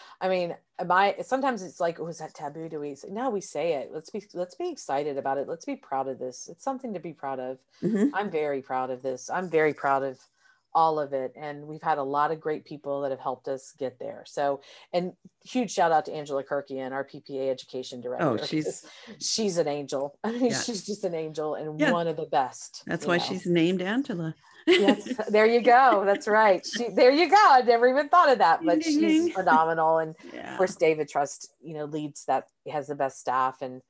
I 0.20 0.28
mean, 0.28 0.56
my 0.84 1.16
sometimes 1.22 1.62
it's 1.62 1.80
like, 1.80 2.00
oh, 2.00 2.06
is 2.08 2.18
that 2.18 2.34
taboo? 2.34 2.68
Do 2.68 2.80
we 2.80 2.94
say 2.94 3.08
no, 3.10 3.30
we 3.30 3.40
say 3.40 3.74
it. 3.74 3.90
Let's 3.92 4.10
be 4.10 4.24
let's 4.34 4.54
be 4.54 4.70
excited 4.70 5.16
about 5.18 5.38
it. 5.38 5.48
Let's 5.48 5.64
be 5.64 5.76
proud 5.76 6.08
of 6.08 6.18
this. 6.18 6.48
It's 6.48 6.64
something 6.64 6.94
to 6.94 7.00
be 7.00 7.12
proud 7.12 7.40
of. 7.40 7.58
Mhm. 7.82 8.10
I'm 8.12 8.30
very 8.30 8.62
proud 8.62 8.90
of 8.90 9.02
this. 9.02 9.30
I'm 9.30 9.48
very 9.50 9.74
proud 9.74 10.02
of 10.02 10.18
all 10.76 11.00
of 11.00 11.14
it. 11.14 11.32
And 11.34 11.66
we've 11.66 11.82
had 11.82 11.96
a 11.96 12.02
lot 12.02 12.30
of 12.30 12.38
great 12.38 12.66
people 12.66 13.00
that 13.00 13.10
have 13.10 13.18
helped 13.18 13.48
us 13.48 13.72
get 13.78 13.98
there. 13.98 14.24
So, 14.26 14.60
and 14.92 15.14
huge 15.42 15.72
shout 15.72 15.90
out 15.90 16.04
to 16.04 16.12
Angela 16.12 16.44
Kurkian, 16.44 16.92
our 16.92 17.02
PPA 17.02 17.50
education 17.50 18.00
oh, 18.00 18.02
director. 18.02 18.38
Oh, 18.42 18.46
she's 18.46 18.84
she's 19.18 19.56
an 19.56 19.66
angel. 19.66 20.18
I 20.24 20.32
mean, 20.32 20.50
Yeah. 20.50 20.60
she's 20.60 20.84
just 20.84 21.02
an 21.04 21.14
angel 21.14 21.54
and 21.54 21.80
Yeah. 21.80 21.92
one 21.92 22.06
of 22.06 22.16
the 22.16 22.26
best. 22.26 22.82
That's 22.86 23.06
why 23.06 23.16
know. 23.16 23.24
she's 23.24 23.46
named 23.46 23.80
Angela. 23.80 24.34
yes, 24.66 25.08
there 25.30 25.46
you 25.46 25.62
go. 25.62 26.04
That's 26.04 26.28
right. 26.28 26.64
She, 26.66 26.90
there 26.90 27.10
you 27.10 27.30
go. 27.30 27.36
I 27.38 27.62
never 27.62 27.88
even 27.88 28.10
thought 28.10 28.30
of 28.30 28.38
that, 28.38 28.60
but 28.62 28.84
she's 28.84 29.32
phenomenal. 29.34 29.98
And 29.98 30.14
yeah. 30.34 30.52
of 30.52 30.58
course, 30.58 30.76
David 30.76 31.08
Trust, 31.08 31.54
you 31.62 31.72
know, 31.72 31.86
leads 31.86 32.26
that 32.26 32.48
has 32.70 32.88
the 32.88 32.94
best 32.94 33.18
staff. 33.18 33.62
And 33.62 33.80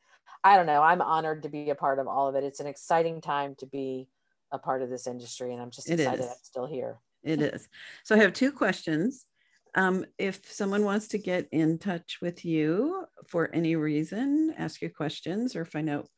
I 0.45 0.57
don't 0.57 0.66
know, 0.66 0.82
I'm 0.82 1.03
honored 1.03 1.43
to 1.43 1.49
be 1.49 1.70
a 1.70 1.74
part 1.74 1.99
of 1.99 2.07
all 2.07 2.28
of 2.28 2.37
it. 2.37 2.45
It's 2.45 2.61
an 2.61 2.68
exciting 2.68 3.20
time 3.20 3.57
to 3.59 3.66
be 3.66 4.07
a 4.53 4.59
part 4.59 4.82
of 4.82 4.90
this 4.90 5.07
industry. 5.07 5.53
And 5.53 5.61
I'm 5.61 5.70
just 5.70 5.90
It 5.90 6.01
excited 6.01 6.20
is. 6.20 6.26
I'm 6.30 6.36
still 6.42 6.66
here. 6.66 6.99
It 7.22 7.40
is. 7.42 7.68
So 8.05 8.14
I 8.14 8.18
have 8.18 8.32
two 8.32 8.53
questions. 8.53 9.26
Um, 9.74 10.07
if 10.16 10.51
someone 10.51 10.84
wants 10.84 11.09
to 11.09 11.18
get 11.18 11.49
in 11.53 11.78
touch 11.78 12.18
with 12.22 12.44
you 12.44 13.05
for 13.26 13.51
any 13.53 13.76
reason, 13.76 14.55
ask 14.57 14.80
you 14.80 14.88
questions 14.88 15.55
or 15.55 15.64
find 15.64 15.90
out 15.90 16.09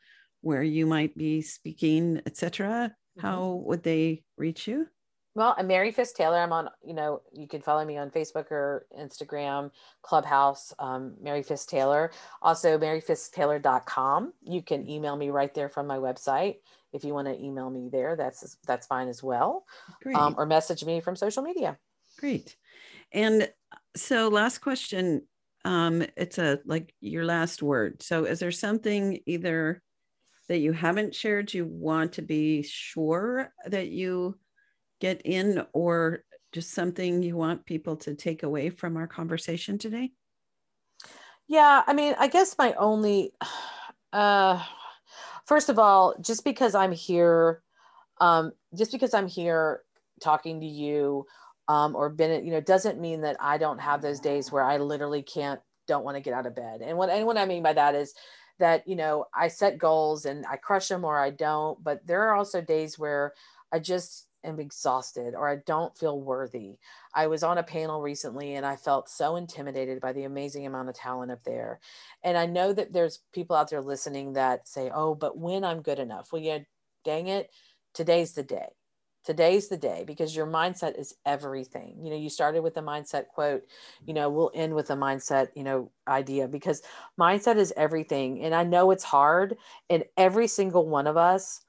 where 0.42 0.62
you 0.62 0.86
might 0.86 1.16
be 1.16 1.42
speaking, 1.42 2.20
etc., 2.26 2.92
Mm-hmm. 3.18 3.26
how 3.26 3.62
would 3.64 3.82
they 3.82 4.22
reach 4.36 4.68
you? 4.68 4.86
Well, 5.39 5.55
I'm 5.57 5.68
Mary 5.68 5.93
Fisk 5.93 6.16
Taylor. 6.16 6.39
I'm 6.39 6.53
on, 6.53 6.68
you 6.84 6.95
know, 6.95 7.22
you 7.32 7.47
can 7.47 7.62
follow 7.62 7.84
me 7.84 7.97
on 7.97 8.11
Facebook 8.11 8.51
or 8.51 8.86
Instagram, 8.99 9.70
Clubhouse, 10.03 10.74
um, 10.80 11.14
Mary 11.22 11.45
Fisk 11.45 11.68
Taylor. 11.68 12.11
Also, 12.43 12.76
maryfisktaylor.com. 12.76 14.32
You 14.43 14.62
can 14.62 14.91
email 14.91 15.14
me 15.14 15.30
right 15.30 15.55
there 15.55 15.68
from 15.68 15.86
my 15.86 15.97
website. 15.97 16.57
If 16.93 17.05
you 17.05 17.14
want 17.14 17.28
to 17.28 17.41
email 17.41 17.70
me 17.70 17.89
there, 17.89 18.16
that's 18.16 18.57
that's 18.66 18.89
fine 18.89 19.07
as 19.07 19.22
well. 19.22 19.64
Um, 20.12 20.34
or 20.36 20.45
message 20.45 20.84
me 20.84 21.01
from 21.01 21.14
social 21.14 21.45
media. 21.45 21.78
Great. 22.18 22.57
And 23.12 23.49
so 23.95 24.26
last 24.26 24.59
question. 24.59 25.22
Um, 25.64 26.05
it's 26.16 26.39
a 26.39 26.59
like 26.64 26.93
your 27.01 27.24
last 27.24 27.62
word. 27.62 28.03
So 28.03 28.24
is 28.24 28.41
there 28.41 28.51
something 28.51 29.20
either 29.24 29.84
that 30.49 30.59
you 30.59 30.72
haven't 30.72 31.14
shared 31.14 31.55
you 31.55 31.64
want 31.64 32.14
to 32.14 32.22
be 32.22 32.64
sure 32.64 33.53
that 33.66 33.91
you 33.91 34.36
get 35.01 35.22
in 35.24 35.64
or 35.72 36.24
just 36.53 36.72
something 36.72 37.22
you 37.22 37.36
want 37.36 37.66
people 37.66 37.96
to 37.96 38.14
take 38.14 38.42
away 38.42 38.70
from 38.70 38.96
our 38.96 39.07
conversation 39.07 39.78
today? 39.78 40.12
Yeah, 41.46 41.82
I 41.86 41.92
mean, 41.94 42.14
I 42.18 42.28
guess 42.28 42.57
my 42.59 42.74
only, 42.74 43.32
uh, 44.12 44.62
first 45.46 45.68
of 45.68 45.78
all, 45.78 46.14
just 46.20 46.44
because 46.44 46.74
I'm 46.74 46.92
here, 46.92 47.62
um, 48.20 48.53
just 48.76 48.92
because 48.92 49.14
I'm 49.14 49.28
here 49.28 49.82
talking 50.22 50.61
to 50.61 50.66
you, 50.66 51.26
um, 51.68 51.94
or 51.94 52.09
been, 52.09 52.44
you 52.44 52.51
know, 52.51 52.61
doesn't 52.61 53.01
mean 53.01 53.20
that 53.22 53.36
I 53.40 53.59
don't 53.59 53.78
have 53.78 54.01
those 54.01 54.20
days 54.20 54.51
where 54.51 54.64
I 54.64 54.78
literally 54.78 55.22
can't, 55.22 55.61
don't 55.86 56.05
want 56.05 56.16
to 56.16 56.22
get 56.22 56.32
out 56.32 56.46
of 56.46 56.57
bed. 56.57 56.80
And 56.82 56.96
what, 56.96 57.11
and 57.11 57.26
what 57.26 57.36
I 57.36 57.44
mean 57.44 57.62
by 57.62 57.74
that 57.74 57.94
is 57.94 58.14
that, 58.59 58.88
you 58.88 58.96
know, 58.96 59.26
I 59.34 59.49
set 59.49 59.78
goals 59.78 60.24
and 60.24 60.46
I 60.51 60.57
crush 60.57 60.88
them 60.88 61.05
or 61.05 61.18
I 61.18 61.30
don't, 61.30 61.82
but 61.82 62.07
there 62.07 62.22
are 62.24 62.34
also 62.34 62.61
days 62.62 62.99
where 62.99 63.34
I 63.70 63.78
just, 63.80 64.27
am 64.45 64.61
exhausted 64.61 65.34
or 65.34 65.49
I 65.49 65.57
don't 65.66 65.97
feel 65.97 66.20
worthy. 66.20 66.78
I 67.14 67.26
was 67.26 67.43
on 67.43 67.59
a 67.59 67.62
panel 67.62 68.01
recently 68.01 68.55
and 68.55 68.64
I 68.64 68.76
felt 68.76 69.09
so 69.09 69.36
intimidated 69.36 70.01
by 70.01 70.12
the 70.12 70.24
amazing 70.24 70.66
amount 70.66 70.89
of 70.89 70.95
talent 70.95 71.32
up 71.32 71.43
there. 71.45 71.80
And 72.22 72.36
I 72.36 72.47
know 72.47 72.72
that 72.72 72.93
there's 72.93 73.20
people 73.32 73.57
out 73.57 73.70
there 73.70 73.80
listening 73.80 74.34
that 74.34 74.68
say, 74.68 74.91
oh, 74.95 75.14
but 75.14 75.39
when 75.39 75.64
I'm 75.64 75.82
good 75.82 75.99
enough, 75.99 76.32
well, 76.32 76.43
yeah, 76.43 76.59
dang 77.05 77.28
it, 77.28 77.51
today's 77.95 78.32
the 78.32 78.43
day. 78.43 78.68
Today's 79.24 79.68
the 79.68 79.76
day 79.76 80.05
because 80.07 80.34
your 80.34 80.47
mindset 80.47 80.99
is 80.99 81.14
everything. 81.26 81.99
You 82.03 82.11
know, 82.11 82.16
you 82.16 82.30
started 82.30 82.62
with 82.62 82.76
a 82.78 82.82
mindset 82.82 83.26
quote, 83.26 83.62
you 84.07 84.14
know, 84.14 84.30
we'll 84.30 84.51
end 84.55 84.74
with 84.74 84.91
a 84.91 84.95
mindset, 84.95 85.49
you 85.55 85.64
know, 85.64 85.91
idea 86.07 86.49
because 86.49 86.80
mindset 87.20 87.57
is 87.57 87.74
everything. 87.76 88.43
And 88.43 88.55
I 88.55 88.62
know 88.62 88.91
it's 88.91 89.05
hard. 89.05 89.59
And 89.91 90.05
every 90.16 90.47
single 90.47 90.86
one 90.86 91.07
of 91.07 91.18
us, 91.18 91.61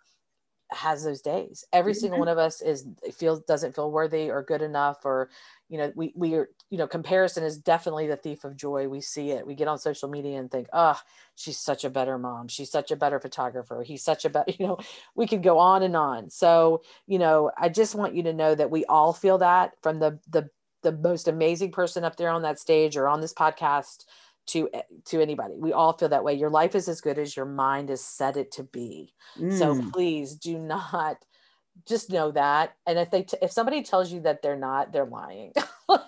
has 0.72 1.04
those 1.04 1.22
days. 1.22 1.64
Every 1.74 1.94
mm-hmm. 1.94 2.00
single 2.00 2.20
one 2.20 2.28
of 2.28 2.38
us 2.38 2.62
is 2.62 2.86
feels 3.14 3.42
doesn't 3.42 3.76
feel 3.76 3.92
worthy 3.92 4.30
or 4.30 4.44
good 4.44 4.62
enough 4.62 5.06
or 5.06 5.30
you 5.68 5.78
know 5.78 5.92
we 5.96 6.14
we 6.16 6.36
are 6.36 6.50
you 6.70 6.78
know 6.78 6.88
comparison 6.88 7.44
is 7.44 7.58
definitely 7.58 8.08
the 8.08 8.16
thief 8.16 8.44
of 8.44 8.56
joy. 8.56 8.88
We 8.88 9.02
see 9.02 9.32
it. 9.32 9.46
We 9.46 9.56
get 9.56 9.68
on 9.68 9.80
social 9.80 10.10
media 10.10 10.40
and 10.40 10.50
think, 10.50 10.68
"Oh, 10.74 11.00
she's 11.36 11.60
such 11.60 11.84
a 11.84 11.90
better 11.90 12.18
mom. 12.18 12.48
She's 12.48 12.72
such 12.72 12.92
a 12.92 12.96
better 12.96 13.20
photographer. 13.20 13.84
He's 13.84 14.04
such 14.04 14.26
a 14.26 14.30
better, 14.30 14.52
you 14.60 14.68
know, 14.68 14.78
we 15.16 15.28
could 15.28 15.44
go 15.44 15.58
on 15.58 15.84
and 15.84 15.96
on." 15.96 16.30
So, 16.30 16.82
you 17.08 17.20
know, 17.20 17.52
I 17.58 17.70
just 17.70 17.96
want 17.96 18.16
you 18.16 18.24
to 18.24 18.34
know 18.34 18.56
that 18.56 18.72
we 18.72 18.86
all 18.86 19.14
feel 19.14 19.40
that 19.40 19.74
from 19.82 20.00
the 20.00 20.20
the 20.30 20.50
the 20.82 20.92
most 20.92 21.28
amazing 21.28 21.72
person 21.72 22.04
up 22.04 22.16
there 22.16 22.30
on 22.30 22.44
that 22.44 22.60
stage 22.60 22.96
or 22.96 23.08
on 23.08 23.22
this 23.22 23.34
podcast 23.34 24.06
to 24.50 24.70
to 25.06 25.22
anybody 25.22 25.54
we 25.58 25.74
all 25.74 25.93
feel 25.93 26.10
that 26.10 26.24
way 26.24 26.34
your 26.34 26.50
life 26.50 26.76
is 26.76 26.89
as 26.89 27.02
good 27.02 27.20
as 27.20 27.36
your 27.36 27.45
mind 27.45 27.89
has 27.89 28.04
set 28.04 28.36
it 28.36 28.52
to 28.52 28.64
be 28.64 29.14
mm. 29.38 29.58
so 29.58 29.80
please 29.91 30.36
do 30.36 30.58
not 30.58 31.18
just 31.88 32.10
know 32.10 32.32
that 32.32 32.74
and 32.88 32.97
if 32.97 33.10
they 33.12 33.24
t- 33.24 33.38
if 33.41 33.52
somebody 33.52 33.84
tells 33.84 34.12
you 34.12 34.20
that 34.20 34.41
they're 34.41 34.58
not 34.58 34.91
they're 34.91 35.06
lying 35.06 35.54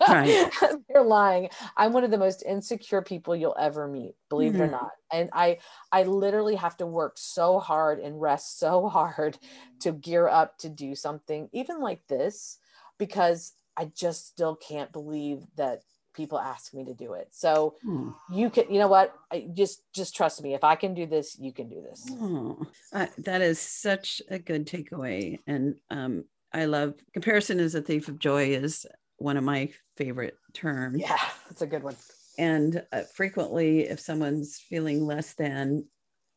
right. 0.09 0.51
they're 0.89 1.03
lying 1.03 1.49
i'm 1.77 1.93
one 1.93 2.03
of 2.03 2.11
the 2.11 2.17
most 2.17 2.43
insecure 2.43 3.01
people 3.01 3.35
you'll 3.35 3.55
ever 3.59 3.87
meet 3.87 4.15
believe 4.29 4.53
mm-hmm. 4.53 4.63
it 4.63 4.65
or 4.65 4.67
mm. 4.67 4.71
not 4.71 4.91
and 5.13 5.29
i 5.33 5.57
i 5.91 6.03
literally 6.03 6.55
have 6.55 6.75
to 6.75 6.85
work 6.85 7.13
so 7.15 7.59
hard 7.59 7.99
and 7.99 8.19
rest 8.19 8.59
so 8.59 8.89
hard 8.89 9.37
to 9.79 9.91
gear 9.91 10.27
up 10.27 10.57
to 10.57 10.67
do 10.67 10.95
something 10.95 11.47
even 11.53 11.79
like 11.79 12.05
this 12.07 12.57
because 12.97 13.53
i 13.77 13.85
just 13.85 14.27
still 14.27 14.55
can't 14.55 14.91
believe 14.91 15.39
that 15.55 15.81
people 16.13 16.39
ask 16.39 16.73
me 16.73 16.85
to 16.85 16.93
do 16.93 17.13
it. 17.13 17.29
So 17.31 17.75
hmm. 17.83 18.09
you 18.31 18.49
can 18.49 18.71
you 18.71 18.79
know 18.79 18.87
what? 18.87 19.13
I 19.31 19.47
just 19.53 19.83
just 19.93 20.15
trust 20.15 20.41
me. 20.43 20.53
If 20.53 20.63
i 20.63 20.75
can 20.75 20.93
do 20.93 21.05
this 21.05 21.37
you 21.39 21.53
can 21.53 21.69
do 21.69 21.81
this. 21.81 22.07
Oh, 22.11 22.61
uh, 22.93 23.07
that 23.19 23.41
is 23.41 23.59
such 23.59 24.21
a 24.29 24.39
good 24.39 24.67
takeaway. 24.67 25.39
And 25.47 25.75
um, 25.89 26.25
i 26.53 26.65
love 26.65 26.95
comparison 27.13 27.59
is 27.59 27.75
a 27.75 27.81
thief 27.81 28.07
of 28.07 28.19
joy 28.19 28.49
is 28.49 28.85
one 29.17 29.37
of 29.37 29.43
my 29.43 29.69
favorite 29.97 30.35
terms. 30.53 30.99
Yeah 30.99 31.17
that's 31.47 31.61
a 31.61 31.67
good 31.67 31.83
one. 31.83 31.95
And 32.37 32.83
uh, 32.91 33.01
frequently 33.13 33.81
if 33.81 33.99
someone's 33.99 34.57
feeling 34.57 35.05
less 35.05 35.33
than 35.33 35.85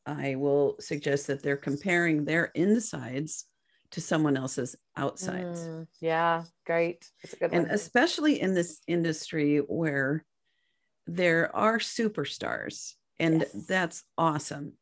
i 0.07 0.35
will 0.35 0.77
suggest 0.81 1.27
that 1.29 1.43
they're 1.43 1.57
comparing 1.57 2.25
their 2.25 2.47
insides 2.55 3.47
to 3.95 4.01
someone 4.01 4.37
else's 4.37 4.75
outsides. 4.97 5.61
Mm, 5.61 5.87
yeah, 6.01 6.43
great. 6.67 7.09
That's 7.23 7.35
a 7.35 7.37
good 7.37 7.53
and 7.53 7.67
one. 7.67 7.75
especially 7.75 8.41
in 8.41 8.53
this 8.53 8.81
industry 8.89 9.59
where 9.59 10.25
there 11.07 11.55
are 11.55 11.79
superstars, 11.79 12.95
and 13.21 13.41
yes. 13.41 13.67
that's 13.69 14.03
awesome. 14.19 14.73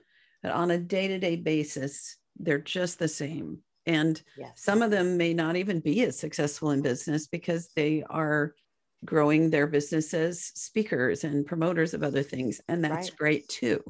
But 0.43 0.53
on 0.53 0.71
a 0.71 0.79
day 0.79 1.09
to 1.09 1.19
day 1.19 1.37
basis, 1.37 2.17
they're 2.39 2.59
just 2.59 2.99
the 2.99 3.09
same. 3.09 3.59
And 3.85 4.21
yes. 4.39 4.53
some 4.57 4.81
of 4.81 4.91
them 4.91 5.19
may 5.19 5.35
not 5.35 5.57
even 5.57 5.81
be 5.81 6.03
as 6.05 6.19
successful 6.19 6.71
in 6.71 6.81
business 6.81 7.27
because 7.27 7.69
they 7.77 8.05
are 8.09 8.55
growing 9.05 9.51
their 9.51 9.67
business 9.67 10.15
as 10.15 10.41
speakers 10.43 11.25
and 11.25 11.45
promoters 11.45 11.93
of 11.93 12.03
other 12.03 12.23
things. 12.23 12.63
And 12.67 12.83
that's 12.83 13.11
right. 13.11 13.19
great 13.19 13.49
too. 13.49 13.83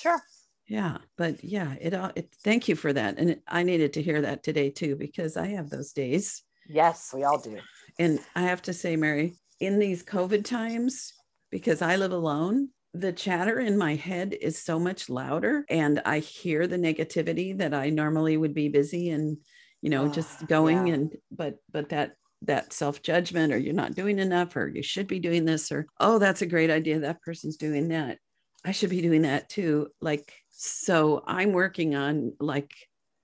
Sure 0.00 0.22
yeah 0.66 0.98
but 1.16 1.42
yeah 1.44 1.74
it, 1.80 1.94
all 1.94 2.10
it 2.14 2.34
thank 2.42 2.68
you 2.68 2.74
for 2.74 2.92
that 2.92 3.18
and 3.18 3.40
i 3.48 3.62
needed 3.62 3.92
to 3.92 4.02
hear 4.02 4.22
that 4.22 4.42
today 4.42 4.70
too 4.70 4.96
because 4.96 5.36
i 5.36 5.46
have 5.46 5.70
those 5.70 5.92
days. 5.92 6.42
Yes 6.68 7.10
we 7.12 7.24
all 7.24 7.38
do. 7.38 7.58
And 7.98 8.20
i 8.34 8.42
have 8.42 8.62
to 8.62 8.72
say 8.72 8.96
mary 8.96 9.34
in 9.60 9.78
these 9.78 10.02
covid 10.02 10.44
times 10.44 11.12
because 11.50 11.82
i 11.82 11.96
live 11.96 12.12
alone 12.12 12.68
the 12.94 13.12
chatter 13.12 13.58
in 13.58 13.76
my 13.76 13.94
head 13.94 14.36
is 14.40 14.62
so 14.62 14.78
much 14.78 15.10
louder 15.10 15.64
and 15.68 16.00
i 16.04 16.18
hear 16.18 16.66
the 16.66 16.78
negativity 16.78 17.56
that 17.58 17.74
i 17.74 17.90
normally 17.90 18.36
would 18.36 18.54
be 18.54 18.68
busy 18.68 19.10
and 19.10 19.36
you 19.82 19.90
know 19.90 20.04
oh, 20.04 20.08
just 20.08 20.42
ah, 20.42 20.46
going 20.46 20.86
yeah. 20.86 20.94
and 20.94 21.16
but 21.30 21.56
but 21.70 21.90
that 21.90 22.12
that 22.46 22.72
self 22.72 23.02
judgment 23.02 23.52
or 23.52 23.58
you're 23.58 23.74
not 23.74 23.94
doing 23.94 24.18
enough 24.18 24.56
or 24.56 24.68
you 24.68 24.82
should 24.82 25.06
be 25.06 25.18
doing 25.18 25.44
this 25.44 25.70
or 25.72 25.86
oh 26.00 26.18
that's 26.18 26.42
a 26.42 26.46
great 26.46 26.70
idea 26.70 27.00
that 27.00 27.22
person's 27.22 27.56
doing 27.56 27.88
that. 27.88 28.18
I 28.64 28.72
should 28.72 28.90
be 28.90 29.02
doing 29.02 29.22
that 29.22 29.48
too 29.48 29.88
like 30.00 30.32
so 30.56 31.22
I'm 31.26 31.52
working 31.52 31.94
on 31.94 32.34
like 32.38 32.72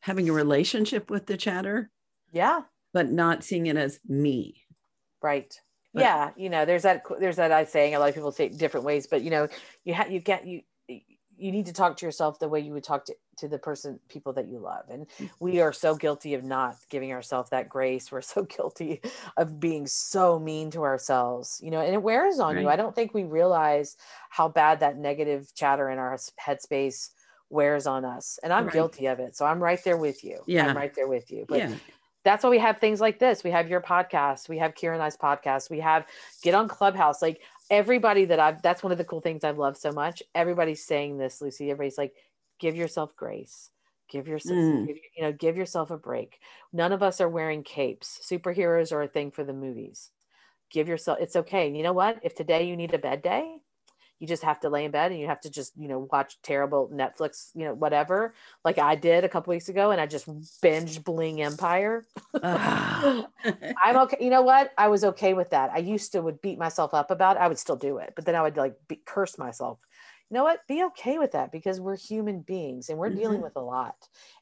having 0.00 0.28
a 0.28 0.32
relationship 0.32 1.10
with 1.10 1.26
the 1.26 1.36
chatter. 1.36 1.90
Yeah. 2.32 2.62
But 2.92 3.10
not 3.10 3.44
seeing 3.44 3.66
it 3.66 3.76
as 3.76 4.00
me. 4.08 4.64
Right. 5.22 5.54
But, 5.94 6.02
yeah. 6.02 6.30
You 6.36 6.50
know, 6.50 6.64
there's 6.64 6.82
that, 6.82 7.04
there's 7.20 7.36
that 7.36 7.52
I 7.52 7.64
saying, 7.64 7.94
a 7.94 7.98
lot 7.98 8.08
of 8.08 8.14
people 8.14 8.32
say 8.32 8.46
it 8.46 8.58
different 8.58 8.86
ways, 8.86 9.06
but 9.06 9.22
you 9.22 9.30
know, 9.30 9.48
you 9.84 9.94
have, 9.94 10.10
you 10.10 10.20
get, 10.20 10.46
you, 10.46 10.62
you 11.40 11.50
need 11.50 11.66
to 11.66 11.72
talk 11.72 11.96
to 11.96 12.06
yourself 12.06 12.38
the 12.38 12.48
way 12.48 12.60
you 12.60 12.72
would 12.72 12.84
talk 12.84 13.06
to, 13.06 13.14
to 13.38 13.48
the 13.48 13.58
person 13.58 13.98
people 14.08 14.32
that 14.34 14.46
you 14.46 14.58
love 14.58 14.84
and 14.90 15.06
we 15.40 15.60
are 15.60 15.72
so 15.72 15.94
guilty 15.94 16.34
of 16.34 16.44
not 16.44 16.76
giving 16.90 17.12
ourselves 17.12 17.48
that 17.50 17.68
grace 17.68 18.12
we're 18.12 18.20
so 18.20 18.42
guilty 18.56 19.00
of 19.38 19.58
being 19.58 19.86
so 19.86 20.38
mean 20.38 20.70
to 20.70 20.82
ourselves 20.82 21.58
you 21.62 21.70
know 21.70 21.80
and 21.80 21.94
it 21.94 22.02
wears 22.02 22.38
on 22.38 22.54
right. 22.54 22.62
you 22.62 22.68
i 22.68 22.76
don't 22.76 22.94
think 22.94 23.14
we 23.14 23.24
realize 23.24 23.96
how 24.28 24.48
bad 24.48 24.80
that 24.80 24.98
negative 24.98 25.50
chatter 25.54 25.88
in 25.88 25.98
our 25.98 26.18
headspace 26.38 27.10
wears 27.50 27.86
on 27.86 28.04
us 28.04 28.38
and 28.42 28.52
i'm 28.52 28.64
right. 28.64 28.72
guilty 28.72 29.06
of 29.06 29.18
it 29.18 29.36
so 29.36 29.44
i'm 29.44 29.62
right 29.62 29.82
there 29.84 29.96
with 29.96 30.24
you. 30.24 30.38
Yeah. 30.46 30.68
i'm 30.68 30.76
right 30.76 30.94
there 30.94 31.08
with 31.08 31.30
you 31.30 31.44
but 31.48 31.58
yeah. 31.58 31.74
that's 32.24 32.44
why 32.44 32.50
we 32.50 32.58
have 32.58 32.78
things 32.78 33.00
like 33.00 33.18
this. 33.18 33.42
We 33.42 33.50
have 33.50 33.68
your 33.68 33.80
podcast 33.80 34.48
we 34.48 34.58
have 34.58 34.74
kira 34.74 34.94
and 34.94 35.02
i's 35.02 35.16
podcast 35.16 35.68
we 35.68 35.80
have 35.80 36.06
get 36.42 36.54
on 36.54 36.68
clubhouse. 36.68 37.20
Like 37.20 37.42
everybody 37.68 38.24
that 38.26 38.38
i've 38.38 38.62
that's 38.62 38.82
one 38.82 38.92
of 38.92 38.98
the 38.98 39.04
cool 39.04 39.20
things 39.20 39.44
i've 39.44 39.58
loved 39.58 39.76
so 39.76 39.92
much 39.92 40.22
everybody's 40.34 40.84
saying 40.84 41.18
this 41.18 41.40
lucy. 41.40 41.70
Everybody's 41.70 41.98
like 41.98 42.14
give 42.60 42.76
yourself 42.76 43.16
grace. 43.16 43.70
Give 44.08 44.28
yourself 44.28 44.56
mm. 44.56 44.86
give, 44.86 44.96
you 45.16 45.22
know 45.22 45.32
give 45.32 45.56
yourself 45.56 45.90
a 45.90 45.96
break. 45.96 46.38
None 46.72 46.92
of 46.92 47.02
us 47.02 47.20
are 47.20 47.28
wearing 47.28 47.64
capes. 47.64 48.20
Superheroes 48.22 48.92
are 48.92 49.02
a 49.02 49.08
thing 49.08 49.32
for 49.32 49.42
the 49.42 49.52
movies. 49.52 50.10
Give 50.70 50.88
yourself 50.88 51.18
it's 51.20 51.36
okay. 51.36 51.68
You 51.68 51.82
know 51.82 51.92
what? 51.92 52.20
If 52.22 52.36
today 52.36 52.68
you 52.68 52.76
need 52.76 52.94
a 52.94 52.98
bed 52.98 53.22
day 53.22 53.56
you 54.20 54.26
just 54.26 54.44
have 54.44 54.60
to 54.60 54.68
lay 54.68 54.84
in 54.84 54.90
bed 54.90 55.10
and 55.10 55.20
you 55.20 55.26
have 55.26 55.40
to 55.40 55.50
just 55.50 55.72
you 55.76 55.88
know 55.88 56.06
watch 56.12 56.38
terrible 56.42 56.88
netflix 56.94 57.50
you 57.54 57.64
know 57.64 57.74
whatever 57.74 58.34
like 58.64 58.78
i 58.78 58.94
did 58.94 59.24
a 59.24 59.28
couple 59.28 59.50
weeks 59.50 59.68
ago 59.68 59.90
and 59.90 60.00
i 60.00 60.06
just 60.06 60.28
binge 60.60 61.02
bling 61.02 61.42
empire. 61.42 62.04
I'm 62.42 63.96
okay 63.96 64.18
you 64.20 64.30
know 64.30 64.42
what? 64.42 64.72
I 64.78 64.88
was 64.88 65.04
okay 65.04 65.34
with 65.34 65.50
that. 65.50 65.70
I 65.72 65.78
used 65.78 66.12
to 66.12 66.22
would 66.22 66.40
beat 66.40 66.58
myself 66.58 66.94
up 66.94 67.10
about 67.10 67.36
it. 67.36 67.40
I 67.40 67.48
would 67.48 67.58
still 67.58 67.76
do 67.76 67.98
it 67.98 68.12
but 68.14 68.24
then 68.24 68.36
i 68.36 68.42
would 68.42 68.56
like 68.56 68.74
be, 68.86 69.00
curse 69.04 69.38
myself. 69.38 69.78
You 70.30 70.36
know 70.36 70.44
what? 70.44 70.60
Be 70.68 70.84
okay 70.84 71.18
with 71.18 71.32
that 71.32 71.50
because 71.50 71.80
we're 71.80 71.96
human 71.96 72.40
beings 72.42 72.88
and 72.88 72.98
we're 72.98 73.08
mm-hmm. 73.08 73.18
dealing 73.18 73.40
with 73.40 73.56
a 73.56 73.60
lot. 73.60 73.96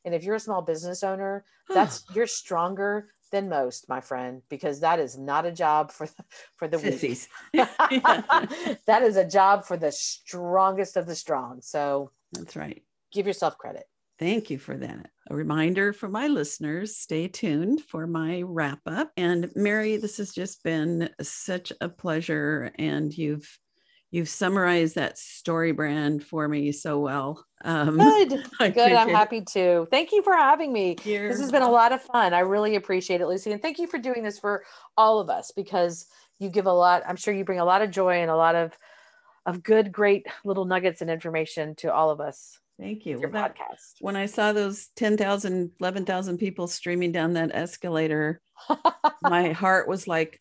And 0.05 0.15
if 0.15 0.23
you're 0.23 0.35
a 0.35 0.41
small 0.41 0.61
business 0.61 1.03
owner 1.03 1.45
that's 1.69 2.05
you're 2.15 2.27
stronger 2.27 3.09
than 3.29 3.49
most, 3.49 3.89
my 3.89 4.01
friend, 4.01 4.43
because 4.49 4.81
that 4.81 4.99
is 4.99 5.19
not 5.19 5.47
a 5.47 5.53
job 5.53 5.91
for 5.91 6.07
the, 6.07 6.25
for 6.57 6.69
the 6.69 6.79
weak. 6.79 7.29
that 8.87 9.03
is 9.03 9.17
a 9.17 9.29
job 9.29 9.65
for 9.65 9.77
the 9.77 9.93
strongest 9.93 10.97
of 10.97 11.07
the 11.07 11.15
strong. 11.15 11.61
So 11.63 12.11
that's 12.33 12.57
right. 12.57 12.83
Give 13.13 13.27
yourself 13.27 13.57
credit. 13.59 13.85
Thank 14.19 14.51
you 14.51 14.59
for 14.59 14.77
that. 14.77 15.11
A 15.31 15.37
reminder 15.37 15.93
for 15.93 16.09
my 16.09 16.27
listeners 16.27 16.97
stay 16.97 17.29
tuned 17.29 17.83
for 17.83 18.07
my 18.07 18.43
wrap 18.43 18.81
up. 18.87 19.13
And 19.17 19.51
Mary, 19.55 19.97
this 19.97 20.17
has 20.17 20.33
just 20.33 20.65
been 20.65 21.09
such 21.23 21.73
a 21.81 21.89
pleasure. 21.89 22.73
And 22.79 23.17
you've 23.17 23.49
you've 24.11 24.29
summarized 24.29 24.95
that 24.95 25.19
story 25.19 25.73
brand 25.73 26.25
for 26.25 26.49
me 26.49 26.73
so 26.73 26.99
well. 26.99 27.45
Um, 27.65 27.99
Good. 27.99 28.47
Good. 28.59 28.93
I'm 28.93 29.09
happy 29.09 29.43
to. 29.53 29.87
Thank 29.91 30.13
you 30.13 30.23
for 30.23 30.35
having 30.35 30.73
me. 30.73 30.97
This 31.03 31.41
has 31.41 31.51
been 31.51 31.63
a 31.63 31.71
lot 31.71 31.93
of 31.93 32.03
fun. 32.03 32.33
I 32.33 32.41
really 32.41 32.77
appreciate 32.77 33.21
it, 33.21 33.27
Lucy. 33.27 33.53
And 33.53 33.61
thank 33.61 33.79
you 33.79 33.87
for 33.87 33.99
doing 33.99 34.23
this 34.23 34.39
for 34.39 34.65
all 34.97 35.21
of 35.21 35.29
us 35.29 35.53
because 35.55 36.07
you 36.39 36.49
give 36.49 36.67
a 36.67 36.73
lot, 36.73 37.03
I'm 37.07 37.17
sure 37.17 37.35
you 37.35 37.45
bring 37.45 37.61
a 37.61 37.65
lot 37.65 37.83
of 37.83 37.91
joy 37.91 38.21
and 38.23 38.31
a 38.31 38.37
lot 38.37 38.55
of, 38.55 38.73
of 39.45 39.63
good, 39.63 39.91
great 39.93 40.27
little 40.45 40.65
nuggets 40.65 41.01
and 41.01 41.11
information 41.11 41.75
to 41.77 41.93
all 41.93 42.11
of 42.11 42.21
us. 42.21 42.59
Thank 42.79 43.07
you. 43.07 43.21
Your 43.21 43.31
well, 43.31 43.49
podcast. 43.49 43.95
when 44.01 44.15
I 44.15 44.27
saw 44.27 44.53
those 44.53 44.89
10,000, 44.95 45.73
11,000 45.81 46.39
people 46.39 46.69
streaming 46.69 47.11
down 47.11 47.33
that 47.33 47.51
escalator, 47.53 48.41
my 49.23 49.51
heart 49.51 49.89
was 49.89 50.07
like, 50.07 50.41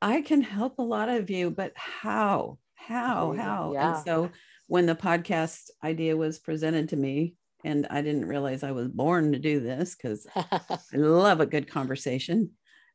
I 0.00 0.22
can 0.22 0.40
help 0.40 0.78
a 0.78 0.82
lot 0.82 1.10
of 1.10 1.28
you, 1.28 1.50
but 1.50 1.72
how? 1.74 2.58
How 2.86 3.32
how 3.32 3.72
yeah. 3.74 3.96
and 3.96 4.04
so 4.04 4.30
when 4.68 4.86
the 4.86 4.94
podcast 4.94 5.70
idea 5.84 6.16
was 6.16 6.38
presented 6.38 6.88
to 6.88 6.96
me 6.96 7.34
and 7.64 7.86
I 7.90 8.00
didn't 8.00 8.26
realize 8.26 8.62
I 8.62 8.72
was 8.72 8.88
born 8.88 9.32
to 9.32 9.38
do 9.38 9.60
this 9.60 9.94
because 9.94 10.26
I 10.36 10.78
love 10.92 11.40
a 11.40 11.46
good 11.46 11.68
conversation. 11.68 12.50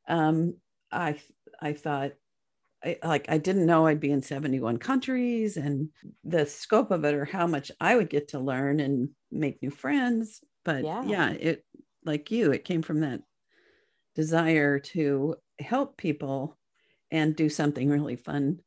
Um, 0.08 0.56
I 0.92 1.20
I 1.62 1.74
thought 1.74 2.12
I, 2.84 2.98
like 3.04 3.26
I 3.30 3.38
didn't 3.38 3.66
know 3.66 3.86
I'd 3.86 4.00
be 4.00 4.12
in 4.12 4.22
71 4.22 4.78
countries 4.78 5.58
and 5.58 5.90
the 6.24 6.46
scope 6.46 6.92
of 6.92 7.04
it 7.06 7.14
or 7.14 7.26
how 7.26 7.48
much 7.48 7.72
I 7.80 7.96
would 7.96 8.10
get 8.10 8.30
to 8.30 8.40
learn 8.40 8.80
and 8.80 9.10
make 9.32 9.62
new 9.62 9.72
friends. 9.72 10.42
But 10.64 10.84
yeah, 10.86 11.04
yeah 11.04 11.30
it 11.32 11.66
like 12.06 12.32
you, 12.32 12.52
it 12.52 12.66
came 12.66 12.82
from 12.82 13.02
that 13.02 13.22
desire 14.16 14.80
to 14.80 15.36
help 15.60 15.98
people 15.98 16.58
and 17.12 17.36
do 17.36 17.50
something 17.50 17.90
really 17.90 18.16
fun 18.16 18.60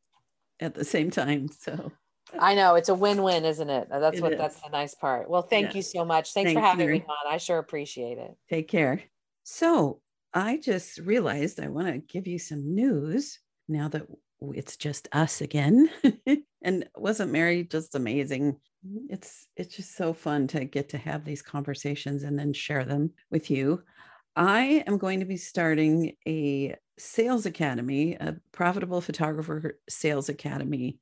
at 0.61 0.74
the 0.74 0.84
same 0.84 1.11
time. 1.11 1.48
So 1.48 1.92
I 2.38 2.55
know 2.55 2.74
it's 2.74 2.88
a 2.88 2.94
win-win, 2.94 3.44
isn't 3.44 3.70
it? 3.70 3.88
That's 3.90 4.18
it 4.18 4.22
what 4.22 4.32
is. 4.32 4.38
that's 4.38 4.61
the 4.61 4.70
nice 4.70 4.94
part. 4.94 5.28
Well, 5.28 5.42
thank 5.42 5.68
yeah. 5.68 5.76
you 5.76 5.82
so 5.82 6.05
much. 6.05 6.32
Thanks, 6.32 6.48
Thanks 6.48 6.61
for 6.61 6.66
having 6.66 6.86
Mary. 6.86 6.98
me 7.00 7.05
on. 7.09 7.32
I 7.32 7.38
sure 7.38 7.59
appreciate 7.59 8.18
it. 8.18 8.32
Take 8.50 8.68
care. 8.68 9.02
So 9.44 10.00
I 10.32 10.57
just 10.57 10.98
realized 10.98 11.61
I 11.61 11.68
want 11.68 11.88
to 11.88 11.98
give 11.98 12.26
you 12.26 12.38
some 12.38 12.74
news 12.74 13.38
now 13.68 13.88
that 13.88 14.07
it's 14.55 14.76
just 14.76 15.09
us 15.12 15.40
again. 15.40 15.88
and 16.62 16.88
wasn't 16.96 17.32
Mary 17.32 17.64
just 17.64 17.94
amazing? 17.94 18.57
It's 19.09 19.46
it's 19.57 19.76
just 19.76 19.96
so 19.96 20.12
fun 20.12 20.46
to 20.48 20.64
get 20.64 20.90
to 20.90 20.98
have 20.98 21.24
these 21.24 21.40
conversations 21.40 22.22
and 22.22 22.38
then 22.38 22.52
share 22.52 22.84
them 22.84 23.12
with 23.30 23.50
you. 23.50 23.82
I 24.36 24.82
am 24.86 24.98
going 24.98 25.20
to 25.20 25.26
be 25.26 25.36
starting 25.36 26.16
a 26.26 26.74
sales 26.99 27.47
academy, 27.47 28.14
a 28.14 28.36
profitable 28.53 29.01
photographer 29.01 29.78
sales 29.88 30.28
academy 30.28 30.99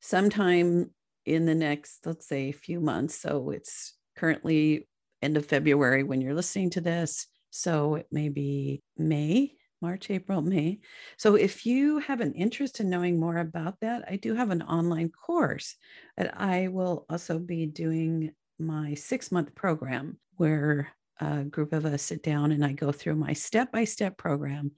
sometime 0.00 0.90
in 1.24 1.46
the 1.46 1.54
next, 1.54 2.06
let's 2.06 2.26
say, 2.26 2.52
few 2.52 2.80
months. 2.80 3.20
So 3.20 3.50
it's 3.50 3.94
currently 4.16 4.88
end 5.22 5.36
of 5.36 5.46
February 5.46 6.02
when 6.02 6.20
you're 6.20 6.34
listening 6.34 6.70
to 6.70 6.80
this. 6.80 7.26
So 7.50 7.96
it 7.96 8.06
may 8.10 8.28
be 8.28 8.82
May, 8.96 9.54
March, 9.80 10.10
April, 10.10 10.42
May. 10.42 10.80
So 11.16 11.34
if 11.34 11.66
you 11.66 11.98
have 11.98 12.20
an 12.20 12.34
interest 12.34 12.80
in 12.80 12.90
knowing 12.90 13.18
more 13.18 13.38
about 13.38 13.80
that, 13.80 14.04
I 14.08 14.16
do 14.16 14.34
have 14.34 14.50
an 14.50 14.62
online 14.62 15.10
course 15.10 15.76
that 16.16 16.38
I 16.40 16.68
will 16.68 17.06
also 17.08 17.38
be 17.38 17.66
doing 17.66 18.32
my 18.58 18.94
six 18.94 19.30
month 19.30 19.54
program 19.54 20.18
where 20.36 20.92
a 21.20 21.44
group 21.44 21.72
of 21.72 21.84
us 21.86 22.02
sit 22.02 22.22
down 22.22 22.52
and 22.52 22.64
I 22.64 22.72
go 22.72 22.92
through 22.92 23.16
my 23.16 23.32
step 23.32 23.72
by 23.72 23.84
step 23.84 24.16
program 24.16 24.72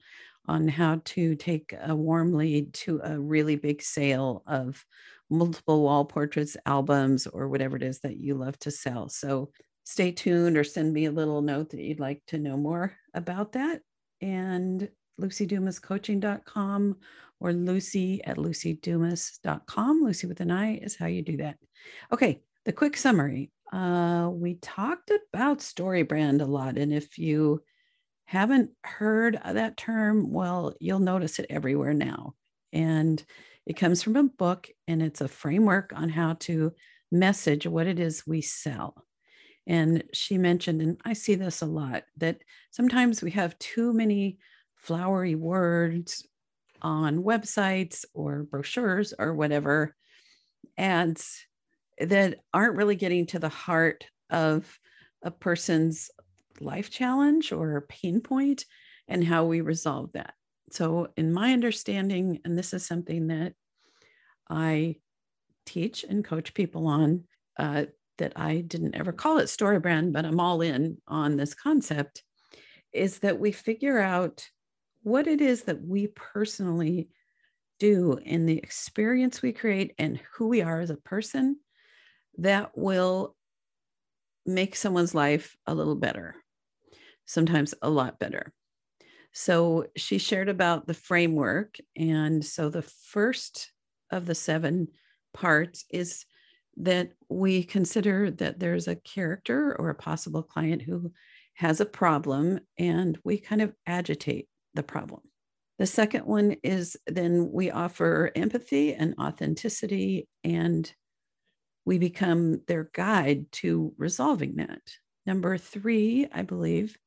on 0.47 0.67
how 0.67 1.01
to 1.05 1.35
take 1.35 1.73
a 1.81 1.95
warm 1.95 2.33
lead 2.33 2.73
to 2.73 3.01
a 3.03 3.19
really 3.19 3.55
big 3.55 3.81
sale 3.81 4.43
of 4.47 4.83
multiple 5.29 5.83
wall 5.83 6.05
portraits, 6.05 6.57
albums, 6.65 7.27
or 7.27 7.47
whatever 7.47 7.75
it 7.75 7.83
is 7.83 7.99
that 7.99 8.17
you 8.17 8.33
love 8.33 8.57
to 8.59 8.71
sell. 8.71 9.09
So 9.09 9.51
stay 9.83 10.11
tuned 10.11 10.57
or 10.57 10.63
send 10.63 10.93
me 10.93 11.05
a 11.05 11.11
little 11.11 11.41
note 11.41 11.69
that 11.69 11.81
you'd 11.81 11.99
like 11.99 12.23
to 12.27 12.37
know 12.37 12.57
more 12.57 12.95
about 13.13 13.53
that. 13.53 13.81
And 14.21 14.89
lucydumascoaching.com 15.21 16.97
or 17.39 17.53
lucy 17.53 18.23
at 18.23 18.37
lucydumas.com. 18.37 20.01
Lucy 20.03 20.27
with 20.27 20.41
an 20.41 20.51
I 20.51 20.75
is 20.75 20.95
how 20.95 21.05
you 21.05 21.21
do 21.21 21.37
that. 21.37 21.57
Okay, 22.11 22.41
the 22.65 22.73
quick 22.73 22.97
summary. 22.97 23.51
Uh, 23.71 24.29
we 24.31 24.55
talked 24.55 25.11
about 25.33 25.61
story 25.61 26.03
brand 26.03 26.41
a 26.41 26.45
lot. 26.45 26.77
And 26.77 26.91
if 26.91 27.17
you 27.17 27.61
haven't 28.29 28.69
heard 28.83 29.39
that 29.43 29.75
term, 29.75 30.31
well, 30.31 30.75
you'll 30.79 30.99
notice 30.99 31.39
it 31.39 31.47
everywhere 31.49 31.95
now. 31.95 32.35
And 32.71 33.23
it 33.65 33.73
comes 33.73 34.03
from 34.03 34.15
a 34.17 34.23
book 34.23 34.69
and 34.87 35.01
it's 35.01 35.21
a 35.21 35.27
framework 35.27 35.93
on 35.95 36.09
how 36.09 36.35
to 36.41 36.73
message 37.11 37.65
what 37.65 37.87
it 37.87 37.99
is 37.99 38.27
we 38.27 38.41
sell. 38.41 39.03
And 39.65 40.03
she 40.13 40.37
mentioned, 40.37 40.79
and 40.79 41.01
I 41.03 41.13
see 41.13 41.33
this 41.33 41.63
a 41.63 41.65
lot, 41.65 42.03
that 42.17 42.37
sometimes 42.69 43.23
we 43.23 43.31
have 43.31 43.57
too 43.57 43.93
many 43.93 44.37
flowery 44.75 45.33
words 45.33 46.23
on 46.83 47.23
websites 47.23 48.05
or 48.13 48.43
brochures 48.43 49.11
or 49.17 49.33
whatever 49.33 49.95
ads 50.77 51.47
that 51.97 52.35
aren't 52.53 52.77
really 52.77 52.95
getting 52.95 53.25
to 53.25 53.39
the 53.39 53.49
heart 53.49 54.05
of 54.29 54.77
a 55.23 55.31
person's 55.31 56.11
life 56.61 56.89
challenge 56.89 57.51
or 57.51 57.85
pain 57.89 58.21
point 58.21 58.65
and 59.07 59.23
how 59.23 59.45
we 59.45 59.61
resolve 59.61 60.11
that. 60.13 60.33
So, 60.71 61.07
in 61.17 61.33
my 61.33 61.53
understanding, 61.53 62.41
and 62.45 62.57
this 62.57 62.73
is 62.73 62.85
something 62.85 63.27
that 63.27 63.53
I 64.49 64.97
teach 65.65 66.03
and 66.03 66.23
coach 66.23 66.53
people 66.53 66.87
on, 66.87 67.23
uh, 67.57 67.85
that 68.17 68.33
I 68.35 68.61
didn't 68.61 68.95
ever 68.95 69.11
call 69.11 69.39
it 69.39 69.47
story 69.47 69.79
brand, 69.79 70.13
but 70.13 70.25
I'm 70.25 70.39
all 70.39 70.61
in 70.61 70.97
on 71.07 71.37
this 71.37 71.53
concept, 71.53 72.23
is 72.93 73.19
that 73.19 73.39
we 73.39 73.51
figure 73.51 73.99
out 73.99 74.47
what 75.01 75.27
it 75.27 75.41
is 75.41 75.63
that 75.63 75.81
we 75.81 76.07
personally 76.07 77.09
do 77.79 78.19
in 78.23 78.45
the 78.45 78.57
experience 78.57 79.41
we 79.41 79.53
create 79.53 79.93
and 79.97 80.19
who 80.33 80.47
we 80.47 80.61
are 80.61 80.81
as 80.81 80.89
a 80.89 80.97
person 80.97 81.57
that 82.37 82.77
will 82.77 83.35
make 84.45 84.75
someone's 84.75 85.15
life 85.15 85.55
a 85.65 85.73
little 85.73 85.95
better, 85.95 86.35
sometimes 87.29 87.75
a 87.81 87.89
lot 87.89 88.17
better. 88.19 88.51
So 89.31 89.85
she 89.95 90.17
shared 90.17 90.49
about 90.49 90.87
the 90.87 90.95
framework. 90.95 91.77
And 91.95 92.43
so 92.43 92.69
the 92.69 92.81
first 92.81 93.71
of 94.11 94.25
the 94.25 94.33
seven 94.33 94.87
parts 95.33 95.85
is 95.91 96.25
that 96.77 97.11
we 97.29 97.63
consider 97.63 98.31
that 98.31 98.59
there's 98.59 98.87
a 98.87 98.95
character 98.95 99.75
or 99.79 99.89
a 99.89 99.95
possible 99.95 100.41
client 100.41 100.81
who 100.81 101.11
has 101.53 101.79
a 101.79 101.85
problem 101.85 102.59
and 102.79 103.19
we 103.23 103.37
kind 103.37 103.61
of 103.61 103.73
agitate 103.85 104.47
the 104.73 104.81
problem. 104.81 105.21
The 105.77 105.85
second 105.85 106.25
one 106.25 106.55
is 106.63 106.97
then 107.05 107.51
we 107.53 107.69
offer 107.69 108.31
empathy 108.35 108.93
and 108.93 109.15
authenticity, 109.17 110.27
and 110.43 110.91
we 111.85 111.97
become 111.97 112.61
their 112.67 112.89
guide 112.93 113.49
to 113.53 113.93
resolving 113.97 114.57
that. 114.57 114.81
Number 115.25 115.57
three, 115.57 116.27
I 116.33 116.41
believe, 116.41 116.97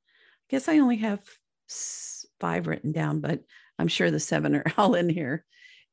guess 0.53 0.69
I 0.69 0.79
only 0.79 0.99
have 0.99 1.21
five 2.39 2.67
written 2.67 2.93
down, 2.93 3.21
but 3.21 3.41
I'm 3.79 3.89
sure 3.89 4.11
the 4.11 4.21
seven 4.21 4.55
are 4.55 4.65
all 4.77 4.95
in 4.95 5.09
here, 5.09 5.45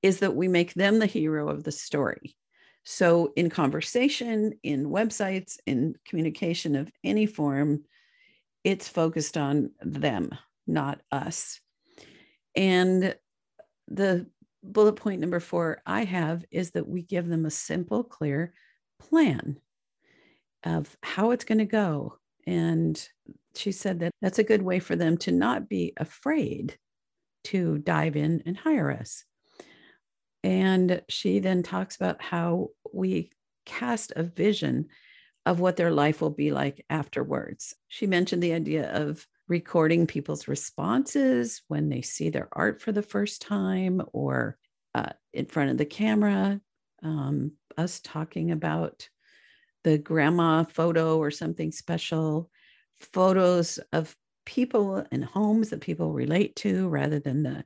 is 0.03 0.19
that 0.19 0.35
we 0.35 0.47
make 0.47 0.73
them 0.73 0.99
the 0.99 1.05
hero 1.05 1.49
of 1.49 1.63
the 1.63 1.71
story. 1.71 2.35
So, 2.83 3.33
in 3.35 3.49
conversation, 3.49 4.53
in 4.63 4.89
websites, 4.89 5.57
in 5.65 5.95
communication 6.05 6.75
of 6.75 6.91
any 7.03 7.25
form, 7.25 7.83
it's 8.63 8.87
focused 8.87 9.37
on 9.37 9.71
them, 9.81 10.31
not 10.67 11.01
us. 11.11 11.59
And 12.55 13.15
the 13.87 14.27
bullet 14.63 14.93
point 14.93 15.21
number 15.21 15.39
four 15.39 15.81
I 15.85 16.03
have 16.03 16.43
is 16.51 16.71
that 16.71 16.87
we 16.87 17.01
give 17.01 17.27
them 17.27 17.45
a 17.45 17.51
simple, 17.51 18.03
clear 18.03 18.53
plan 18.99 19.57
of 20.63 20.97
how 21.01 21.31
it's 21.31 21.45
going 21.45 21.59
to 21.59 21.65
go. 21.65 22.17
And 22.47 23.01
she 23.59 23.71
said 23.71 23.99
that 23.99 24.11
that's 24.21 24.39
a 24.39 24.43
good 24.43 24.61
way 24.61 24.79
for 24.79 24.95
them 24.95 25.17
to 25.17 25.31
not 25.31 25.69
be 25.69 25.93
afraid 25.97 26.77
to 27.45 27.77
dive 27.79 28.15
in 28.15 28.43
and 28.45 28.57
hire 28.57 28.91
us. 28.91 29.23
And 30.43 31.01
she 31.09 31.39
then 31.39 31.63
talks 31.63 31.95
about 31.95 32.21
how 32.21 32.69
we 32.93 33.31
cast 33.65 34.13
a 34.15 34.23
vision 34.23 34.87
of 35.45 35.59
what 35.59 35.77
their 35.77 35.91
life 35.91 36.21
will 36.21 36.29
be 36.29 36.51
like 36.51 36.85
afterwards. 36.89 37.75
She 37.87 38.07
mentioned 38.07 38.43
the 38.43 38.53
idea 38.53 38.91
of 38.91 39.25
recording 39.47 40.05
people's 40.05 40.47
responses 40.47 41.61
when 41.67 41.89
they 41.89 42.01
see 42.01 42.29
their 42.29 42.47
art 42.51 42.81
for 42.81 42.91
the 42.91 43.01
first 43.01 43.41
time 43.41 44.01
or 44.13 44.57
uh, 44.95 45.09
in 45.33 45.45
front 45.45 45.71
of 45.71 45.77
the 45.77 45.85
camera, 45.85 46.59
um, 47.03 47.53
us 47.77 47.99
talking 47.99 48.51
about 48.51 49.09
the 49.83 49.97
grandma 49.97 50.63
photo 50.63 51.17
or 51.17 51.31
something 51.31 51.71
special, 51.71 52.49
photos 52.99 53.79
of 53.93 54.15
people 54.45 55.03
and 55.11 55.23
homes 55.23 55.69
that 55.69 55.81
people 55.81 56.11
relate 56.11 56.55
to 56.57 56.87
rather 56.89 57.19
than 57.19 57.43
the 57.43 57.63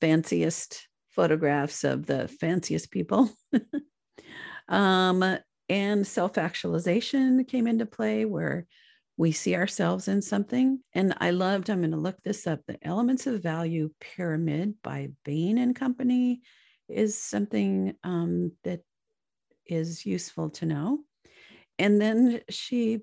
fanciest 0.00 0.88
photographs 1.10 1.84
of 1.84 2.06
the 2.06 2.28
fanciest 2.28 2.90
people. 2.90 3.30
um, 4.68 5.38
and 5.68 6.06
self 6.06 6.36
actualization 6.36 7.44
came 7.44 7.66
into 7.66 7.86
play 7.86 8.24
where 8.24 8.66
we 9.16 9.32
see 9.32 9.54
ourselves 9.54 10.08
in 10.08 10.20
something. 10.20 10.80
And 10.92 11.14
I 11.18 11.30
loved, 11.30 11.70
I'm 11.70 11.80
going 11.80 11.92
to 11.92 11.96
look 11.96 12.20
this 12.22 12.46
up. 12.46 12.60
The 12.66 12.78
Elements 12.82 13.26
of 13.26 13.42
Value 13.42 13.90
Pyramid 14.00 14.74
by 14.82 15.10
Bain 15.24 15.56
and 15.58 15.74
Company 15.74 16.40
is 16.88 17.16
something 17.16 17.94
um, 18.02 18.52
that 18.64 18.80
is 19.66 20.04
useful 20.04 20.50
to 20.50 20.66
know. 20.66 20.98
And 21.78 22.00
then 22.00 22.40
she 22.50 23.02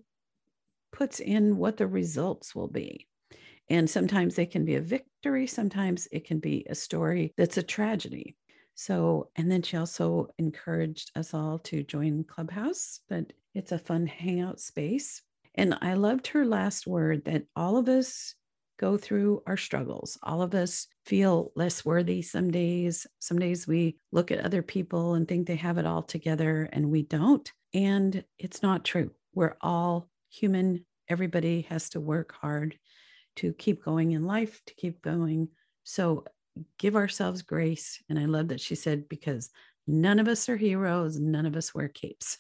puts 0.92 1.20
in 1.20 1.58
what 1.58 1.78
the 1.78 1.88
results 1.88 2.56
will 2.56 2.68
be. 2.70 3.08
And 3.70 3.90
sometimes 3.90 4.36
they 4.36 4.46
can 4.48 4.66
be 4.66 4.76
a 4.76 4.82
victory, 4.82 5.48
sometimes 5.48 6.08
it 6.12 6.26
can 6.26 6.40
be 6.40 6.66
a 6.70 6.76
story 6.76 7.34
that's 7.38 7.58
a 7.58 7.64
tragedy. 7.64 8.36
So, 8.76 9.30
and 9.36 9.52
then 9.52 9.62
she 9.64 9.78
also 9.78 10.30
encouraged 10.40 11.12
us 11.16 11.34
all 11.34 11.60
to 11.60 11.84
join 11.84 12.24
Clubhouse, 12.26 13.02
but 13.10 13.34
it's 13.56 13.72
a 13.74 13.80
fun 13.80 14.08
hangout 14.08 14.60
space 14.60 15.22
And 15.56 15.78
I 15.82 15.96
loved 15.96 16.28
her 16.28 16.46
last 16.46 16.88
word 16.88 17.26
that 17.26 17.44
all 17.56 17.78
of 17.78 17.90
us 17.90 18.36
go 18.80 18.98
through 18.98 19.44
our 19.48 19.58
struggles. 19.58 20.18
All 20.24 20.42
of 20.42 20.56
us 20.56 20.88
feel 21.06 21.52
less 21.56 21.86
worthy 21.86 22.22
some 22.22 22.52
days. 22.52 23.08
Some 23.20 23.40
days 23.40 23.68
we 23.68 23.98
look 24.12 24.32
at 24.32 24.46
other 24.46 24.64
people 24.64 25.16
and 25.16 25.28
think 25.28 25.48
they 25.48 25.58
have 25.58 25.78
it 25.80 25.88
all 25.88 26.04
together 26.04 26.70
and 26.74 26.92
we 26.92 27.04
don't. 27.04 27.52
And 27.74 28.26
it's 28.40 28.64
not 28.64 28.86
true. 28.86 29.12
We're 29.36 29.58
all 29.62 30.10
human. 30.32 30.86
Everybody 31.08 31.68
has 31.70 31.90
to 31.90 32.00
work 32.00 32.34
hard 32.34 32.78
to 33.38 33.54
keep 33.54 33.84
going 33.84 34.12
in 34.12 34.26
life, 34.26 34.62
to 34.68 34.74
keep 34.74 35.02
going. 35.02 35.50
So 35.84 36.26
give 36.78 36.96
ourselves 36.96 37.42
grace. 37.42 38.02
And 38.10 38.18
I 38.18 38.26
love 38.26 38.50
that 38.50 38.62
she 38.62 38.76
said, 38.76 39.08
because 39.10 39.50
none 39.88 40.20
of 40.20 40.28
us 40.28 40.50
are 40.50 40.58
heroes, 40.58 41.20
none 41.20 41.46
of 41.46 41.56
us 41.56 41.74
wear 41.74 41.88
capes. 41.88 42.38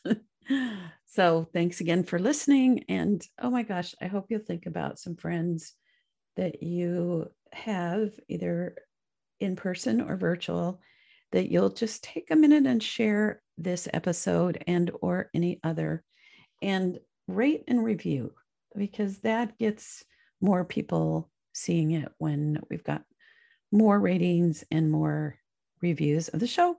so 1.05 1.47
thanks 1.53 1.81
again 1.81 2.03
for 2.03 2.19
listening. 2.19 2.85
And 2.89 3.25
oh 3.39 3.49
my 3.49 3.63
gosh, 3.63 3.95
I 4.01 4.07
hope 4.07 4.27
you'll 4.29 4.39
think 4.39 4.65
about 4.65 4.99
some 4.99 5.15
friends 5.15 5.73
that 6.37 6.63
you 6.63 7.27
have 7.53 8.11
either 8.29 8.75
in 9.39 9.55
person 9.55 10.01
or 10.01 10.15
virtual 10.17 10.79
that 11.31 11.49
you'll 11.49 11.69
just 11.69 12.03
take 12.03 12.29
a 12.29 12.35
minute 12.35 12.65
and 12.65 12.81
share 12.81 13.41
this 13.57 13.87
episode 13.93 14.63
and 14.67 14.91
or 15.01 15.29
any 15.33 15.59
other 15.63 16.03
and 16.61 16.99
rate 17.35 17.63
and 17.67 17.83
review 17.83 18.33
because 18.75 19.19
that 19.19 19.57
gets 19.57 20.03
more 20.41 20.65
people 20.65 21.29
seeing 21.53 21.91
it 21.91 22.11
when 22.17 22.61
we've 22.69 22.83
got 22.83 23.03
more 23.71 23.99
ratings 23.99 24.63
and 24.71 24.91
more 24.91 25.37
reviews 25.81 26.27
of 26.29 26.39
the 26.39 26.47
show 26.47 26.77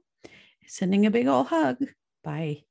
sending 0.66 1.06
a 1.06 1.10
big 1.10 1.26
old 1.26 1.48
hug 1.48 1.76
bye 2.22 2.62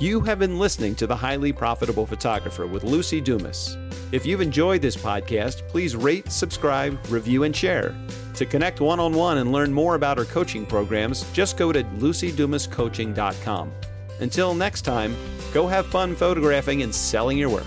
You 0.00 0.20
have 0.20 0.38
been 0.38 0.60
listening 0.60 0.94
to 0.94 1.08
The 1.08 1.16
Highly 1.16 1.52
Profitable 1.52 2.06
Photographer 2.06 2.68
with 2.68 2.84
Lucy 2.84 3.20
Dumas. 3.20 3.76
If 4.12 4.24
you've 4.24 4.40
enjoyed 4.40 4.80
this 4.80 4.96
podcast, 4.96 5.66
please 5.66 5.96
rate, 5.96 6.30
subscribe, 6.30 6.96
review, 7.08 7.42
and 7.42 7.54
share. 7.54 7.96
To 8.38 8.46
connect 8.46 8.80
one 8.80 9.00
on 9.00 9.14
one 9.14 9.38
and 9.38 9.50
learn 9.50 9.72
more 9.72 9.96
about 9.96 10.16
our 10.16 10.24
coaching 10.24 10.64
programs, 10.64 11.28
just 11.32 11.56
go 11.56 11.72
to 11.72 11.82
lucydumascoaching.com. 11.82 13.72
Until 14.20 14.54
next 14.54 14.82
time, 14.82 15.16
go 15.52 15.66
have 15.66 15.86
fun 15.86 16.14
photographing 16.14 16.82
and 16.82 16.94
selling 16.94 17.36
your 17.36 17.48
work. 17.48 17.66